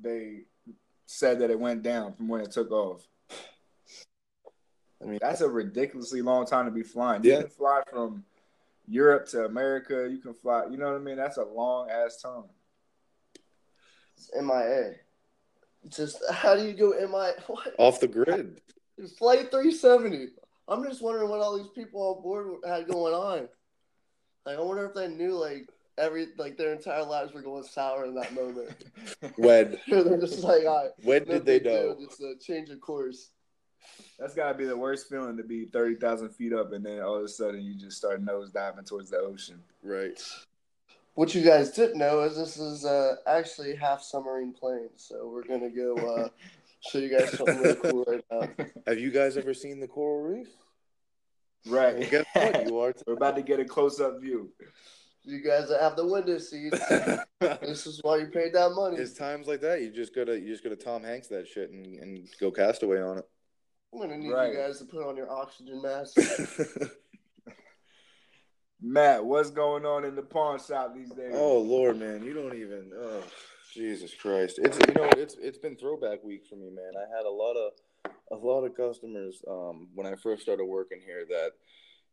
they 0.00 0.44
said 1.06 1.38
that 1.40 1.50
it 1.50 1.58
went 1.58 1.82
down 1.82 2.12
from 2.12 2.28
when 2.28 2.40
it 2.40 2.50
took 2.50 2.70
off. 2.70 3.06
I 5.00 5.04
mean, 5.04 5.18
That's 5.22 5.40
a 5.42 5.48
ridiculously 5.48 6.22
long 6.22 6.44
time 6.44 6.64
to 6.66 6.72
be 6.72 6.82
flying. 6.82 7.22
You 7.22 7.32
Yeah. 7.32 7.40
can 7.42 7.50
fly 7.50 7.82
from 7.88 8.24
Europe 8.88 9.26
to 9.28 9.44
America. 9.44 10.08
You 10.10 10.18
can 10.18 10.34
fly. 10.34 10.66
You 10.66 10.76
know 10.76 10.86
what 10.86 10.96
I 10.96 10.98
mean? 10.98 11.16
That's 11.16 11.36
a 11.36 11.44
long 11.44 11.88
ass 11.90 12.20
time. 12.20 12.44
it's 14.16 14.30
MIA. 14.34 14.96
Just 15.88 16.22
how 16.32 16.54
do 16.56 16.64
you 16.64 16.74
go 16.74 16.90
MIA? 16.90 17.34
What? 17.46 17.74
off 17.78 18.00
the 18.00 18.08
grid. 18.08 18.60
Flight 19.16 19.50
370. 19.50 20.28
I'm 20.66 20.84
just 20.84 21.02
wondering 21.02 21.30
what 21.30 21.40
all 21.40 21.56
these 21.56 21.70
people 21.74 22.02
on 22.02 22.22
board 22.22 22.58
had 22.66 22.88
going 22.88 23.14
on. 23.14 23.48
Like, 24.44 24.58
I 24.58 24.60
wonder 24.60 24.86
if 24.86 24.94
they 24.94 25.08
knew 25.08 25.34
like 25.34 25.68
every 25.98 26.28
like 26.36 26.56
their 26.56 26.72
entire 26.72 27.04
lives 27.04 27.32
were 27.32 27.42
going 27.42 27.64
sour 27.64 28.04
in 28.06 28.14
that 28.14 28.34
moment. 28.34 28.70
When 29.36 29.78
They're 29.88 30.18
just 30.18 30.42
like, 30.44 30.64
all 30.64 30.84
right, 30.84 30.90
when 31.02 31.24
did 31.24 31.44
they 31.44 31.58
big 31.58 31.64
deal, 31.64 31.72
know? 31.72 31.96
It's 32.00 32.20
a 32.20 32.30
uh, 32.30 32.34
change 32.40 32.70
of 32.70 32.80
course. 32.80 33.30
That's 34.18 34.34
got 34.34 34.52
to 34.52 34.58
be 34.58 34.64
the 34.64 34.76
worst 34.76 35.08
feeling 35.08 35.36
to 35.36 35.42
be 35.42 35.66
thirty 35.66 35.94
thousand 35.94 36.30
feet 36.30 36.52
up, 36.52 36.72
and 36.72 36.84
then 36.84 37.00
all 37.00 37.16
of 37.16 37.24
a 37.24 37.28
sudden 37.28 37.62
you 37.62 37.74
just 37.74 37.96
start 37.96 38.22
nose 38.22 38.50
diving 38.50 38.84
towards 38.84 39.10
the 39.10 39.18
ocean. 39.18 39.60
Right. 39.82 40.20
What 41.18 41.34
you 41.34 41.42
guys 41.42 41.72
didn't 41.72 41.98
know 41.98 42.20
is 42.20 42.36
this 42.36 42.56
is 42.58 42.84
uh, 42.84 43.16
actually 43.26 43.74
half 43.74 44.04
submarine 44.04 44.52
plane, 44.52 44.90
so 44.94 45.28
we're 45.28 45.42
gonna 45.42 45.68
go 45.68 45.96
uh, 45.96 46.28
show 46.88 46.98
you 46.98 47.08
guys 47.08 47.36
something 47.36 47.58
really 47.58 47.74
cool 47.74 48.04
right 48.06 48.24
now. 48.30 48.66
Have 48.86 49.00
you 49.00 49.10
guys 49.10 49.36
ever 49.36 49.52
seen 49.52 49.80
the 49.80 49.88
coral 49.88 50.22
reef? 50.22 50.46
Right. 51.66 51.98
Well, 51.98 52.08
guess 52.08 52.24
what? 52.34 52.68
You 52.68 52.78
are. 52.78 52.94
We're 53.08 53.14
about 53.14 53.34
to 53.34 53.42
get 53.42 53.58
a 53.58 53.64
close 53.64 53.98
up 53.98 54.20
view. 54.20 54.52
You 55.24 55.42
guys 55.42 55.70
that 55.70 55.80
have 55.80 55.96
the 55.96 56.06
window 56.06 56.38
seats, 56.38 56.78
this 57.40 57.88
is 57.88 57.98
why 58.04 58.18
you 58.18 58.26
paid 58.26 58.52
that 58.52 58.70
money. 58.76 58.98
It's 58.98 59.12
times 59.12 59.48
like 59.48 59.62
that. 59.62 59.82
You 59.82 59.90
just 59.90 60.14
gotta 60.14 60.38
you 60.38 60.46
just 60.46 60.62
gotta 60.62 60.76
Tom 60.76 61.02
Hanks 61.02 61.26
that 61.26 61.48
shit 61.48 61.72
and, 61.72 61.98
and 61.98 62.28
go 62.38 62.52
castaway 62.52 63.00
on 63.00 63.18
it. 63.18 63.28
I'm 63.92 63.98
gonna 63.98 64.18
need 64.18 64.30
Right. 64.30 64.52
you 64.52 64.58
guys 64.60 64.78
to 64.78 64.84
put 64.84 65.04
on 65.04 65.16
your 65.16 65.32
oxygen 65.32 65.82
mask. 65.82 66.16
Matt, 68.80 69.24
what's 69.24 69.50
going 69.50 69.84
on 69.84 70.04
in 70.04 70.14
the 70.14 70.22
pawn 70.22 70.58
shop 70.58 70.94
these 70.94 71.10
days? 71.10 71.32
oh 71.34 71.58
Lord, 71.58 71.98
man, 71.98 72.24
you 72.24 72.32
don't 72.32 72.54
even. 72.54 72.92
Oh, 72.96 73.22
Jesus 73.74 74.14
Christ! 74.14 74.60
It's 74.62 74.78
you 74.78 74.94
know 74.94 75.10
it's 75.16 75.36
it's 75.40 75.58
been 75.58 75.76
throwback 75.76 76.22
week 76.22 76.42
for 76.48 76.56
me, 76.56 76.70
man. 76.70 76.92
I 76.96 77.16
had 77.16 77.26
a 77.26 77.30
lot 77.30 77.54
of 77.54 77.72
a 78.30 78.36
lot 78.36 78.64
of 78.64 78.76
customers 78.76 79.42
um, 79.48 79.88
when 79.94 80.06
I 80.06 80.14
first 80.14 80.42
started 80.42 80.64
working 80.64 81.00
here. 81.04 81.24
That 81.28 81.52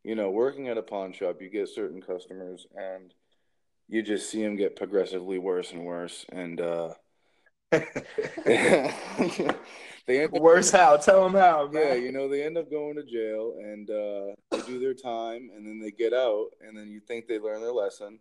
you 0.02 0.14
know, 0.14 0.30
working 0.30 0.68
at 0.68 0.78
a 0.78 0.82
pawn 0.82 1.12
shop, 1.12 1.40
you 1.40 1.50
get 1.50 1.68
certain 1.68 2.00
customers 2.00 2.66
and 2.76 3.12
you 3.88 4.02
just 4.02 4.30
see 4.30 4.42
them 4.42 4.56
get 4.56 4.76
progressively 4.76 5.38
worse 5.38 5.72
and 5.72 5.84
worse, 5.84 6.26
and 6.30 6.60
uh, 6.60 6.94
they 10.06 10.22
end 10.22 10.34
up 10.34 10.40
Worse 10.40 10.70
how? 10.70 10.96
Tell 10.96 11.24
them 11.24 11.34
how, 11.34 11.68
man. 11.68 11.82
Yeah, 11.82 11.94
you 11.94 12.12
know, 12.12 12.28
they 12.28 12.44
end 12.44 12.56
up 12.56 12.70
going 12.70 12.96
to 12.96 13.02
jail 13.02 13.56
and 13.58 13.90
uh, 13.90 14.34
they 14.50 14.60
do 14.66 14.78
their 14.78 14.94
time 14.94 15.50
and 15.54 15.66
then 15.66 15.80
they 15.80 15.90
get 15.90 16.12
out 16.12 16.48
and 16.60 16.76
then 16.76 16.88
you 16.88 17.00
think 17.00 17.26
they 17.26 17.38
learn 17.38 17.60
their 17.60 17.72
lesson 17.72 18.18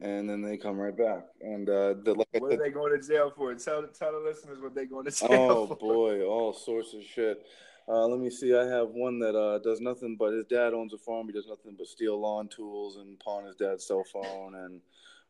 and 0.00 0.28
then 0.28 0.42
they 0.42 0.56
come 0.56 0.78
right 0.78 0.96
back. 0.96 1.24
And 1.40 1.68
uh, 1.68 1.94
the, 2.02 2.14
like 2.14 2.28
what 2.32 2.50
said, 2.50 2.60
are 2.60 2.62
they 2.64 2.70
going 2.70 3.00
to 3.00 3.06
jail 3.06 3.32
for? 3.34 3.54
Tell 3.54 3.86
tell 3.86 4.12
the 4.12 4.18
listeners 4.18 4.58
what 4.60 4.74
they 4.74 4.86
going 4.86 5.04
to 5.04 5.10
jail 5.10 5.28
oh 5.30 5.66
for. 5.68 5.76
boy, 5.76 6.22
all 6.22 6.52
sorts 6.52 6.92
of 6.94 7.02
shit. 7.02 7.44
Uh, 7.88 8.06
let 8.06 8.20
me 8.20 8.30
see. 8.30 8.54
I 8.54 8.64
have 8.64 8.88
one 8.90 9.18
that 9.20 9.36
uh, 9.36 9.58
does 9.58 9.80
nothing 9.80 10.16
but 10.16 10.32
his 10.32 10.44
dad 10.46 10.72
owns 10.72 10.92
a 10.92 10.98
farm. 10.98 11.26
He 11.26 11.32
does 11.32 11.48
nothing 11.48 11.74
but 11.76 11.86
steal 11.86 12.20
lawn 12.20 12.48
tools 12.48 12.96
and 12.96 13.18
pawn 13.18 13.44
his 13.44 13.56
dad's 13.56 13.86
cell 13.86 14.04
phone. 14.12 14.54
And 14.54 14.80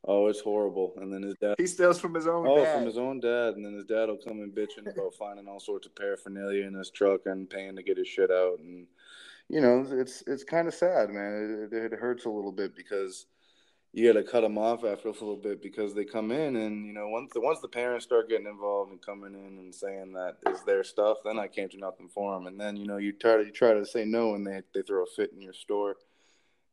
oh, 0.05 0.27
it's 0.27 0.41
horrible. 0.41 0.95
And 0.97 1.13
then 1.13 1.23
his 1.23 1.35
dad. 1.41 1.55
He 1.59 1.67
steals 1.67 2.01
from 2.01 2.15
his 2.15 2.27
own 2.27 2.47
Oh, 2.47 2.57
dad. 2.57 2.77
from 2.77 2.87
his 2.87 2.99
own 2.99 3.21
dad, 3.21 3.55
and 3.55 3.65
then 3.65 3.75
his 3.75 3.85
dad 3.85 4.09
will 4.09 4.19
come 4.19 4.41
and 4.41 4.55
bitching 4.55 4.91
about 4.91 5.15
finding 5.15 5.49
all 5.49 5.61
sorts 5.61 5.87
of 5.87 5.95
paraphernalia 5.95 6.67
in 6.67 6.75
his 6.75 6.91
truck 6.91 7.23
and 7.27 7.49
paying 7.49 7.77
to 7.77 7.83
get 7.83 7.99
his 7.99 8.09
shit 8.09 8.31
out, 8.31 8.59
and 8.59 8.87
you 9.49 9.61
know, 9.61 9.87
it's 9.91 10.23
it's 10.27 10.45
kind 10.45 10.69
of 10.69 10.75
sad, 10.75 11.11
man. 11.11 11.69
It, 11.71 11.93
it, 11.93 11.99
hurts 11.99 12.25
a 12.25 12.31
little 12.31 12.53
bit 12.53 12.75
because 12.75 13.27
you 13.93 14.11
got 14.11 14.19
to 14.19 14.25
cut 14.25 14.41
them 14.41 14.57
off 14.57 14.85
after 14.85 15.09
a 15.09 15.13
little 15.13 15.37
bit 15.37 15.61
because 15.63 15.95
they 15.95 16.05
come 16.05 16.31
in, 16.31 16.57
and 16.57 16.87
you 16.87 16.93
know, 16.93 17.09
once 17.09 17.33
the 17.35 17.41
once 17.41 17.61
the 17.61 17.69
parents 17.69 18.07
start 18.07 18.29
getting 18.29 18.47
involved 18.47 18.93
and 18.93 19.05
coming 19.05 19.35
in 19.35 19.59
and 19.59 19.75
saying 19.75 20.15
that 20.15 20.37
is 20.51 20.63
their 20.63 20.83
stuff, 20.83 21.19
then 21.25 21.39
I 21.39 21.49
can't 21.49 21.71
do 21.71 21.79
nothing 21.79 22.09
for 22.09 22.35
them, 22.35 22.47
and 22.47 22.59
then 22.59 22.77
you 22.77 22.87
know, 22.87 22.97
you 22.97 23.13
try 23.13 23.37
to 23.37 23.45
you 23.45 23.53
try 23.53 23.75
to 23.75 23.85
say 23.85 24.05
no, 24.05 24.35
and 24.35 24.47
they 24.47 24.63
they 24.75 24.83
throw 24.83 25.03
a 25.03 25.07
fit 25.07 25.33
in 25.33 25.43
your 25.43 25.53
store, 25.53 25.97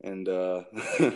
and 0.01 0.29
uh. 0.29 0.63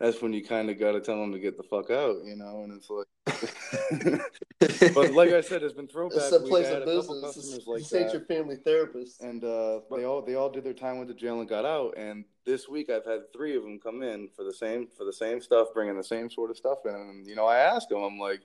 That's 0.00 0.22
when 0.22 0.32
you 0.32 0.42
kind 0.42 0.70
of 0.70 0.80
got 0.80 0.92
to 0.92 1.00
tell 1.00 1.20
them 1.20 1.30
to 1.32 1.38
get 1.38 1.58
the 1.58 1.62
fuck 1.62 1.90
out, 1.90 2.24
you 2.24 2.34
know, 2.34 2.62
and 2.64 2.72
it's 2.72 2.88
like, 2.88 3.06
but 4.94 5.12
like 5.12 5.30
I 5.30 5.42
said, 5.42 5.62
it's 5.62 5.74
been 5.74 5.86
throwback. 5.86 6.16
It's 6.16 6.32
a 6.32 6.40
place 6.40 6.68
of 6.68 6.86
business. 6.86 7.20
customers 7.22 7.66
like 7.66 7.78
this 7.80 7.94
ain't 7.94 8.12
your 8.12 8.22
family 8.22 8.56
therapist. 8.56 9.20
and 9.20 9.44
uh, 9.44 9.80
they 9.94 10.04
all 10.04 10.22
they 10.22 10.36
all 10.36 10.48
did 10.48 10.64
their 10.64 10.72
time, 10.72 10.96
went 10.96 11.10
to 11.10 11.14
jail, 11.14 11.40
and 11.40 11.48
got 11.48 11.66
out. 11.66 11.98
And 11.98 12.24
this 12.46 12.66
week, 12.66 12.88
I've 12.88 13.04
had 13.04 13.30
three 13.34 13.54
of 13.56 13.62
them 13.62 13.78
come 13.78 14.02
in 14.02 14.28
for 14.34 14.42
the 14.42 14.54
same 14.54 14.88
for 14.96 15.04
the 15.04 15.12
same 15.12 15.42
stuff, 15.42 15.68
bringing 15.74 15.98
the 15.98 16.02
same 16.02 16.30
sort 16.30 16.50
of 16.50 16.56
stuff 16.56 16.78
in. 16.86 16.94
And 16.94 17.26
you 17.26 17.36
know, 17.36 17.46
I 17.46 17.58
asked 17.58 17.90
them, 17.90 18.02
I'm 18.02 18.18
like, 18.18 18.40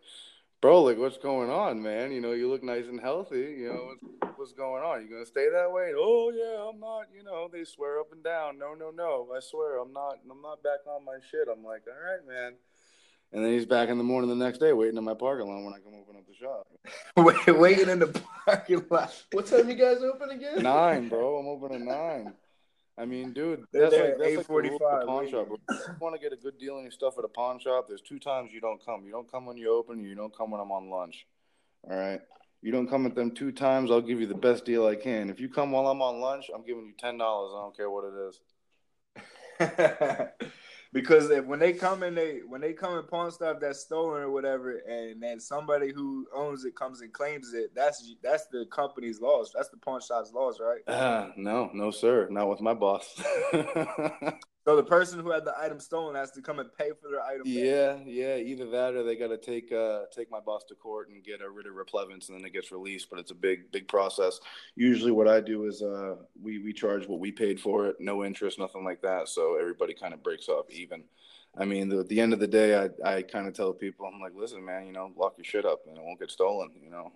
bro, 0.66 0.82
like, 0.82 0.98
what's 0.98 1.20
going 1.20 1.52
on, 1.52 1.80
man? 1.80 2.12
You 2.12 2.22
know, 2.22 2.32
you 2.32 2.50
look 2.50 2.64
nice 2.64 2.86
and 2.88 3.00
healthy. 3.00 3.56
You 3.60 3.70
know, 3.70 3.86
what's, 3.86 4.38
what's 4.40 4.54
going 4.54 4.82
on? 4.82 5.04
You 5.04 5.10
gonna 5.10 5.24
stay 5.24 5.48
that 5.52 5.72
way? 5.72 5.94
Oh 5.96 6.32
yeah, 6.32 6.68
I'm 6.68 6.80
not. 6.80 7.06
You 7.16 7.24
know, 7.24 7.48
they 7.54 7.64
swear 7.64 8.00
up 8.00 8.12
and 8.12 8.24
down. 8.24 8.58
No, 8.58 8.74
no, 8.74 8.90
no. 8.90 9.28
I 9.36 9.42
swear, 9.42 9.78
I'm 9.78 9.94
not. 9.94 10.18
I'm 10.30 10.42
not 10.42 10.64
back 10.64 10.80
on 10.88 11.06
my 11.06 11.20
shit. 11.30 11.48
I'm 11.52 11.64
like, 11.64 11.84
all 11.86 11.94
right, 11.94 12.28
man. 12.28 12.54
And 13.32 13.46
then 13.46 13.52
he's 13.52 13.68
back 13.68 13.90
in 13.90 14.00
the 14.00 14.04
morning 14.04 14.28
the 14.28 14.44
next 14.44 14.58
day, 14.58 14.74
waiting 14.74 14.98
in 14.98 15.04
my 15.04 15.14
parking 15.14 15.48
lot 15.48 15.64
when 15.64 15.74
I 15.76 15.78
come 15.78 15.94
open 15.94 16.16
up 16.16 16.26
the 16.26 16.34
shop. 16.34 16.68
Wait, 17.48 17.60
waiting 17.60 17.90
in 17.90 18.00
the 18.00 18.22
parking 18.46 18.86
lot. 18.90 19.14
What 19.34 19.46
time 19.46 19.70
you 19.70 19.76
guys 19.76 19.98
open 20.02 20.32
again? 20.32 20.64
Nine, 20.64 21.10
bro. 21.10 21.38
I'm 21.38 21.48
open 21.48 21.76
at 21.76 21.82
nine. 21.82 22.34
I 22.98 23.06
mean, 23.06 23.34
dude, 23.34 23.66
They're 23.74 23.90
that's 23.90 23.94
like 23.94 24.04
at 24.12 24.20
that's 24.20 24.38
like 24.38 24.48
the 24.48 24.54
rule 24.54 24.76
of 24.78 24.82
8:45 24.82 25.00
the 25.00 25.06
pawn 25.06 25.30
shop. 25.30 25.48
If 25.70 25.88
you 25.88 25.94
want 26.00 26.16
to 26.16 26.22
get 26.22 26.32
a 26.32 26.38
good 26.38 26.58
deal 26.58 26.76
on 26.76 26.84
your 26.84 26.92
stuff 26.92 27.18
at 27.18 27.26
a 27.26 27.28
pawn 27.28 27.60
shop, 27.60 27.88
there's 27.88 28.02
two 28.02 28.20
times 28.20 28.52
you 28.54 28.62
don't 28.62 28.84
come. 28.86 29.04
You 29.06 29.12
don't 29.12 29.30
come 29.30 29.46
when 29.46 29.58
you 29.58 29.74
open. 29.74 30.04
You 30.04 30.16
don't 30.16 30.36
come 30.36 30.52
when 30.52 30.62
I'm 30.62 30.72
on 30.72 30.90
lunch. 30.90 31.28
All 31.90 31.98
right. 31.98 32.22
You 32.62 32.72
don't 32.72 32.88
come 32.88 33.06
at 33.06 33.14
them 33.14 33.32
two 33.32 33.52
times. 33.52 33.92
I'll 33.92 34.02
give 34.02 34.20
you 34.22 34.28
the 34.28 34.34
best 34.34 34.66
deal 34.66 34.88
I 34.88 34.96
can. 34.96 35.30
If 35.30 35.40
you 35.40 35.50
come 35.50 35.72
while 35.72 35.88
I'm 35.88 36.02
on 36.02 36.20
lunch, 36.22 36.50
I'm 36.54 36.66
giving 36.66 36.86
you 36.86 36.94
ten 36.98 37.18
dollars. 37.18 37.52
I 37.54 37.62
don't 37.62 37.76
care 37.76 37.92
what 37.92 38.06
it 38.06 38.14
is. 38.30 38.40
because 40.96 41.30
if, 41.30 41.46
when 41.46 41.60
they 41.60 41.74
come 41.74 42.04
and 42.04 42.16
they 42.16 42.40
when 42.48 42.62
they 42.62 42.72
come 42.72 42.98
and 42.98 43.06
pawn 43.06 43.30
stuff 43.30 43.58
that's 43.60 43.82
stolen 43.82 44.22
or 44.22 44.32
whatever, 44.32 44.78
and 44.78 45.22
then 45.22 45.42
somebody 45.42 45.92
who 45.94 46.26
owns 46.34 46.64
it 46.64 46.74
comes 46.74 47.02
and 47.02 47.12
claims 47.12 47.54
it, 47.54 47.76
that's 47.76 48.16
that's 48.24 48.48
the 48.48 48.66
company's 48.72 49.20
loss. 49.20 49.52
That's 49.54 49.68
the 49.68 49.78
pawn 49.78 50.00
shop's 50.00 50.32
loss, 50.32 50.58
right? 50.62 50.80
Ah, 50.88 51.32
no, 51.36 51.70
no, 51.74 51.92
sir, 51.92 52.30
not 52.32 52.50
with 52.50 52.62
my 52.62 52.74
boss. 52.74 53.22
So 54.66 54.76
the 54.76 54.84
person 54.84 55.20
who 55.20 55.30
had 55.30 55.46
the 55.46 55.56
item 55.60 55.80
stolen 55.80 56.16
has 56.16 56.32
to 56.32 56.42
come 56.42 56.58
and 56.58 56.74
pay 56.76 56.90
for 57.00 57.10
their 57.12 57.22
item. 57.22 57.44
back. 57.44 57.54
Yeah, 57.54 57.98
yeah. 58.04 58.38
Either 58.38 58.68
that, 58.72 58.96
or 58.96 59.04
they 59.04 59.16
got 59.16 59.28
to 59.28 59.38
take 59.38 59.72
uh, 59.72 60.06
take 60.12 60.32
my 60.32 60.40
boss 60.40 60.64
to 60.66 60.76
court 60.76 61.10
and 61.10 61.24
get 61.24 61.42
a 61.42 61.50
writ 61.50 61.68
of 61.68 61.76
replevance, 61.76 62.30
and 62.30 62.38
then 62.38 62.46
it 62.46 62.52
gets 62.52 62.72
released. 62.72 63.12
But 63.12 63.20
it's 63.20 63.30
a 63.30 63.36
big, 63.36 63.72
big 63.72 63.88
process. 63.88 64.40
Usually, 64.76 65.12
what 65.12 65.28
I 65.28 65.40
do 65.40 65.66
is 65.66 65.84
uh, 65.84 66.16
we 66.42 66.58
we 66.58 66.74
charge 66.74 67.08
what 67.08 67.20
we 67.20 67.32
paid 67.32 67.60
for 67.60 67.86
it, 67.88 67.98
no 68.00 68.26
interest, 68.26 68.58
nothing 68.58 68.84
like 68.84 69.04
that. 69.04 69.30
So 69.30 69.56
everybody 69.60 69.94
kind 69.94 70.16
of 70.16 70.24
breaks 70.24 70.50
off 70.50 70.66
even. 70.72 71.04
I 71.58 71.64
mean, 71.64 71.88
the, 71.88 72.00
at 72.00 72.10
the 72.10 72.20
end 72.20 72.34
of 72.34 72.40
the 72.40 72.48
day, 72.48 72.78
I, 72.78 72.90
I 73.18 73.22
kind 73.22 73.48
of 73.48 73.54
tell 73.54 73.72
people, 73.72 74.06
I'm 74.06 74.20
like, 74.20 74.34
listen, 74.36 74.66
man, 74.66 74.86
you 74.86 74.92
know, 74.92 75.14
lock 75.16 75.36
your 75.38 75.46
shit 75.46 75.66
up 75.66 75.84
and 75.88 75.98
it 75.98 76.04
won't 76.04 76.20
get 76.20 76.30
stolen. 76.30 76.72
You 76.84 76.90
know, 76.90 77.14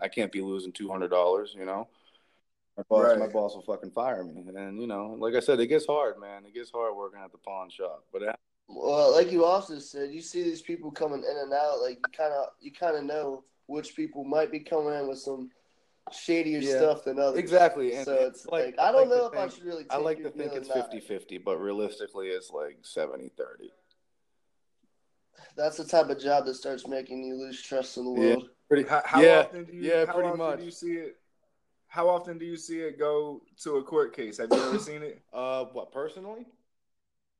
I 0.00 0.08
can't 0.08 0.32
be 0.32 0.40
losing 0.40 0.72
two 0.72 0.88
hundred 0.88 1.08
dollars. 1.08 1.54
You 1.58 1.66
know, 1.66 1.88
my 2.80 2.96
boss, 2.96 3.04
Right. 3.10 3.18
my 3.18 3.26
boss 3.28 3.54
will 3.54 3.62
fucking 3.62 3.90
fire 3.90 4.24
me. 4.24 4.44
And 4.54 4.80
you 4.80 4.86
know, 4.86 5.16
like 5.18 5.34
I 5.34 5.40
said, 5.40 5.60
it 5.60 5.66
gets 5.66 5.86
hard, 5.86 6.18
man. 6.18 6.44
It 6.46 6.54
gets 6.54 6.70
hard 6.70 6.96
working 6.96 7.20
at 7.20 7.32
the 7.32 7.38
pawn 7.38 7.68
shop. 7.70 8.04
But 8.12 8.22
it, 8.22 8.36
Well, 8.68 9.12
like 9.12 9.30
you 9.32 9.44
also 9.44 9.78
said, 9.78 10.10
you 10.12 10.22
see 10.22 10.42
these 10.42 10.62
people 10.62 10.90
coming 10.90 11.22
in 11.22 11.36
and 11.36 11.52
out. 11.52 11.80
Like 11.80 11.96
you 11.98 12.12
kind 12.12 12.32
of, 12.32 12.48
you 12.60 12.72
kind 12.72 12.96
of 12.96 13.04
know 13.04 13.44
which 13.66 13.94
people 13.94 14.24
might 14.24 14.50
be 14.50 14.60
coming 14.60 14.94
in 14.94 15.08
with 15.08 15.18
some 15.18 15.50
shadier 16.12 16.58
Yeah, 16.60 16.76
stuff 16.78 17.04
than 17.04 17.18
others. 17.18 17.38
exactly. 17.38 17.94
And 17.94 18.04
so 18.04 18.16
and 18.16 18.26
it's 18.28 18.46
like- 18.46 18.66
like, 18.66 18.78
I 18.78 18.88
I 18.88 18.92
don't 18.92 19.08
like 19.10 19.18
know 19.18 19.26
if 19.26 19.34
I 19.38 19.48
should 19.48 19.64
really. 19.64 19.82
Take 19.84 19.92
I 19.92 19.96
like 19.98 20.22
to 20.22 20.30
think 20.30 20.52
it's 20.54 20.68
or 20.70 20.74
50-50, 20.82 21.38
but 21.44 21.58
realistically, 21.58 22.28
it's 22.28 22.50
like 22.50 22.78
70-30. 22.82 23.70
That's 25.56 25.76
the 25.76 25.84
type 25.84 26.08
of 26.08 26.18
job 26.18 26.46
that 26.46 26.54
starts 26.54 26.86
making 26.86 27.24
you 27.24 27.34
lose 27.34 27.60
trust 27.62 27.96
in 27.98 28.04
the 28.06 28.20
Yeah. 28.20 28.28
world. 28.36 28.50
Pretty, 28.68 28.88
How, 28.88 29.02
how 29.04 29.20
yeah, 29.20 29.40
often 29.40 29.64
do 29.64 29.72
you? 29.72 29.82
yeah, 29.82 30.06
how 30.06 30.12
pretty 30.14 30.28
often 30.28 30.38
much. 30.38 30.58
Do 30.60 30.64
you 30.64 30.70
see 30.70 30.92
it? 30.92 31.16
How 31.90 32.08
often 32.08 32.38
do 32.38 32.44
you 32.46 32.56
see 32.56 32.78
it 32.78 33.00
go 33.00 33.42
to 33.64 33.78
a 33.78 33.82
court 33.82 34.14
case? 34.14 34.38
Have 34.38 34.48
you 34.52 34.62
ever 34.62 34.78
seen 34.88 35.02
it? 35.02 35.22
Uh, 35.32 35.64
what 35.72 35.92
personally? 35.92 36.46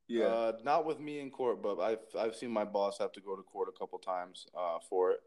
Yeah. 0.08 0.24
Uh, 0.24 0.52
not 0.64 0.84
with 0.84 0.98
me 0.98 1.20
in 1.20 1.30
court, 1.30 1.62
but 1.62 1.78
I've 1.78 2.00
I've 2.18 2.34
seen 2.34 2.50
my 2.50 2.64
boss 2.64 2.98
have 2.98 3.12
to 3.12 3.20
go 3.20 3.36
to 3.36 3.42
court 3.42 3.68
a 3.68 3.78
couple 3.78 3.98
times 4.00 4.46
uh, 4.58 4.78
for 4.88 5.12
it, 5.12 5.20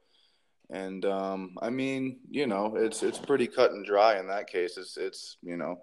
and 0.69 1.05
um, 1.05 1.57
I 1.61 1.69
mean, 1.69 2.19
you 2.29 2.47
know, 2.47 2.75
it's 2.75 3.01
it's 3.01 3.17
pretty 3.17 3.47
cut 3.47 3.71
and 3.71 3.85
dry 3.85 4.19
in 4.19 4.27
that 4.27 4.47
case. 4.47 4.75
It's 4.75 4.97
it's 4.97 5.37
you 5.41 5.55
know, 5.55 5.79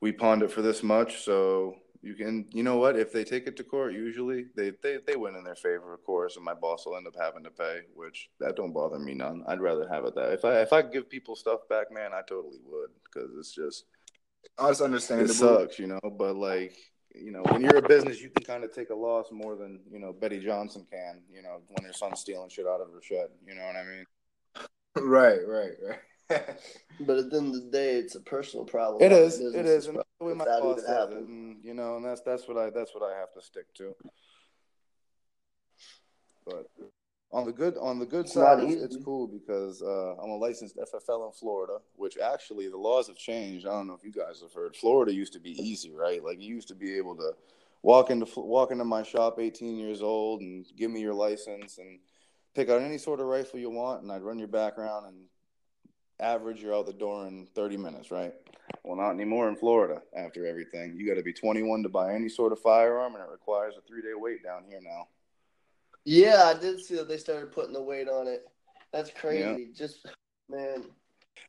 we 0.00 0.12
pawned 0.12 0.42
it 0.42 0.50
for 0.50 0.62
this 0.62 0.82
much, 0.82 1.24
so 1.24 1.76
you 2.06 2.14
can 2.14 2.46
you 2.52 2.62
know 2.62 2.76
what? 2.76 2.96
If 2.96 3.12
they 3.12 3.24
take 3.24 3.46
it 3.46 3.56
to 3.56 3.64
court, 3.64 3.92
usually 3.92 4.46
they 4.54 4.72
they 4.82 4.98
they 5.06 5.16
win 5.16 5.34
in 5.34 5.44
their 5.44 5.56
favor, 5.56 5.92
of 5.92 6.04
course, 6.04 6.36
and 6.36 6.44
my 6.44 6.54
boss 6.54 6.86
will 6.86 6.96
end 6.96 7.06
up 7.06 7.16
having 7.18 7.42
to 7.44 7.50
pay, 7.50 7.80
which 7.94 8.30
that 8.38 8.56
don't 8.56 8.72
bother 8.72 8.98
me 8.98 9.14
none. 9.14 9.42
I'd 9.48 9.60
rather 9.60 9.88
have 9.88 10.04
it 10.04 10.14
that 10.14 10.32
if 10.32 10.44
I 10.44 10.60
if 10.60 10.72
I 10.72 10.82
could 10.82 10.92
give 10.92 11.10
people 11.10 11.34
stuff 11.34 11.60
back, 11.68 11.92
man, 11.92 12.12
I 12.12 12.20
totally 12.28 12.60
would 12.64 12.90
because 13.04 13.30
it's 13.38 13.52
just 13.52 13.84
oh, 14.58 14.68
it's 14.68 14.80
it 15.10 15.28
sucks, 15.30 15.78
you 15.78 15.88
know. 15.88 16.00
But 16.02 16.36
like, 16.36 16.76
you 17.14 17.32
know, 17.32 17.42
when 17.50 17.62
you're 17.62 17.78
a 17.78 17.88
business, 17.88 18.20
you 18.20 18.30
can 18.30 18.44
kind 18.44 18.64
of 18.64 18.72
take 18.72 18.90
a 18.90 18.94
loss 18.94 19.26
more 19.32 19.56
than 19.56 19.80
you 19.90 19.98
know 19.98 20.12
Betty 20.12 20.38
Johnson 20.38 20.86
can. 20.90 21.22
You 21.32 21.42
know, 21.42 21.60
when 21.68 21.84
her 21.84 21.92
son's 21.92 22.20
stealing 22.20 22.50
shit 22.50 22.66
out 22.66 22.80
of 22.80 22.92
her 22.92 23.02
shed. 23.02 23.28
You 23.46 23.54
know 23.54 23.66
what 23.66 23.76
I 23.76 23.84
mean? 23.84 24.04
Right, 24.96 25.40
right, 25.46 25.72
right. 25.86 25.98
But 26.98 27.18
at 27.18 27.30
the 27.30 27.36
end 27.36 27.54
of 27.54 27.64
the 27.64 27.70
day, 27.70 27.96
it's 27.96 28.14
a 28.14 28.20
personal 28.20 28.64
problem. 28.64 29.02
It 29.02 29.12
is. 29.12 29.38
It 29.38 29.44
is. 29.44 29.44
a 29.44 29.46
is. 29.48 29.54
It 29.54 29.62
business 29.64 29.76
is, 29.76 29.86
and 29.88 29.94
problem. 29.96 29.96
that's 29.96 30.18
the 30.18 30.24
way 30.24 30.34
my 30.34 30.44
Without 30.44 30.62
boss 30.62 30.72
even 30.72 30.84
says 30.84 30.88
it, 30.88 30.98
happening. 30.98 31.24
and 31.28 31.64
you 31.64 31.74
know, 31.74 31.96
and 31.96 32.04
that's 32.04 32.20
that's 32.22 32.48
what 32.48 32.56
I 32.56 32.70
that's 32.70 32.94
what 32.94 33.02
I 33.02 33.18
have 33.18 33.32
to 33.34 33.42
stick 33.42 33.74
to. 33.74 33.94
But 36.46 36.66
on 37.32 37.44
the 37.44 37.52
good 37.52 37.76
on 37.76 37.98
the 37.98 38.06
good 38.06 38.24
It's 38.24 38.34
side, 38.34 38.60
it's, 38.60 38.82
it's 38.82 39.04
cool 39.04 39.26
because 39.26 39.82
uh, 39.82 40.14
I'm 40.22 40.30
a 40.30 40.36
licensed 40.36 40.76
FFL 40.78 41.26
in 41.26 41.32
Florida, 41.32 41.78
which 41.96 42.16
actually 42.16 42.68
the 42.68 42.78
laws 42.78 43.08
have 43.08 43.16
changed. 43.16 43.66
I 43.66 43.70
don't 43.70 43.88
know 43.88 43.94
if 43.94 44.04
you 44.04 44.12
guys 44.12 44.40
have 44.40 44.52
heard. 44.54 44.74
Florida 44.74 45.12
used 45.12 45.34
to 45.34 45.40
be 45.40 45.50
easy, 45.50 45.92
right? 45.92 46.24
Like 46.24 46.40
you 46.40 46.54
used 46.54 46.68
to 46.68 46.74
be 46.74 46.96
able 46.96 47.16
to 47.16 47.32
walk 47.82 48.10
into 48.10 48.26
walk 48.40 48.70
into 48.70 48.84
my 48.84 49.02
shop, 49.02 49.38
18 49.38 49.76
years 49.76 50.00
old, 50.00 50.40
and 50.40 50.64
give 50.78 50.90
me 50.90 51.00
your 51.00 51.14
license 51.14 51.76
and 51.78 51.98
pick 52.54 52.70
out 52.70 52.80
any 52.80 52.96
sort 52.96 53.20
of 53.20 53.26
rifle 53.26 53.60
you 53.60 53.68
want, 53.68 54.02
and 54.02 54.10
I'd 54.10 54.22
run 54.22 54.38
your 54.38 54.48
background 54.48 55.06
and 55.06 55.16
average 56.20 56.62
you're 56.62 56.74
out 56.74 56.86
the 56.86 56.92
door 56.92 57.26
in 57.26 57.46
30 57.54 57.76
minutes, 57.76 58.10
right? 58.10 58.32
Well, 58.82 58.96
not 58.96 59.10
anymore 59.10 59.48
in 59.48 59.56
Florida. 59.56 60.02
After 60.16 60.46
everything, 60.46 60.96
you 60.96 61.06
got 61.06 61.14
to 61.14 61.22
be 61.22 61.32
21 61.32 61.82
to 61.82 61.88
buy 61.88 62.14
any 62.14 62.28
sort 62.28 62.52
of 62.52 62.60
firearm, 62.60 63.14
and 63.14 63.22
it 63.22 63.30
requires 63.30 63.74
a 63.76 63.80
three 63.82 64.02
day 64.02 64.14
wait 64.14 64.42
down 64.42 64.64
here 64.68 64.80
now. 64.82 65.08
Yeah, 66.04 66.44
I 66.44 66.58
did 66.58 66.80
see 66.80 66.94
that 66.96 67.08
they 67.08 67.18
started 67.18 67.52
putting 67.52 67.72
the 67.72 67.82
weight 67.82 68.08
on 68.08 68.28
it. 68.28 68.46
That's 68.92 69.10
crazy. 69.10 69.70
Just 69.76 70.06
man, 70.48 70.84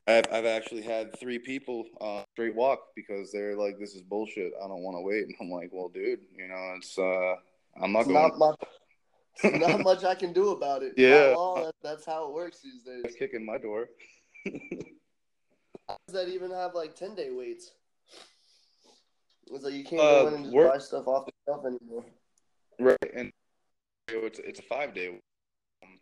I've 0.06 0.24
I've 0.32 0.46
actually 0.46 0.82
had 0.82 1.18
three 1.18 1.38
people 1.38 1.84
uh, 2.00 2.22
straight 2.32 2.54
walk 2.54 2.80
because 2.96 3.30
they're 3.30 3.56
like, 3.56 3.78
"This 3.78 3.94
is 3.94 4.02
bullshit. 4.02 4.52
I 4.62 4.66
don't 4.66 4.82
want 4.82 4.96
to 4.96 5.02
wait." 5.02 5.24
And 5.28 5.34
I'm 5.40 5.50
like, 5.50 5.70
"Well, 5.72 5.88
dude, 5.88 6.20
you 6.36 6.48
know, 6.48 6.74
it's 6.76 6.98
uh, 6.98 7.34
I'm 7.80 7.92
not 7.92 8.00
it's 8.00 8.08
going." 8.08 8.14
not 8.14 8.38
much. 8.38 8.58
not 9.60 9.80
much 9.82 10.02
I 10.02 10.16
can 10.16 10.32
do 10.32 10.50
about 10.50 10.82
it. 10.82 10.94
Yeah. 10.96 11.34
law, 11.36 11.64
that, 11.64 11.74
that's 11.80 12.04
how 12.04 12.26
it 12.26 12.34
works 12.34 12.60
these 12.60 12.82
days. 12.82 13.14
kicking 13.16 13.46
my 13.46 13.58
door. 13.58 13.88
Does 14.50 15.98
that 16.12 16.28
even 16.28 16.50
have 16.50 16.74
like 16.74 16.94
ten 16.94 17.14
day 17.14 17.30
waits? 17.30 17.72
It's 19.50 19.64
like 19.64 19.74
you 19.74 19.84
can't 19.84 20.02
Uh, 20.02 20.22
go 20.22 20.28
in 20.28 20.34
and 20.34 20.44
just 20.44 20.56
buy 20.56 20.78
stuff 20.78 21.06
off 21.08 21.26
the 21.26 21.32
shelf 21.46 21.64
anymore. 21.64 22.04
Right, 22.78 23.12
and 23.14 23.32
it's 24.08 24.38
it's 24.38 24.60
a 24.60 24.62
five 24.62 24.94
day. 24.94 25.20
Um, 25.82 25.98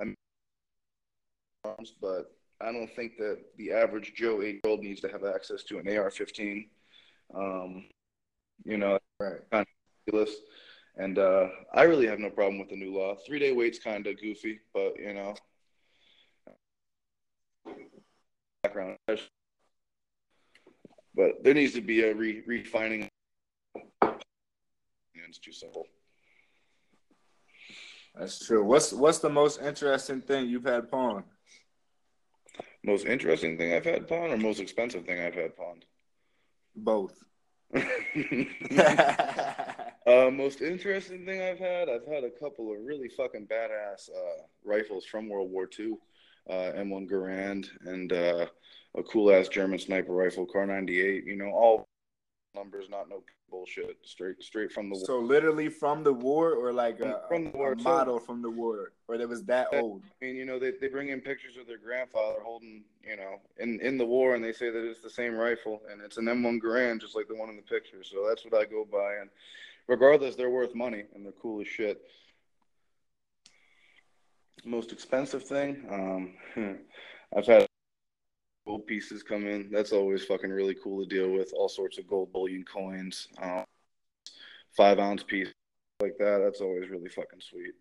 I'm, 0.00 1.76
but 2.00 2.32
I 2.60 2.72
don't 2.72 2.90
think 2.94 3.16
that 3.18 3.38
the 3.58 3.72
average 3.72 4.14
Joe 4.14 4.42
eight 4.42 4.60
year 4.64 4.72
old 4.72 4.80
needs 4.80 5.00
to 5.02 5.08
have 5.08 5.24
access 5.24 5.64
to 5.64 5.78
an 5.78 5.88
AR-15. 5.88 6.68
Um, 7.34 7.84
you 8.64 8.78
know, 8.78 8.98
right. 9.20 9.66
ridiculous. 10.06 10.36
And 10.96 11.18
uh, 11.18 11.48
I 11.74 11.82
really 11.82 12.06
have 12.06 12.18
no 12.18 12.30
problem 12.30 12.58
with 12.58 12.70
the 12.70 12.76
new 12.76 12.94
law. 12.94 13.16
Three 13.26 13.38
day 13.38 13.52
wait's 13.52 13.78
kind 13.78 14.06
of 14.06 14.18
goofy, 14.20 14.60
but 14.72 14.98
you 14.98 15.12
know, 15.12 15.34
background. 18.76 18.98
But 21.14 21.42
there 21.42 21.54
needs 21.54 21.72
to 21.74 21.80
be 21.80 22.02
a 22.02 22.14
re- 22.14 22.42
refining. 22.46 23.08
It's 25.28 25.38
too 25.38 25.52
simple. 25.52 25.86
That's 28.14 28.46
true. 28.46 28.64
What's 28.64 28.92
what's 28.92 29.18
the 29.18 29.28
most 29.28 29.60
interesting 29.60 30.20
thing 30.20 30.48
you've 30.48 30.64
had 30.64 30.90
pawned? 30.90 31.24
Most 32.84 33.06
interesting 33.06 33.58
thing 33.58 33.74
I've 33.74 33.84
had 33.84 34.06
pawned, 34.06 34.32
or 34.32 34.36
most 34.36 34.60
expensive 34.60 35.04
thing 35.04 35.20
I've 35.20 35.34
had 35.34 35.56
pawned? 35.56 35.84
Both. 36.74 37.22
uh, 37.74 37.80
most 40.30 40.60
interesting 40.62 41.26
thing 41.26 41.42
I've 41.42 41.58
had, 41.58 41.88
I've 41.88 42.06
had 42.06 42.22
a 42.22 42.30
couple 42.30 42.72
of 42.72 42.78
really 42.84 43.08
fucking 43.08 43.48
badass 43.48 44.08
uh, 44.08 44.42
rifles 44.64 45.04
from 45.04 45.28
World 45.28 45.50
War 45.50 45.68
II, 45.78 45.96
M1 46.50 47.10
Garand, 47.10 47.66
and 47.84 48.12
uh, 48.12 48.46
a 48.96 49.02
cool 49.02 49.32
ass 49.32 49.48
German 49.48 49.78
sniper 49.78 50.12
rifle, 50.12 50.46
Kar 50.46 50.66
98. 50.66 51.24
You 51.24 51.36
know, 51.36 51.50
all 51.50 51.88
numbers, 52.54 52.88
not 52.88 53.08
no 53.08 53.22
bullshit, 53.50 53.98
straight 54.04 54.42
straight 54.42 54.72
from 54.72 54.88
the 54.88 54.96
war. 54.96 55.04
so 55.06 55.18
literally 55.18 55.68
from 55.68 56.02
the 56.02 56.12
war, 56.12 56.52
or 56.52 56.72
like 56.72 57.00
a, 57.00 57.22
From 57.28 57.44
the 57.44 57.50
war, 57.50 57.72
a 57.72 57.78
so- 57.78 57.84
model 57.84 58.18
from 58.18 58.42
the 58.42 58.50
war, 58.50 58.92
or 59.08 59.18
that 59.18 59.28
was 59.28 59.44
that 59.44 59.68
old. 59.72 60.02
I 60.20 60.24
mean, 60.24 60.36
you 60.36 60.44
know, 60.44 60.58
they, 60.58 60.72
they 60.80 60.88
bring 60.88 61.10
in 61.10 61.20
pictures 61.20 61.56
of 61.56 61.66
their 61.66 61.78
grandfather 61.78 62.38
holding, 62.42 62.84
you 63.08 63.16
know, 63.16 63.40
in, 63.58 63.80
in 63.80 63.98
the 63.98 64.06
war, 64.06 64.34
and 64.34 64.42
they 64.42 64.52
say 64.52 64.70
that 64.70 64.88
it's 64.88 65.02
the 65.02 65.10
same 65.10 65.34
rifle, 65.34 65.82
and 65.90 66.00
it's 66.00 66.16
an 66.16 66.24
M1 66.24 66.60
Garand, 66.60 67.00
just 67.00 67.14
like 67.14 67.28
the 67.28 67.36
one 67.36 67.48
in 67.48 67.56
the 67.56 67.62
picture. 67.62 68.02
So 68.02 68.26
that's 68.28 68.44
what 68.44 68.54
I 68.54 68.64
go 68.64 68.84
by. 68.90 69.14
And 69.20 69.30
regardless, 69.86 70.34
they're 70.34 70.50
worth 70.50 70.74
money, 70.74 71.04
and 71.14 71.24
they're 71.24 71.32
cool 71.40 71.60
as 71.60 71.68
shit. 71.68 72.00
Most 74.64 74.92
expensive 74.92 75.44
thing, 75.44 75.86
um, 75.90 76.34
I've 77.36 77.46
had 77.46 77.66
gold 78.66 78.86
pieces 78.86 79.22
come 79.22 79.46
in. 79.46 79.70
That's 79.70 79.92
always 79.92 80.24
fucking 80.24 80.50
really 80.50 80.76
cool 80.82 81.04
to 81.04 81.08
deal 81.08 81.30
with. 81.30 81.52
All 81.54 81.68
sorts 81.68 81.98
of 81.98 82.08
gold 82.08 82.32
bullion 82.32 82.64
coins, 82.64 83.28
um, 83.40 83.64
five 84.76 84.98
ounce 84.98 85.22
piece 85.22 85.52
like 86.00 86.16
that. 86.18 86.40
That's 86.42 86.60
always 86.60 86.88
really 86.90 87.08
fucking 87.08 87.40
sweet 87.40 87.74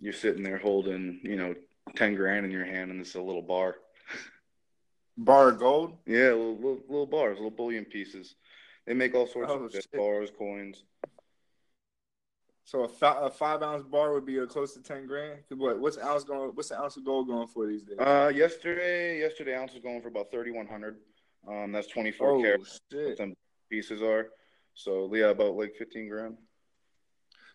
you're 0.00 0.12
sitting 0.12 0.42
there 0.42 0.58
holding, 0.58 1.20
you 1.22 1.36
know, 1.36 1.54
ten 1.96 2.14
grand 2.14 2.44
in 2.44 2.52
your 2.52 2.64
hand, 2.64 2.90
and 2.90 3.00
it's 3.00 3.14
a 3.14 3.22
little 3.22 3.42
bar. 3.42 3.76
Bar 5.16 5.50
of 5.50 5.58
gold. 5.60 5.96
Yeah, 6.06 6.30
little, 6.32 6.56
little, 6.56 6.80
little 6.88 7.06
bars, 7.06 7.36
little 7.36 7.50
bullion 7.52 7.84
pieces. 7.84 8.34
They 8.84 8.94
make 8.94 9.14
all 9.14 9.28
sorts 9.28 9.52
Oh, 9.52 9.62
of 9.64 9.72
shit, 9.72 9.86
bars, 9.92 10.30
coins. 10.36 10.82
So 12.64 12.84
a, 12.84 12.88
fi- 12.88 13.20
a 13.20 13.30
five 13.30 13.62
ounce 13.62 13.82
bar 13.82 14.14
would 14.14 14.24
be 14.24 14.38
a 14.38 14.46
close 14.46 14.72
to 14.72 14.82
ten 14.82 15.06
grand. 15.06 15.40
What 15.50 15.78
what's 15.78 15.96
the 15.96 16.06
ounce 16.06 16.24
going? 16.24 16.50
What's 16.54 16.70
the 16.70 16.80
ounce 16.80 16.96
of 16.96 17.04
gold 17.04 17.28
going 17.28 17.46
for 17.46 17.66
these 17.66 17.82
days? 17.82 17.98
Uh, 17.98 18.32
yesterday, 18.34 19.18
yesterday 19.20 19.54
ounce 19.54 19.74
was 19.74 19.82
going 19.82 20.00
for 20.00 20.08
about 20.08 20.30
thirty 20.30 20.50
one 20.50 20.66
hundred. 20.66 20.96
Um, 21.46 21.72
that's 21.72 21.88
twenty 21.88 22.10
four 22.10 22.30
oh 22.30 22.42
carat. 22.42 22.62
shit! 22.90 23.08
What 23.08 23.16
them 23.18 23.34
pieces 23.70 24.00
are. 24.00 24.28
So 24.74 25.14
yeah, 25.14 25.26
about 25.26 25.56
like 25.56 25.74
fifteen 25.76 26.08
grand. 26.08 26.38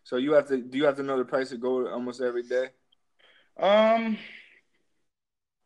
So 0.03 0.17
you 0.17 0.33
have 0.33 0.47
to 0.49 0.57
do 0.57 0.77
you 0.77 0.85
have 0.85 0.95
to 0.97 1.03
know 1.03 1.17
the 1.17 1.25
price 1.25 1.51
of 1.51 1.59
gold 1.59 1.87
almost 1.87 2.21
every 2.21 2.43
day? 2.43 2.69
Um, 3.59 4.15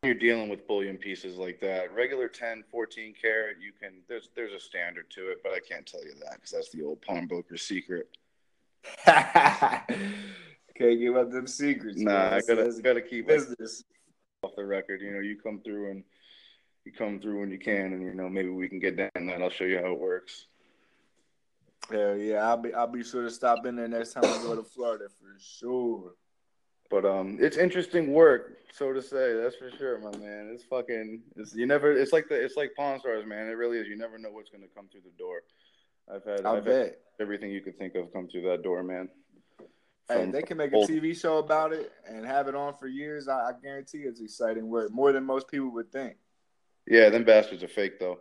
you're 0.03 0.15
dealing 0.15 0.49
with 0.49 0.67
bullion 0.67 0.97
pieces 0.97 1.37
like 1.37 1.59
that. 1.61 1.93
Regular 1.93 2.27
10, 2.27 2.63
14 2.71 3.13
carat, 3.21 3.57
you 3.61 3.71
can. 3.71 4.01
There's 4.07 4.29
there's 4.35 4.53
a 4.53 4.59
standard 4.59 5.09
to 5.11 5.31
it, 5.31 5.39
but 5.43 5.51
I 5.51 5.59
can't 5.59 5.85
tell 5.85 6.03
you 6.03 6.13
that 6.23 6.35
because 6.35 6.51
that's 6.51 6.71
the 6.71 6.83
old 6.83 7.01
pawnbroker 7.01 7.57
secret. 7.57 8.09
Can't 9.05 10.99
give 10.99 11.15
up 11.15 11.31
them 11.31 11.47
secrets. 11.47 11.99
Nah, 11.99 12.11
man. 12.11 12.33
I 12.33 12.41
gotta 12.41 12.81
gotta 12.81 13.01
keep 13.01 13.27
business. 13.27 13.83
off 14.43 14.55
the 14.55 14.65
record. 14.65 15.01
You 15.01 15.11
know, 15.11 15.19
you 15.19 15.37
come 15.37 15.61
through 15.63 15.91
and 15.91 16.03
you 16.85 16.91
come 16.91 17.19
through 17.19 17.39
when 17.39 17.51
you 17.51 17.59
can, 17.59 17.93
and 17.93 18.01
you 18.01 18.13
know 18.13 18.29
maybe 18.29 18.49
we 18.49 18.67
can 18.67 18.79
get 18.79 18.97
down 18.97 19.27
that. 19.27 19.41
I'll 19.41 19.49
show 19.49 19.65
you 19.65 19.79
how 19.79 19.91
it 19.91 19.99
works. 19.99 20.47
Hell 21.91 22.15
yeah, 22.15 22.47
I'll 22.47 22.57
be 22.57 22.73
I'll 22.73 22.87
be 22.87 23.03
sure 23.03 23.23
to 23.23 23.31
stop 23.31 23.65
in 23.65 23.75
there 23.75 23.87
next 23.87 24.13
time 24.13 24.25
I 24.25 24.37
go 24.43 24.55
to 24.55 24.63
Florida 24.63 25.05
for 25.09 25.37
sure. 25.39 26.13
But 26.89 27.05
um, 27.05 27.37
it's 27.41 27.57
interesting 27.57 28.13
work, 28.13 28.57
so 28.71 28.93
to 28.93 29.01
say. 29.01 29.33
That's 29.33 29.55
for 29.55 29.71
sure, 29.77 29.99
my 29.99 30.15
man. 30.17 30.51
It's 30.53 30.63
fucking. 30.63 31.21
It's 31.35 31.55
you 31.55 31.65
never. 31.65 31.91
It's 31.91 32.13
like 32.13 32.29
the. 32.29 32.35
It's 32.35 32.55
like 32.55 32.71
Pawn 32.77 32.99
Stars, 32.99 33.25
man. 33.25 33.47
It 33.47 33.53
really 33.53 33.79
is. 33.79 33.87
You 33.87 33.97
never 33.97 34.17
know 34.17 34.29
what's 34.31 34.49
gonna 34.49 34.67
come 34.75 34.87
through 34.91 35.01
the 35.01 35.17
door. 35.17 35.41
I've 36.11 36.23
had. 36.23 36.45
I 36.45 36.57
I've 36.57 36.65
bet. 36.65 36.75
had 36.85 36.95
everything 37.19 37.51
you 37.51 37.61
could 37.61 37.77
think 37.77 37.95
of 37.95 38.11
come 38.13 38.27
through 38.27 38.43
that 38.49 38.63
door, 38.63 38.83
man. 38.83 39.09
Hey, 40.09 40.21
From 40.23 40.31
they 40.31 40.41
can 40.41 40.57
make 40.57 40.73
a 40.73 40.75
old- 40.75 40.89
TV 40.89 41.15
show 41.19 41.37
about 41.37 41.71
it 41.71 41.91
and 42.07 42.25
have 42.25 42.47
it 42.47 42.55
on 42.55 42.73
for 42.75 42.87
years. 42.87 43.27
I, 43.27 43.49
I 43.49 43.51
guarantee 43.61 43.99
it's 43.99 44.19
exciting 44.19 44.67
work, 44.67 44.91
more 44.91 45.11
than 45.13 45.23
most 45.23 45.47
people 45.47 45.71
would 45.73 45.91
think. 45.93 46.15
Yeah, 46.85 47.09
them 47.09 47.23
bastards 47.23 47.63
are 47.63 47.69
fake 47.69 47.99
though. 47.99 48.17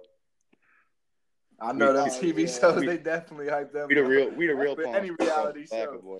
I 1.61 1.73
know 1.73 1.89
We- 1.89 1.93
them 1.99 2.09
Oh, 2.09 2.13
TV 2.23 2.41
yeah. 2.43 2.47
shows. 2.61 2.81
We- 2.81 2.87
they 2.87 2.99
definitely 2.99 3.49
hype 3.49 3.73
them. 3.73 3.89
We 3.89 3.95
the 3.97 4.03
up. 4.05 4.09
real. 4.09 4.31
We 4.31 4.47
the 4.47 4.55
real. 4.55 4.77
For 4.77 4.87
any 4.95 5.11
reality 5.11 5.67
Black 5.69 5.83
show. 5.85 5.99
Boy. 5.99 6.19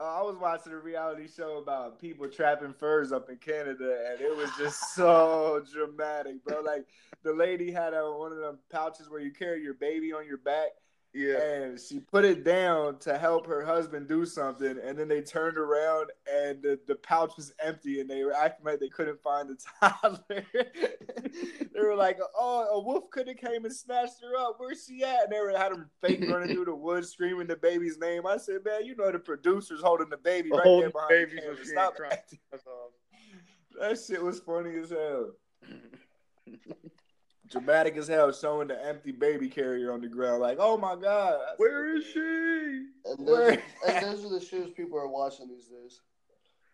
Uh, 0.00 0.20
I 0.20 0.22
was 0.22 0.36
watching 0.36 0.72
a 0.72 0.78
reality 0.78 1.28
show 1.28 1.58
about 1.58 2.00
people 2.00 2.28
trapping 2.28 2.72
furs 2.72 3.12
up 3.12 3.30
in 3.30 3.36
Canada, 3.36 4.10
and 4.10 4.20
it 4.20 4.36
was 4.36 4.50
just 4.58 4.94
so 4.94 5.62
dramatic, 5.72 6.44
bro. 6.44 6.62
Like 6.62 6.86
the 7.22 7.32
lady 7.32 7.70
had 7.70 7.94
a, 7.94 8.10
one 8.10 8.32
of 8.32 8.38
them 8.38 8.58
pouches 8.70 9.08
where 9.08 9.20
you 9.20 9.32
carry 9.32 9.62
your 9.62 9.74
baby 9.74 10.12
on 10.12 10.26
your 10.26 10.38
back, 10.38 10.70
Yeah. 11.14 11.40
and 11.40 11.80
she 11.80 12.00
put 12.00 12.24
it 12.24 12.42
down 12.42 12.98
to 13.00 13.16
help 13.16 13.46
her 13.46 13.64
husband 13.64 14.08
do 14.08 14.26
something, 14.26 14.78
and 14.82 14.98
then 14.98 15.06
they 15.06 15.22
turned 15.22 15.56
around 15.56 16.10
and 16.30 16.60
the, 16.60 16.78
the 16.88 16.96
pouch 16.96 17.32
was 17.36 17.52
empty, 17.62 18.00
and 18.00 18.10
they 18.10 18.24
were 18.24 18.34
acting 18.34 18.66
like 18.66 18.80
they 18.80 18.88
couldn't 18.88 19.22
find 19.22 19.48
the 19.48 19.56
toddler. 19.80 20.44
they 20.52 21.80
were 21.80 21.94
like, 21.94 22.18
"Oh, 22.36 22.66
a 22.72 22.80
wolf 22.80 23.10
could 23.10 23.28
have 23.28 23.36
came 23.36 23.64
and 23.64 23.72
snatched 23.72 24.20
her 24.22 24.36
up. 24.36 24.56
Where's 24.58 24.84
she 24.84 25.04
at?" 25.04 25.24
And 25.24 25.32
they 25.32 25.40
were 25.40 25.56
had 25.56 25.72
them 25.72 25.88
fake 26.00 26.24
running 26.28 26.54
through 26.54 26.64
the 26.64 26.74
woods, 26.74 27.10
screaming 27.10 27.46
the 27.46 27.56
baby's 27.56 27.98
name. 27.98 28.26
I 28.26 28.36
said, 28.36 28.64
"Man, 28.64 28.84
you 28.84 28.96
know 28.96 29.12
the 29.12 29.20
producer's 29.20 29.82
holding 29.82 30.08
the 30.08 30.16
baby 30.16 30.50
right 30.50 30.64
there 30.64 30.82
the 30.86 30.90
behind 30.90 31.08
baby 31.10 31.36
the 31.36 31.42
camera. 31.42 31.64
Stop 31.64 31.94
acting." 32.10 32.40
That 33.80 33.98
shit 33.98 34.22
was 34.22 34.38
funny 34.38 34.78
as 34.78 34.90
hell." 34.90 35.32
Dramatic 37.50 37.96
as 37.96 38.08
hell, 38.08 38.32
showing 38.32 38.68
the 38.68 38.86
empty 38.86 39.12
baby 39.12 39.48
carrier 39.48 39.92
on 39.92 40.00
the 40.00 40.08
ground, 40.08 40.40
like, 40.40 40.56
"Oh 40.58 40.78
my 40.78 40.96
god, 40.96 41.40
Where 41.58 41.94
is 41.94 42.04
she? 42.04 42.18
And 43.04 43.18
Where- 43.26 43.50
those, 43.50 43.58
and 43.86 44.06
those 44.06 44.24
are 44.24 44.30
the 44.30 44.40
shows 44.40 44.70
people 44.70 44.98
are 44.98 45.08
watching 45.08 45.48
these 45.48 45.66
days. 45.66 46.00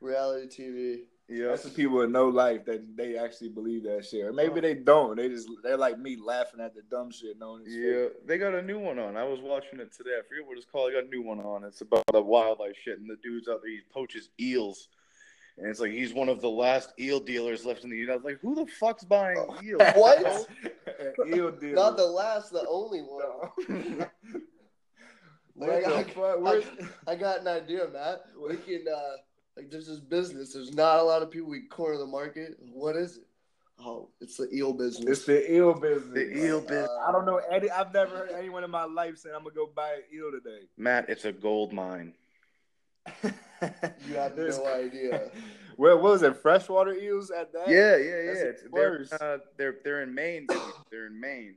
Reality 0.00 0.46
TV. 0.62 1.04
Yeah. 1.28 1.48
That's 1.48 1.62
the 1.62 1.70
people 1.70 1.98
with 1.98 2.10
no 2.10 2.28
life 2.28 2.64
that 2.64 2.96
they 2.96 3.16
actually 3.16 3.50
believe 3.50 3.84
that 3.84 4.04
shit. 4.04 4.24
Or 4.24 4.32
maybe 4.32 4.60
they 4.60 4.74
don't. 4.74 5.16
They 5.16 5.28
just 5.28 5.48
they're 5.62 5.76
like 5.76 5.98
me 5.98 6.16
laughing 6.16 6.60
at 6.60 6.74
the 6.74 6.82
dumb 6.82 7.12
shit 7.12 7.38
knowing 7.38 7.62
it's 7.66 7.74
Yeah, 7.74 8.06
they 8.26 8.36
got 8.36 8.54
a 8.54 8.62
new 8.62 8.80
one 8.80 8.98
on. 8.98 9.16
I 9.16 9.22
was 9.24 9.40
watching 9.40 9.78
it 9.78 9.92
today. 9.92 10.10
I 10.18 10.22
forget 10.28 10.44
what 10.46 10.56
it's 10.56 10.66
called. 10.66 10.90
They 10.90 10.94
got 10.94 11.04
a 11.04 11.08
new 11.08 11.22
one 11.22 11.38
on. 11.40 11.62
It's 11.64 11.82
about 11.82 12.02
the 12.12 12.20
wildlife 12.20 12.76
shit, 12.82 12.98
and 12.98 13.08
the 13.08 13.16
dude's 13.22 13.46
out 13.48 13.60
there. 13.62 13.70
He 13.70 13.80
poaches 13.92 14.30
eels, 14.40 14.88
and 15.60 15.68
it's 15.68 15.78
like 15.80 15.92
he's 15.92 16.12
one 16.14 16.28
of 16.28 16.40
the 16.40 16.48
last 16.50 16.92
eel 16.98 17.20
dealers 17.20 17.64
left 17.66 17.84
in 17.84 17.90
the 17.90 17.96
United. 17.96 18.24
Like, 18.24 18.38
who 18.40 18.54
the 18.54 18.66
fuck's 18.66 19.04
buying 19.04 19.36
eels? 19.62 19.82
What? 19.94 20.48
Eel 21.28 21.52
deal. 21.52 21.74
Not 21.74 21.96
the 21.96 22.06
last, 22.06 22.50
the 22.50 22.66
only 22.68 23.00
one. 23.00 23.22
No. 23.68 24.06
Like, 25.56 26.16
What 26.16 26.44
the 26.44 26.88
I- 27.06 27.12
I 27.12 27.14
got 27.16 27.40
an 27.40 27.48
idea, 27.48 27.86
Matt. 27.92 28.24
We 28.40 28.56
can 28.56 28.84
uh 28.88 29.16
like 29.56 29.70
there's 29.70 29.86
this 29.88 30.00
business. 30.00 30.54
There's 30.54 30.72
not 30.72 31.00
a 31.00 31.02
lot 31.02 31.20
of 31.22 31.30
people 31.30 31.50
we 31.50 31.62
corner 31.66 31.98
the 31.98 32.06
market. 32.06 32.56
What 32.72 32.96
is 32.96 33.18
it? 33.18 33.24
Oh, 33.78 34.08
it's 34.22 34.36
the 34.38 34.48
eel 34.54 34.72
business. 34.72 35.06
It's 35.18 35.26
the 35.26 35.52
eel 35.54 35.74
business. 35.74 36.14
The 36.14 36.46
eel 36.46 36.60
business. 36.62 36.88
Uh, 36.88 37.08
I 37.08 37.12
don't 37.12 37.26
know 37.26 37.40
any. 37.50 37.68
I've 37.70 37.92
never 37.92 38.16
heard 38.16 38.30
anyone 38.30 38.64
in 38.64 38.70
my 38.70 38.84
life 38.84 39.18
say 39.18 39.30
I'm 39.34 39.42
gonna 39.42 39.54
go 39.54 39.68
buy 39.74 39.94
an 39.96 40.02
eel 40.14 40.30
today. 40.30 40.64
Matt, 40.78 41.10
it's 41.10 41.26
a 41.26 41.32
gold 41.32 41.72
mine. 41.74 42.14
You 43.62 44.14
have 44.14 44.36
no 44.36 44.66
idea. 44.66 45.30
Well, 45.76 45.94
what 45.96 46.02
was 46.12 46.22
it? 46.22 46.36
Freshwater 46.36 46.92
eels 46.92 47.30
at 47.30 47.54
that? 47.54 47.66
Yeah, 47.66 47.96
yeah, 47.96 48.20
yeah. 48.22 48.44
That's 48.44 48.62
they're, 48.70 49.06
uh, 49.22 49.38
they're 49.56 49.76
they're 49.82 50.02
in 50.02 50.14
Maine. 50.14 50.44
dude. 50.46 50.60
They're 50.90 51.06
in 51.06 51.18
Maine, 51.18 51.54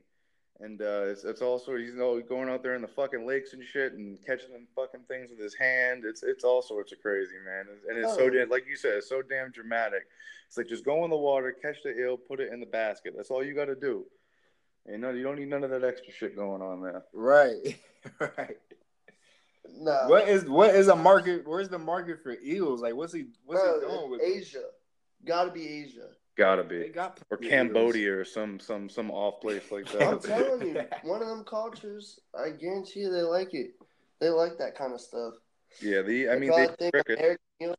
and 0.60 0.80
uh, 0.80 1.02
it's 1.08 1.24
it's 1.24 1.42
also 1.42 1.76
he's 1.76 1.90
you 1.90 1.96
know, 1.98 2.18
going 2.22 2.48
out 2.48 2.62
there 2.62 2.74
in 2.74 2.80
the 2.80 2.88
fucking 2.88 3.26
lakes 3.26 3.52
and 3.52 3.62
shit 3.62 3.92
and 3.92 4.16
catching 4.24 4.50
them 4.52 4.66
fucking 4.74 5.02
things 5.08 5.28
with 5.28 5.38
his 5.40 5.54
hand. 5.54 6.04
It's 6.06 6.22
it's 6.22 6.42
all 6.42 6.62
sorts 6.62 6.90
of 6.92 7.02
crazy, 7.02 7.34
man. 7.44 7.66
And 7.86 7.98
it's 7.98 8.14
so 8.14 8.22
Oh. 8.24 8.30
damn, 8.30 8.48
like 8.48 8.66
you 8.66 8.76
said, 8.76 8.94
it's 8.94 9.10
so 9.10 9.20
damn 9.20 9.50
dramatic. 9.50 10.04
It's 10.46 10.56
like 10.56 10.68
just 10.68 10.86
go 10.86 11.04
in 11.04 11.10
the 11.10 11.18
water, 11.18 11.52
catch 11.52 11.82
the 11.84 11.90
eel, 11.94 12.16
put 12.16 12.40
it 12.40 12.50
in 12.50 12.60
the 12.60 12.66
basket. 12.66 13.12
That's 13.14 13.30
all 13.30 13.44
you 13.44 13.54
got 13.54 13.66
to 13.66 13.74
do. 13.76 14.06
And 14.86 15.02
know, 15.02 15.10
you 15.10 15.22
don't 15.22 15.38
need 15.38 15.50
none 15.50 15.64
of 15.64 15.70
that 15.70 15.84
extra 15.84 16.14
shit 16.14 16.34
going 16.34 16.62
on 16.62 16.80
there. 16.82 17.04
Right. 17.12 17.78
right. 18.20 18.56
No. 19.78 20.04
What 20.06 20.28
is 20.28 20.44
what 20.44 20.74
is 20.74 20.88
a 20.88 20.96
market? 20.96 21.46
Where's 21.46 21.68
the 21.68 21.78
market 21.78 22.22
for 22.22 22.36
eels? 22.44 22.80
Like, 22.82 22.94
what's 22.94 23.12
he 23.12 23.26
what's 23.44 23.62
Bro, 23.62 23.80
he 23.80 23.86
doing 23.86 24.10
with 24.10 24.20
them? 24.20 24.30
Asia. 24.32 24.62
Gotta 25.24 25.50
be 25.50 25.66
Asia. 25.66 26.08
Gotta 26.36 26.64
be. 26.64 26.88
got 26.88 27.20
Or 27.30 27.38
eels. 27.40 27.50
Cambodia 27.50 28.18
or 28.18 28.24
some 28.24 28.60
some 28.60 28.88
some 28.88 29.10
off 29.10 29.40
place 29.40 29.70
like 29.70 29.90
that. 29.92 30.02
I'm 30.02 30.20
telling 30.20 30.66
you, 30.68 30.82
one 31.02 31.22
of 31.22 31.28
them 31.28 31.44
cultures, 31.44 32.20
I 32.38 32.50
guarantee 32.50 33.00
you 33.00 33.10
they 33.10 33.22
like 33.22 33.54
it. 33.54 33.72
They 34.20 34.28
like 34.28 34.58
that 34.58 34.76
kind 34.76 34.92
of 34.92 35.00
stuff. 35.00 35.34
yeah, 35.80 36.02
the 36.02 36.28
I 36.30 36.36
mean 36.36 36.50
they 36.50 36.66
think. 36.78 36.94
American, 37.08 37.36
eels, 37.62 37.76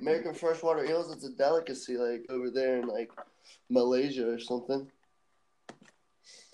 American 0.00 0.34
freshwater 0.34 0.84
eels, 0.84 1.12
it's 1.12 1.24
a 1.24 1.30
delicacy, 1.30 1.96
like 1.96 2.26
over 2.30 2.50
there 2.50 2.78
in 2.78 2.86
like 2.86 3.10
Malaysia 3.68 4.30
or 4.30 4.38
something. 4.38 4.86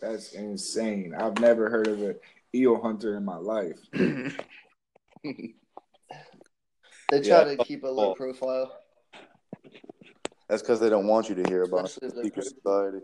That's 0.00 0.32
insane. 0.32 1.14
I've 1.16 1.38
never 1.38 1.70
heard 1.70 1.86
of 1.86 2.02
an 2.02 2.16
eel 2.54 2.80
hunter 2.80 3.16
in 3.16 3.24
my 3.24 3.36
life. 3.36 3.78
They 5.24 7.20
try 7.20 7.22
Yeah. 7.22 7.44
to 7.44 7.56
keep 7.56 7.84
a 7.84 7.88
low 7.88 8.14
profile. 8.14 8.72
That's 10.48 10.62
because 10.62 10.80
they 10.80 10.88
don't 10.90 11.06
want 11.06 11.28
you 11.28 11.34
to 11.36 11.48
hear 11.50 11.62
about 11.62 11.84
Especially 11.86 12.08
if 12.08 12.14
the 12.14 12.20
they're 12.22 12.24
secret 12.24 12.46
society. 12.46 12.98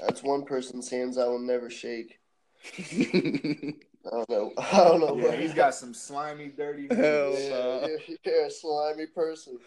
That's 0.00 0.22
one 0.22 0.44
person's 0.44 0.90
hands 0.90 1.18
I 1.18 1.26
will 1.26 1.38
never 1.38 1.70
shake. 1.70 2.18
I 4.06 4.10
don't 4.10 4.30
know. 4.30 4.52
I 4.58 4.76
don't 4.84 5.00
know. 5.00 5.16
Yeah, 5.16 5.36
he's 5.36 5.54
got 5.54 5.74
some 5.74 5.94
slimy, 5.94 6.48
dirty. 6.48 6.88
Hell 6.94 7.32
hands. 7.36 7.38
Yeah, 7.48 7.86
you're, 7.86 8.18
you're 8.24 8.46
a 8.46 8.50
slimy 8.50 9.06
person. 9.06 9.58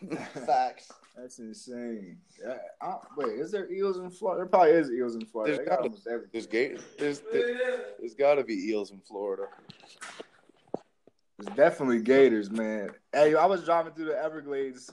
Facts. 0.46 0.90
That's 1.16 1.38
insane. 1.40 2.16
Uh, 2.46 2.54
I, 2.80 2.96
wait, 3.16 3.38
is 3.38 3.50
there 3.50 3.70
eels 3.70 3.98
in 3.98 4.10
Florida? 4.10 4.40
There 4.40 4.46
probably 4.48 4.70
is 4.72 4.90
eels 4.90 5.14
in 5.16 5.26
Florida. 5.26 5.56
There's 5.56 5.58
They 5.66 5.70
got 5.70 5.76
gotta- 5.78 5.88
almost 5.88 6.06
everything. 6.06 6.30
There's 6.32 6.46
gate. 6.46 6.80
There's 6.98 7.20
there, 7.32 7.84
there's 7.98 8.14
got 8.14 8.36
to 8.36 8.44
be 8.44 8.54
eels 8.70 8.92
in 8.92 9.00
Florida. 9.00 9.44
There's 11.38 11.56
definitely 11.56 12.00
gators, 12.00 12.50
man. 12.50 12.90
Hey, 13.12 13.34
I 13.34 13.46
was 13.46 13.64
driving 13.64 13.92
through 13.92 14.06
the 14.06 14.18
Everglades, 14.22 14.90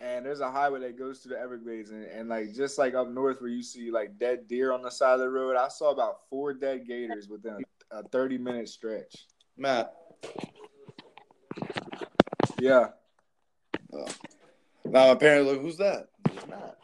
and 0.00 0.24
there's 0.24 0.40
a 0.40 0.50
highway 0.50 0.80
that 0.80 0.98
goes 0.98 1.20
through 1.20 1.34
the 1.34 1.40
Everglades, 1.40 1.90
and, 1.90 2.04
and 2.04 2.28
like 2.28 2.54
just 2.54 2.78
like 2.78 2.94
up 2.94 3.08
north 3.08 3.40
where 3.40 3.50
you 3.50 3.62
see 3.62 3.90
like 3.90 4.18
dead 4.18 4.46
deer 4.46 4.72
on 4.72 4.82
the 4.82 4.90
side 4.90 5.14
of 5.14 5.20
the 5.20 5.28
road, 5.30 5.56
I 5.56 5.68
saw 5.68 5.90
about 5.90 6.28
four 6.28 6.52
dead 6.52 6.86
gators 6.86 7.28
within 7.28 7.64
a, 7.90 7.98
a 7.98 8.02
30 8.04 8.38
minute 8.38 8.68
stretch. 8.68 9.26
Matt. 9.56 9.92
Yeah. 12.58 12.88
Oh. 13.92 14.06
Now 14.84 15.12
apparently, 15.12 15.58
who's 15.58 15.76
that? 15.78 16.08
It's 16.30 16.46
Matt. 16.46 16.76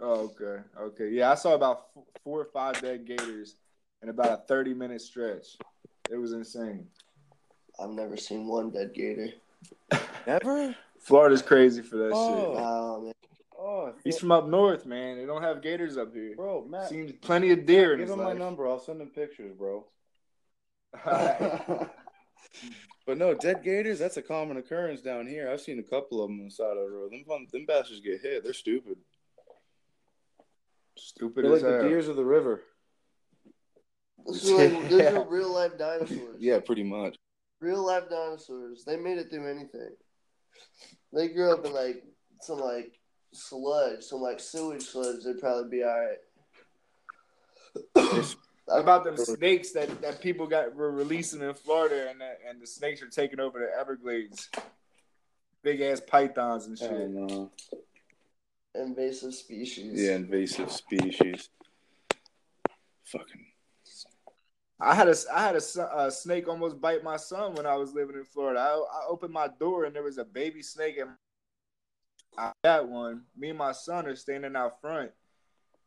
Oh, 0.00 0.30
okay. 0.40 0.62
Okay. 0.78 1.08
Yeah, 1.10 1.32
I 1.32 1.34
saw 1.34 1.54
about 1.54 1.86
f- 1.96 2.04
four 2.22 2.40
or 2.40 2.48
five 2.52 2.80
dead 2.80 3.06
gators 3.06 3.56
in 4.02 4.08
about 4.08 4.30
a 4.30 4.42
30 4.48 4.74
minute 4.74 5.00
stretch. 5.00 5.56
It 6.10 6.16
was 6.16 6.32
insane. 6.32 6.86
I've 7.80 7.90
never 7.90 8.16
seen 8.16 8.46
one 8.46 8.70
dead 8.70 8.92
gator. 8.94 9.28
Never. 10.26 10.74
Florida's 11.00 11.42
crazy 11.42 11.82
for 11.82 11.96
that 11.98 12.12
Oh. 12.12 12.52
Wow, 12.52 13.00
man. 13.04 13.12
Oh. 13.58 13.94
He's 14.04 14.18
from 14.18 14.32
up 14.32 14.46
north, 14.46 14.86
man. 14.86 15.16
They 15.16 15.26
don't 15.26 15.42
have 15.42 15.62
gators 15.62 15.96
up 15.96 16.14
here. 16.14 16.34
bro, 16.36 16.64
Matt. 16.68 16.88
seems 16.88 17.12
plenty 17.12 17.50
of 17.50 17.66
deer 17.66 17.94
in 17.94 18.00
Give 18.00 18.08
his 18.08 18.16
him 18.16 18.24
my 18.24 18.32
number. 18.32 18.68
I'll 18.68 18.78
send 18.78 19.00
him 19.00 19.08
pictures, 19.08 19.52
bro. 19.56 19.86
Alright. 21.06 21.88
But 23.06 23.18
no, 23.18 23.34
dead 23.34 23.62
gators. 23.62 24.00
That's 24.00 24.16
a 24.16 24.22
common 24.22 24.56
occurrence 24.56 25.00
down 25.00 25.28
here. 25.28 25.48
I've 25.48 25.60
seen 25.60 25.78
a 25.78 25.82
couple 25.82 26.20
of 26.20 26.28
them 26.28 26.40
on 26.40 26.46
the 26.46 26.50
side 26.50 26.76
of 26.76 26.90
the 26.90 26.90
road. 26.90 27.12
Them, 27.12 27.24
fun- 27.26 27.46
them 27.52 27.64
bastards 27.64 28.00
get 28.00 28.20
hit. 28.20 28.42
They're 28.42 28.52
stupid. 28.52 28.96
Stupid 30.96 31.44
They're 31.44 31.54
as 31.54 31.62
like 31.62 31.82
the 31.82 31.88
deers 31.88 32.08
of 32.08 32.16
the 32.16 32.24
river. 32.24 32.62
Those 34.26 34.50
are, 34.50 34.56
like, 34.56 34.88
those 34.88 35.00
are 35.14 35.28
real 35.28 35.54
life 35.54 35.78
dinosaurs. 35.78 36.36
Yeah, 36.40 36.58
pretty 36.58 36.82
much. 36.82 37.16
Real 37.60 37.86
life 37.86 38.10
dinosaurs. 38.10 38.82
They 38.84 38.96
made 38.96 39.18
it 39.18 39.30
through 39.30 39.48
anything. 39.48 39.90
They 41.12 41.28
grew 41.28 41.52
up 41.52 41.64
in 41.64 41.72
like 41.72 42.02
some 42.40 42.58
like 42.58 42.98
sludge, 43.32 44.02
some 44.02 44.20
like 44.20 44.40
sewage 44.40 44.82
sludge. 44.82 45.24
They'd 45.24 45.40
probably 45.40 45.70
be 45.70 45.84
all 45.84 46.06
right. 47.94 48.34
About 48.68 49.04
them 49.04 49.16
snakes 49.16 49.70
that, 49.72 50.02
that 50.02 50.20
people 50.20 50.48
got 50.48 50.74
were 50.74 50.90
releasing 50.90 51.40
in 51.40 51.54
Florida 51.54 52.08
and 52.10 52.20
that, 52.20 52.40
and 52.48 52.60
the 52.60 52.66
snakes 52.66 53.00
are 53.00 53.08
taking 53.08 53.38
over 53.38 53.60
the 53.60 53.68
Everglades. 53.78 54.50
Big 55.62 55.80
ass 55.80 56.00
pythons 56.00 56.66
and 56.66 56.76
shit. 56.76 56.90
And, 56.90 57.30
uh, 57.30 57.46
invasive 58.74 59.34
species. 59.34 60.02
yeah, 60.02 60.16
invasive 60.16 60.72
species. 60.72 61.48
Fucking 63.04 63.46
I 64.78 64.94
had 64.94 65.08
a 65.08 65.14
I 65.32 65.42
had 65.42 65.56
a, 65.56 65.98
a, 65.98 66.10
snake 66.10 66.48
almost 66.48 66.80
bite 66.80 67.02
my 67.02 67.16
son 67.16 67.54
when 67.54 67.64
I 67.64 67.76
was 67.76 67.94
living 67.94 68.16
in 68.16 68.24
Florida. 68.24 68.60
I, 68.60 68.72
I 68.72 69.06
opened 69.08 69.32
my 69.32 69.48
door 69.58 69.84
and 69.84 69.94
there 69.94 70.02
was 70.02 70.18
a 70.18 70.24
baby 70.24 70.62
snake 70.62 70.98
and 70.98 71.10
I 72.38 72.52
got 72.64 72.88
one. 72.88 73.22
Me 73.36 73.50
and 73.50 73.58
my 73.58 73.72
son 73.72 74.06
are 74.06 74.16
standing 74.16 74.56
out 74.56 74.80
front, 74.80 75.10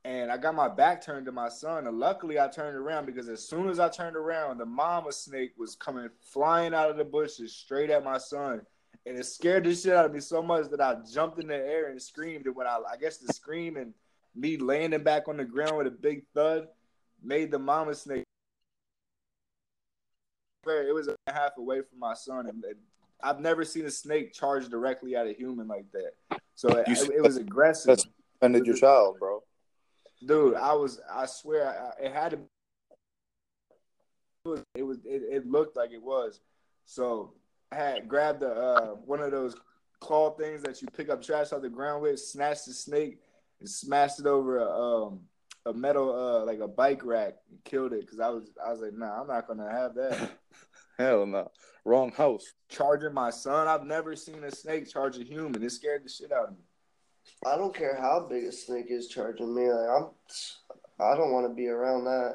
and 0.04 0.32
I 0.32 0.38
got 0.38 0.56
my 0.56 0.68
back 0.68 1.04
turned 1.04 1.26
to 1.28 1.32
my 1.32 1.50
son. 1.50 1.88
And 1.88 2.00
luckily, 2.00 2.40
I 2.40 2.48
turned 2.48 2.76
around 2.76 3.06
because 3.06 3.30
as 3.30 3.48
soon 3.48 3.70
as 3.70 3.80
I 3.80 3.90
turned 3.90 4.16
around, 4.16 4.58
the 4.58 4.66
mama 4.66 5.12
snake 5.12 5.52
was 5.58 5.76
coming 5.76 6.10
flying 6.22 6.74
out 6.74 6.90
of 6.90 6.98
the 6.98 7.04
bushes 7.04 7.54
straight 7.54 7.90
at 7.90 8.04
my 8.04 8.18
son, 8.18 8.62
and 9.06 9.18
it 9.18 9.26
scared 9.26 9.66
the 9.66 9.76
shit 9.76 9.94
out 9.94 10.06
of 10.06 10.14
me 10.14 10.20
so 10.20 10.42
much 10.42 10.70
that 10.70 10.82
I 10.82 10.96
jumped 11.12 11.40
in 11.40 11.48
the 11.48 11.56
air 11.56 11.90
and 11.90 12.02
screamed. 12.02 12.46
And 12.46 12.56
when 12.56 12.68
I, 12.68 12.80
I 12.92 12.98
guess 12.98 13.18
the 13.18 13.34
scream 13.34 13.78
and 13.78 13.94
me 14.36 14.58
landing 14.58 15.04
back 15.04 15.28
on 15.28 15.38
the 15.38 15.46
ground 15.46 15.78
with 15.78 15.88
a 15.88 15.92
big 15.92 16.24
thud 16.34 16.68
made 17.22 17.52
the 17.52 17.60
mama 17.60 17.94
snake 17.94 18.24
it 20.68 20.94
was 20.94 21.08
a 21.08 21.16
half 21.28 21.58
away 21.58 21.82
from 21.82 22.00
my 22.00 22.14
son, 22.14 22.48
and 22.48 22.64
I've 23.22 23.40
never 23.40 23.66
seen 23.66 23.86
a 23.86 23.92
snake 23.92 24.34
charge 24.34 24.70
directly 24.70 25.16
at 25.16 25.28
a 25.28 25.34
human 25.34 25.68
like 25.68 25.86
that. 25.92 26.40
So 26.56 26.70
it, 26.70 26.88
it, 26.88 27.22
was 27.22 27.38
aggressive. 27.38 27.88
That's 27.88 28.08
offended 28.38 28.66
your 28.66 28.76
child, 28.76 29.18
bro. 29.20 29.44
Dude, 30.26 30.56
I 30.56 30.74
was. 30.74 31.00
I 31.12 31.26
swear, 31.26 31.70
I, 31.70 32.06
it 32.06 32.14
had 32.14 32.32
to. 32.32 32.38
It 34.46 34.50
was. 34.50 34.64
It, 34.76 34.84
was 34.84 34.98
it, 35.06 35.24
it, 35.30 35.48
looked 35.48 35.78
like 35.78 35.92
it 35.92 36.04
was. 36.04 36.42
So 36.86 37.34
I 37.72 37.76
had 37.76 38.08
grabbed 38.08 38.42
the 38.42 38.52
uh, 38.52 38.88
one 39.06 39.22
of 39.22 39.32
those 39.32 39.56
claw 40.00 40.32
things 40.32 40.62
that 40.64 40.82
you 40.82 40.88
pick 40.96 41.10
up 41.10 41.22
trash 41.22 41.52
off 41.54 41.62
the 41.62 41.70
ground 41.70 42.02
with, 42.02 42.20
snatched 42.20 42.66
the 42.66 42.74
snake, 42.74 43.20
and 43.60 43.70
smashed 43.70 44.20
it 44.20 44.26
over 44.26 44.60
a 44.60 44.70
um, 44.70 45.22
a 45.66 45.74
metal 45.74 46.14
uh, 46.14 46.46
like 46.46 46.60
a 46.60 46.68
bike 46.68 47.06
rack 47.06 47.36
and 47.50 47.64
killed 47.64 47.94
it 47.94 48.02
because 48.02 48.20
I 48.20 48.30
was 48.30 48.50
I 48.66 48.72
was 48.72 48.82
like, 48.82 48.94
nah, 48.94 49.22
I'm 49.22 49.28
not 49.28 49.48
gonna 49.48 49.70
have 49.70 49.96
that. 49.96 50.32
Hell 51.00 51.26
no. 51.26 51.50
Wrong 51.86 52.12
house. 52.12 52.54
Charging 52.68 53.14
my 53.14 53.30
son. 53.30 53.70
I've 53.70 53.86
never 53.86 54.18
seen 54.18 54.44
a 54.44 54.52
snake 54.52 54.92
charge 54.92 55.18
a 55.18 55.24
human. 55.24 55.64
It 55.64 55.72
scared 55.72 56.04
the 56.04 56.10
shit 56.10 56.34
out 56.34 56.50
of 56.50 56.52
me. 56.52 56.66
I 57.46 57.56
don't 57.56 57.74
care 57.74 57.96
how 57.96 58.28
big 58.30 58.44
a 58.44 58.52
snake 58.52 58.88
is 58.90 59.08
charging 59.08 59.56
me. 59.56 59.72
Like 59.72 59.90
I'm, 59.90 60.10
I 61.00 61.16
don't 61.16 61.32
want 61.32 61.48
to 61.48 61.56
be 61.56 61.68
around 61.70 62.04
that. 62.04 62.34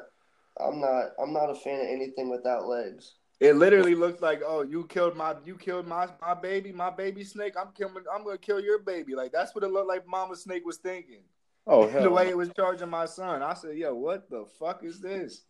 I'm 0.59 0.81
not. 0.81 1.11
I'm 1.21 1.31
not 1.31 1.51
a 1.51 1.55
fan 1.55 1.79
of 1.79 1.87
anything 1.87 2.29
without 2.29 2.65
legs. 2.67 3.13
It 3.39 3.55
literally 3.57 3.93
looked 3.93 4.21
like, 4.21 4.41
oh, 4.43 4.63
you 4.63 4.85
killed 4.85 5.15
my, 5.15 5.35
you 5.45 5.57
killed 5.57 5.85
my, 5.85 6.07
my 6.21 6.33
baby, 6.33 6.71
my 6.71 6.89
baby 6.89 7.23
snake. 7.23 7.53
I'm 7.59 7.73
killing, 7.73 8.05
I'm 8.11 8.23
gonna 8.23 8.37
kill 8.37 8.61
your 8.61 8.79
baby. 8.79 9.13
Like 9.13 9.31
that's 9.31 9.53
what 9.53 9.63
it 9.63 9.71
looked 9.71 9.89
like. 9.89 10.07
Mama 10.07 10.35
snake 10.35 10.65
was 10.65 10.77
thinking. 10.77 11.21
Oh 11.67 11.87
hell! 11.89 12.01
the 12.01 12.09
way 12.09 12.29
it 12.29 12.37
was 12.37 12.49
charging 12.55 12.89
my 12.89 13.05
son, 13.05 13.43
I 13.43 13.53
said, 13.53 13.77
yo, 13.77 13.93
what 13.93 14.27
the 14.27 14.45
fuck 14.57 14.83
is 14.83 14.99
this? 14.99 15.43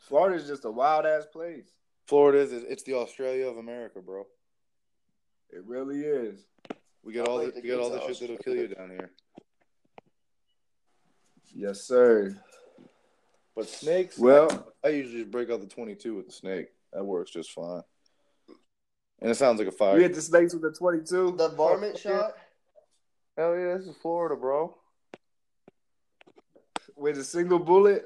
Florida's 0.00 0.46
just 0.46 0.64
a 0.66 0.70
wild 0.70 1.06
ass 1.06 1.26
place. 1.32 1.72
Florida 2.10 2.40
is 2.40 2.52
it's 2.52 2.82
the 2.82 2.94
Australia 2.94 3.46
of 3.46 3.56
America, 3.56 4.00
bro. 4.00 4.26
It 5.50 5.62
really 5.64 6.00
is. 6.00 6.44
We 7.04 7.12
get 7.12 7.28
all 7.28 7.38
the, 7.38 7.52
we 7.54 7.62
get 7.62 7.78
all 7.78 7.88
the 7.88 8.00
shit 8.00 8.18
that'll 8.18 8.36
kill 8.38 8.56
you 8.56 8.66
down 8.66 8.90
here. 8.90 9.12
Yes, 11.54 11.82
sir. 11.82 12.36
But 13.54 13.68
snakes. 13.68 14.18
Well, 14.18 14.72
I, 14.84 14.88
I 14.88 14.90
usually 14.90 15.22
break 15.22 15.50
out 15.50 15.60
the 15.60 15.68
twenty-two 15.68 16.16
with 16.16 16.26
the 16.26 16.32
snake. 16.32 16.66
That 16.92 17.04
works 17.04 17.30
just 17.30 17.52
fine. 17.52 17.82
And 19.20 19.30
it 19.30 19.36
sounds 19.36 19.60
like 19.60 19.68
a 19.68 19.72
fire. 19.72 19.94
You 19.96 20.02
hit 20.02 20.14
the 20.14 20.20
snakes 20.20 20.52
with 20.52 20.62
the 20.62 20.72
twenty-two. 20.72 21.36
The 21.38 21.50
varmint 21.50 21.96
shot. 21.96 22.32
Hell 23.36 23.56
yeah, 23.56 23.76
this 23.76 23.86
is 23.86 23.96
Florida, 24.02 24.34
bro 24.34 24.76
with 27.00 27.18
a 27.18 27.24
single 27.24 27.58
bullet. 27.58 28.04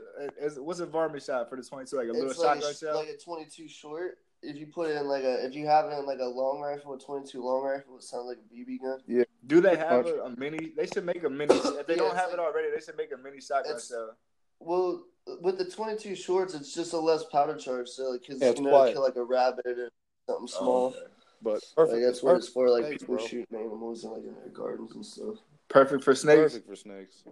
what's 0.58 0.80
a 0.80 0.86
varmint 0.86 1.24
shot 1.24 1.50
for 1.50 1.56
the 1.56 1.62
twenty 1.62 1.86
two? 1.86 1.96
Like 1.96 2.06
a 2.06 2.10
it's 2.10 2.18
little 2.18 2.44
like 2.44 2.54
shotgun 2.54 2.70
a, 2.70 2.74
shell. 2.74 2.96
Like 2.96 3.08
a 3.08 3.16
twenty 3.16 3.46
two 3.46 3.68
short. 3.68 4.18
If 4.42 4.56
you 4.56 4.66
put 4.66 4.90
it 4.90 4.96
in 4.96 5.08
like 5.08 5.24
a, 5.24 5.44
if 5.44 5.54
you 5.54 5.66
have 5.66 5.86
it 5.86 5.98
in 5.98 6.06
like 6.06 6.20
a 6.20 6.26
long 6.26 6.60
rifle, 6.60 6.94
a 6.94 6.98
twenty 6.98 7.26
two 7.26 7.42
long 7.42 7.64
rifle, 7.64 7.96
it 7.96 8.02
sounds 8.02 8.26
like 8.26 8.38
a 8.38 8.54
BB 8.54 8.80
gun. 8.80 9.00
Yeah. 9.06 9.24
Do 9.46 9.60
they 9.60 9.76
have 9.76 10.06
a, 10.06 10.22
a, 10.22 10.36
mini? 10.36 10.72
They 10.76 10.86
should 10.86 11.04
make 11.04 11.24
a 11.24 11.30
mini. 11.30 11.54
If 11.64 11.86
they 11.86 11.94
yeah, 11.94 11.98
don't 11.98 12.16
have 12.16 12.26
like, 12.26 12.34
it 12.34 12.40
already, 12.40 12.68
they 12.70 12.80
should 12.80 12.96
make 12.96 13.12
a 13.12 13.16
mini 13.16 13.40
shotgun 13.40 13.78
shell. 13.80 14.16
Well, 14.60 15.04
with 15.40 15.58
the 15.58 15.64
twenty 15.64 15.98
two 15.98 16.14
shorts, 16.14 16.54
it's 16.54 16.74
just 16.74 16.92
a 16.92 16.98
less 16.98 17.24
powder 17.24 17.56
charge, 17.56 17.88
so 17.88 18.10
like, 18.10 18.26
cause 18.26 18.38
yeah, 18.40 18.52
you 18.56 18.62
know, 18.62 18.92
kill 18.92 19.02
like 19.02 19.16
a 19.16 19.24
rabbit 19.24 19.66
or 19.66 19.90
something 20.28 20.44
oh, 20.44 20.46
small. 20.46 20.84
Oh, 20.84 20.86
okay. 20.86 20.98
But 21.42 21.62
perfect. 21.76 21.94
Like, 21.94 22.04
that's 22.06 22.22
what 22.22 22.30
perfect. 22.30 22.44
it's 22.44 22.52
for, 22.54 22.70
like 22.70 22.90
people 22.90 23.16
bro. 23.16 23.26
shooting 23.26 23.58
animals 23.58 24.04
in 24.04 24.10
like 24.10 24.22
in 24.22 24.34
their 24.34 24.48
gardens 24.52 24.94
and 24.94 25.04
stuff. 25.04 25.36
Perfect 25.68 26.04
for 26.04 26.14
snakes. 26.14 26.40
Perfect 26.40 26.68
for 26.68 26.76
snakes. 26.76 27.24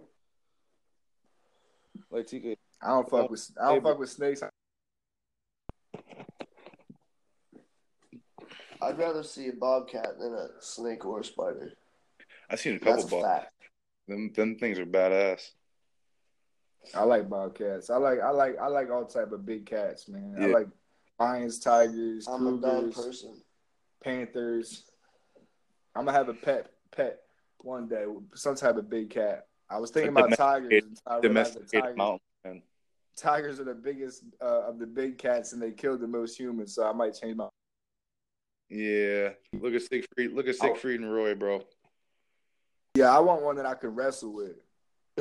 Like 2.11 2.27
TK, 2.27 2.55
I 2.81 2.87
don't 2.89 3.09
fuck 3.09 3.25
uh, 3.25 3.27
with 3.29 3.51
I 3.61 3.69
don't 3.69 3.83
fuck 3.83 3.99
with 3.99 4.09
snakes. 4.09 4.43
I'd 8.81 8.97
rather 8.97 9.23
see 9.23 9.47
a 9.47 9.53
bobcat 9.53 10.19
than 10.19 10.33
a 10.33 10.47
snake 10.59 11.05
or 11.05 11.21
a 11.21 11.23
spider. 11.23 11.71
I've 12.49 12.59
seen 12.59 12.75
a 12.75 12.79
couple 12.79 13.07
bobcats. 13.07 13.47
Them 14.07 14.31
them 14.33 14.57
things 14.57 14.77
are 14.79 14.85
badass. 14.85 15.51
I 16.93 17.03
like 17.03 17.29
bobcats. 17.29 17.89
I 17.89 17.97
like 17.97 18.19
I 18.19 18.31
like 18.31 18.57
I 18.61 18.67
like 18.67 18.89
all 18.91 19.05
type 19.05 19.31
of 19.31 19.45
big 19.45 19.65
cats, 19.65 20.09
man. 20.09 20.35
Yeah. 20.37 20.47
I 20.47 20.49
like 20.49 20.67
lions, 21.19 21.59
tigers, 21.59 22.27
I'm 22.27 22.39
cougars, 22.39 22.63
a 22.63 22.81
dog 22.81 22.93
person. 22.93 23.41
Panthers. 24.03 24.83
I'm 25.95 26.05
gonna 26.05 26.17
have 26.17 26.29
a 26.29 26.33
pet 26.33 26.71
pet 26.95 27.19
one 27.59 27.87
day, 27.87 28.05
some 28.35 28.55
type 28.55 28.75
of 28.75 28.89
big 28.89 29.09
cat. 29.09 29.47
I 29.69 29.79
was 29.79 29.91
thinking 29.91 30.09
about 30.09 30.35
tigers. 30.37 30.83
Domesticated 31.21 31.97
mountain 31.97 32.19
man. 32.43 32.61
Tigers 33.15 33.59
are 33.59 33.65
the 33.65 33.75
biggest 33.75 34.23
uh, 34.41 34.67
of 34.67 34.79
the 34.79 34.87
big 34.87 35.17
cats, 35.17 35.53
and 35.53 35.61
they 35.61 35.71
kill 35.71 35.97
the 35.97 36.07
most 36.07 36.37
humans. 36.37 36.75
So 36.75 36.87
I 36.87 36.93
might 36.93 37.13
change 37.19 37.35
my. 37.35 37.47
Yeah, 38.69 39.29
look 39.53 39.73
at 39.73 39.83
Siegfried. 39.83 40.33
Look 40.33 40.47
at 40.47 40.55
Siegfried 40.55 41.01
oh. 41.01 41.03
and 41.03 41.13
Roy, 41.13 41.35
bro. 41.35 41.63
Yeah, 42.95 43.15
I 43.15 43.19
want 43.19 43.41
one 43.41 43.55
that 43.57 43.65
I 43.65 43.75
can 43.75 43.93
wrestle 43.95 44.33
with. 44.33 44.57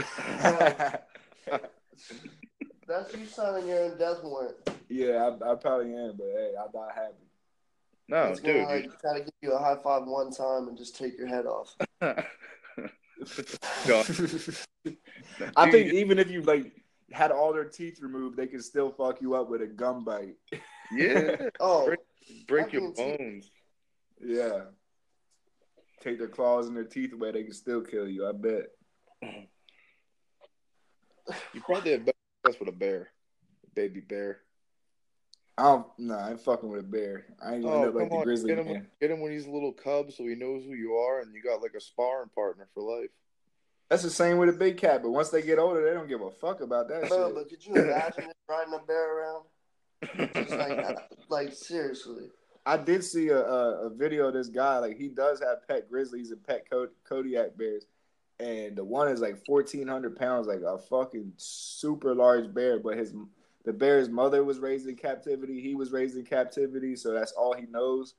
That's 2.86 3.16
you 3.16 3.26
signing 3.26 3.68
your 3.68 3.84
own 3.84 3.98
death 3.98 4.22
warrant. 4.22 4.56
Yeah, 4.88 5.30
I, 5.42 5.52
I, 5.52 5.54
probably 5.54 5.94
am, 5.94 6.14
but 6.16 6.26
hey, 6.26 6.52
I 6.58 6.70
die 6.72 6.92
happy. 6.94 7.14
No, 8.08 8.24
it's 8.24 8.40
dude, 8.40 8.66
gonna, 8.66 8.76
like, 8.76 9.00
try 9.00 9.18
to 9.18 9.24
give 9.24 9.32
you 9.40 9.52
a 9.52 9.58
high 9.58 9.76
five 9.82 10.04
one 10.04 10.30
time 10.30 10.68
and 10.68 10.76
just 10.76 10.96
take 10.96 11.16
your 11.16 11.28
head 11.28 11.46
off. 11.46 11.74
I 15.56 15.70
think 15.70 15.92
even 15.92 16.18
if 16.18 16.30
you 16.30 16.42
like 16.42 16.72
had 17.12 17.30
all 17.30 17.52
their 17.52 17.64
teeth 17.64 18.00
removed, 18.00 18.36
they 18.36 18.46
could 18.46 18.64
still 18.64 18.90
fuck 18.90 19.20
you 19.20 19.34
up 19.34 19.48
with 19.48 19.62
a 19.62 19.66
gum 19.66 20.04
bite. 20.04 20.34
Yeah. 20.92 21.48
oh, 21.60 21.86
break, 21.86 22.00
break 22.46 22.72
your 22.72 22.92
bones. 22.92 23.50
Yeah. 24.20 24.64
Take 26.00 26.18
their 26.18 26.28
claws 26.28 26.66
and 26.66 26.76
their 26.76 26.84
teeth 26.84 27.12
away, 27.12 27.32
they 27.32 27.44
can 27.44 27.52
still 27.52 27.82
kill 27.82 28.08
you. 28.08 28.28
I 28.28 28.32
bet. 28.32 28.66
You 31.54 31.60
probably 31.60 31.92
have 31.92 32.04
best 32.04 32.58
with 32.58 32.68
a 32.68 32.72
bear, 32.72 33.10
baby 33.74 34.00
bear. 34.00 34.40
I 35.58 35.64
don't. 35.64 35.86
No, 35.98 36.14
nah, 36.14 36.26
I'm 36.26 36.38
fucking 36.38 36.68
with 36.68 36.80
a 36.80 36.84
bear. 36.84 37.26
I 37.44 37.54
ain't 37.54 37.62
gonna 37.62 37.76
oh, 37.76 37.80
end 37.80 37.88
up 37.88 37.94
like 37.94 38.10
on. 38.10 38.18
the 38.18 38.24
grizzly 38.24 38.48
get 38.48 38.58
him, 38.58 38.72
man. 38.72 38.86
Get 39.00 39.10
him 39.10 39.20
when 39.20 39.32
he's 39.32 39.46
a 39.46 39.50
little 39.50 39.72
cub, 39.72 40.10
so 40.12 40.24
he 40.24 40.34
knows 40.34 40.64
who 40.64 40.74
you 40.74 40.94
are, 40.94 41.20
and 41.20 41.34
you 41.34 41.42
got 41.42 41.62
like 41.62 41.74
a 41.76 41.80
sparring 41.80 42.30
partner 42.34 42.68
for 42.74 42.82
life. 42.82 43.10
That's 43.90 44.02
the 44.02 44.10
same 44.10 44.38
with 44.38 44.48
a 44.48 44.54
big 44.54 44.78
cat, 44.78 45.02
but 45.02 45.10
once 45.10 45.28
they 45.28 45.42
get 45.42 45.58
older, 45.58 45.84
they 45.84 45.92
don't 45.92 46.08
give 46.08 46.22
a 46.22 46.30
fuck 46.30 46.62
about 46.62 46.88
that 46.88 47.08
Bro, 47.08 47.26
shit. 47.26 47.34
But 47.34 47.48
could 47.50 47.66
you 47.66 47.74
imagine 47.74 48.32
riding 48.48 48.72
a 48.72 48.78
bear 48.86 49.18
around? 49.18 49.44
like, 50.18 50.98
like, 51.28 51.52
seriously. 51.52 52.28
I 52.64 52.76
did 52.76 53.04
see 53.04 53.28
a, 53.28 53.38
a, 53.38 53.86
a, 53.86 53.90
video 53.90 54.28
of 54.28 54.34
this 54.34 54.48
guy. 54.48 54.78
Like 54.78 54.96
he 54.96 55.08
does 55.08 55.40
have 55.40 55.66
pet 55.66 55.90
grizzlies 55.90 56.30
and 56.30 56.42
pet 56.42 56.66
Kodiak 57.04 57.58
bears, 57.58 57.84
and 58.38 58.76
the 58.76 58.84
one 58.84 59.08
is 59.08 59.20
like 59.20 59.44
fourteen 59.44 59.88
hundred 59.88 60.16
pounds, 60.16 60.46
like 60.46 60.60
a 60.60 60.78
fucking 60.78 61.32
super 61.36 62.14
large 62.14 62.54
bear. 62.54 62.78
But 62.78 62.98
his 62.98 63.12
the 63.64 63.72
bear's 63.72 64.08
mother 64.08 64.44
was 64.44 64.58
raised 64.58 64.88
in 64.88 64.96
captivity. 64.96 65.60
He 65.60 65.74
was 65.74 65.92
raised 65.92 66.16
in 66.16 66.24
captivity, 66.24 66.96
so 66.96 67.12
that's 67.12 67.32
all 67.32 67.54
he 67.54 67.66
knows. 67.66 68.14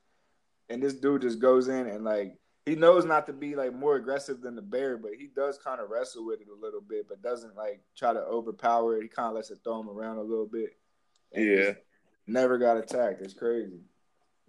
And 0.70 0.82
this 0.82 0.94
dude 0.94 1.22
just 1.22 1.40
goes 1.40 1.68
in 1.68 1.88
and 1.88 2.04
like 2.04 2.38
he 2.66 2.76
knows 2.76 3.04
not 3.04 3.26
to 3.28 3.34
be 3.34 3.56
like 3.56 3.74
more 3.74 3.98
aggressive 3.98 4.42
than 4.42 4.56
the 4.56 4.62
bear, 4.62 4.98
but 4.98 5.12
he 5.18 5.28
does 5.36 5.58
kind 5.58 5.82
of 5.82 5.90
wrestle 5.90 6.26
with 6.26 6.40
it 6.40 6.48
a 6.48 6.66
little 6.66 6.82
bit, 6.82 7.08
but 7.10 7.22
doesn't 7.22 7.58
like 7.58 7.82
try 7.98 8.14
to 8.14 8.22
overpower 8.22 8.98
it. 8.98 9.04
He 9.04 9.10
kind 9.10 9.30
of 9.30 9.36
lets 9.36 9.52
it 9.52 9.60
throw 9.64 9.82
him 9.82 9.90
around 9.90 10.18
a 10.18 10.24
little 10.24 10.46
bit. 10.46 10.70
Yeah. 11.34 11.74
Never 12.26 12.58
got 12.58 12.78
attacked. 12.78 13.22
It's 13.22 13.34
crazy. 13.34 13.82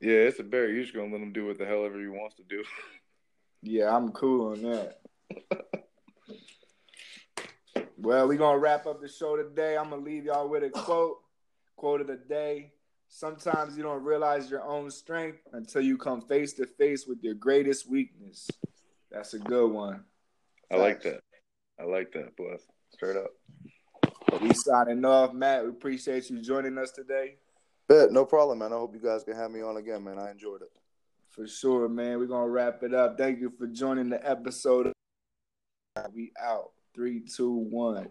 Yeah, 0.01 0.13
it's 0.13 0.39
a 0.39 0.45
bear. 0.45 0.71
You're 0.71 0.83
just 0.83 0.95
gonna 0.95 1.11
let 1.11 1.23
him 1.23 1.33
do 1.33 1.47
what 1.47 1.59
the 1.59 1.67
hell 1.67 1.85
ever 1.85 2.01
he 2.01 2.07
wants 2.07 2.37
to 2.37 2.45
do. 2.45 2.63
yeah, 3.63 3.95
I'm 3.95 4.13
cool 4.13 4.53
on 4.53 4.63
that. 4.63 5.01
well, 8.05 8.29
we're 8.29 8.39
gonna 8.39 8.59
wrap 8.59 8.87
up 8.87 9.01
the 9.01 9.09
show 9.09 9.37
today. 9.37 9.77
I'm 9.77 9.91
gonna 9.91 10.03
leave 10.03 10.27
y'all 10.27 10.49
with 10.49 10.63
a 10.63 10.71
quote. 10.71 11.19
Quote 11.77 12.03
of 12.03 12.07
the 12.07 12.17
day. 12.17 12.73
Sometimes 13.09 13.77
you 13.77 13.83
don't 13.83 14.03
realize 14.03 14.51
your 14.51 14.63
own 14.63 14.91
strength 14.91 15.39
until 15.53 15.81
you 15.81 15.97
come 15.97 16.21
face 16.23 16.53
to 16.55 16.67
face 16.67 17.07
with 17.07 17.23
your 17.23 17.35
greatest 17.35 17.89
weakness. 17.89 18.49
That's 19.11 19.35
a 19.35 19.39
good 19.39 19.71
one. 19.71 20.05
I 20.71 20.77
like 20.77 21.03
that. 21.03 21.21
I 21.81 21.85
like 21.85 22.13
that, 22.13 22.37
bless. 22.37 22.63
Straight 22.93 23.17
up. 23.17 23.31
We 24.41 24.53
signing 24.53 25.05
off, 25.05 25.33
Matt. 25.33 25.65
We 25.65 25.71
appreciate 25.71 26.29
you 26.29 26.43
joining 26.43 26.77
us 26.79 26.91
today. 26.91 27.37
Bet, 27.89 28.13
no 28.13 28.25
problem, 28.25 28.59
man. 28.59 28.73
I 28.73 28.77
hope 28.77 28.95
you 28.95 29.01
guys 29.01 29.25
can 29.25 29.37
have 29.37 29.51
me 29.51 29.63
on 29.63 29.77
again, 29.77 30.05
man. 30.05 30.19
I 30.19 30.31
enjoyed 30.31 30.63
it. 30.63 30.73
For 31.31 31.47
sure, 31.47 31.89
man. 31.89 32.19
We're 32.19 32.27
gonna 32.27 32.49
wrap 32.49 32.83
it 32.83 32.95
up. 32.95 33.17
Thank 33.17 33.41
you 33.41 33.53
for 33.59 33.67
joining 33.67 34.09
the 34.09 34.29
episode. 34.29 34.93
We 36.13 36.33
out. 36.43 36.74
Three, 36.95 37.21
two, 37.21 37.51
one. 37.53 38.09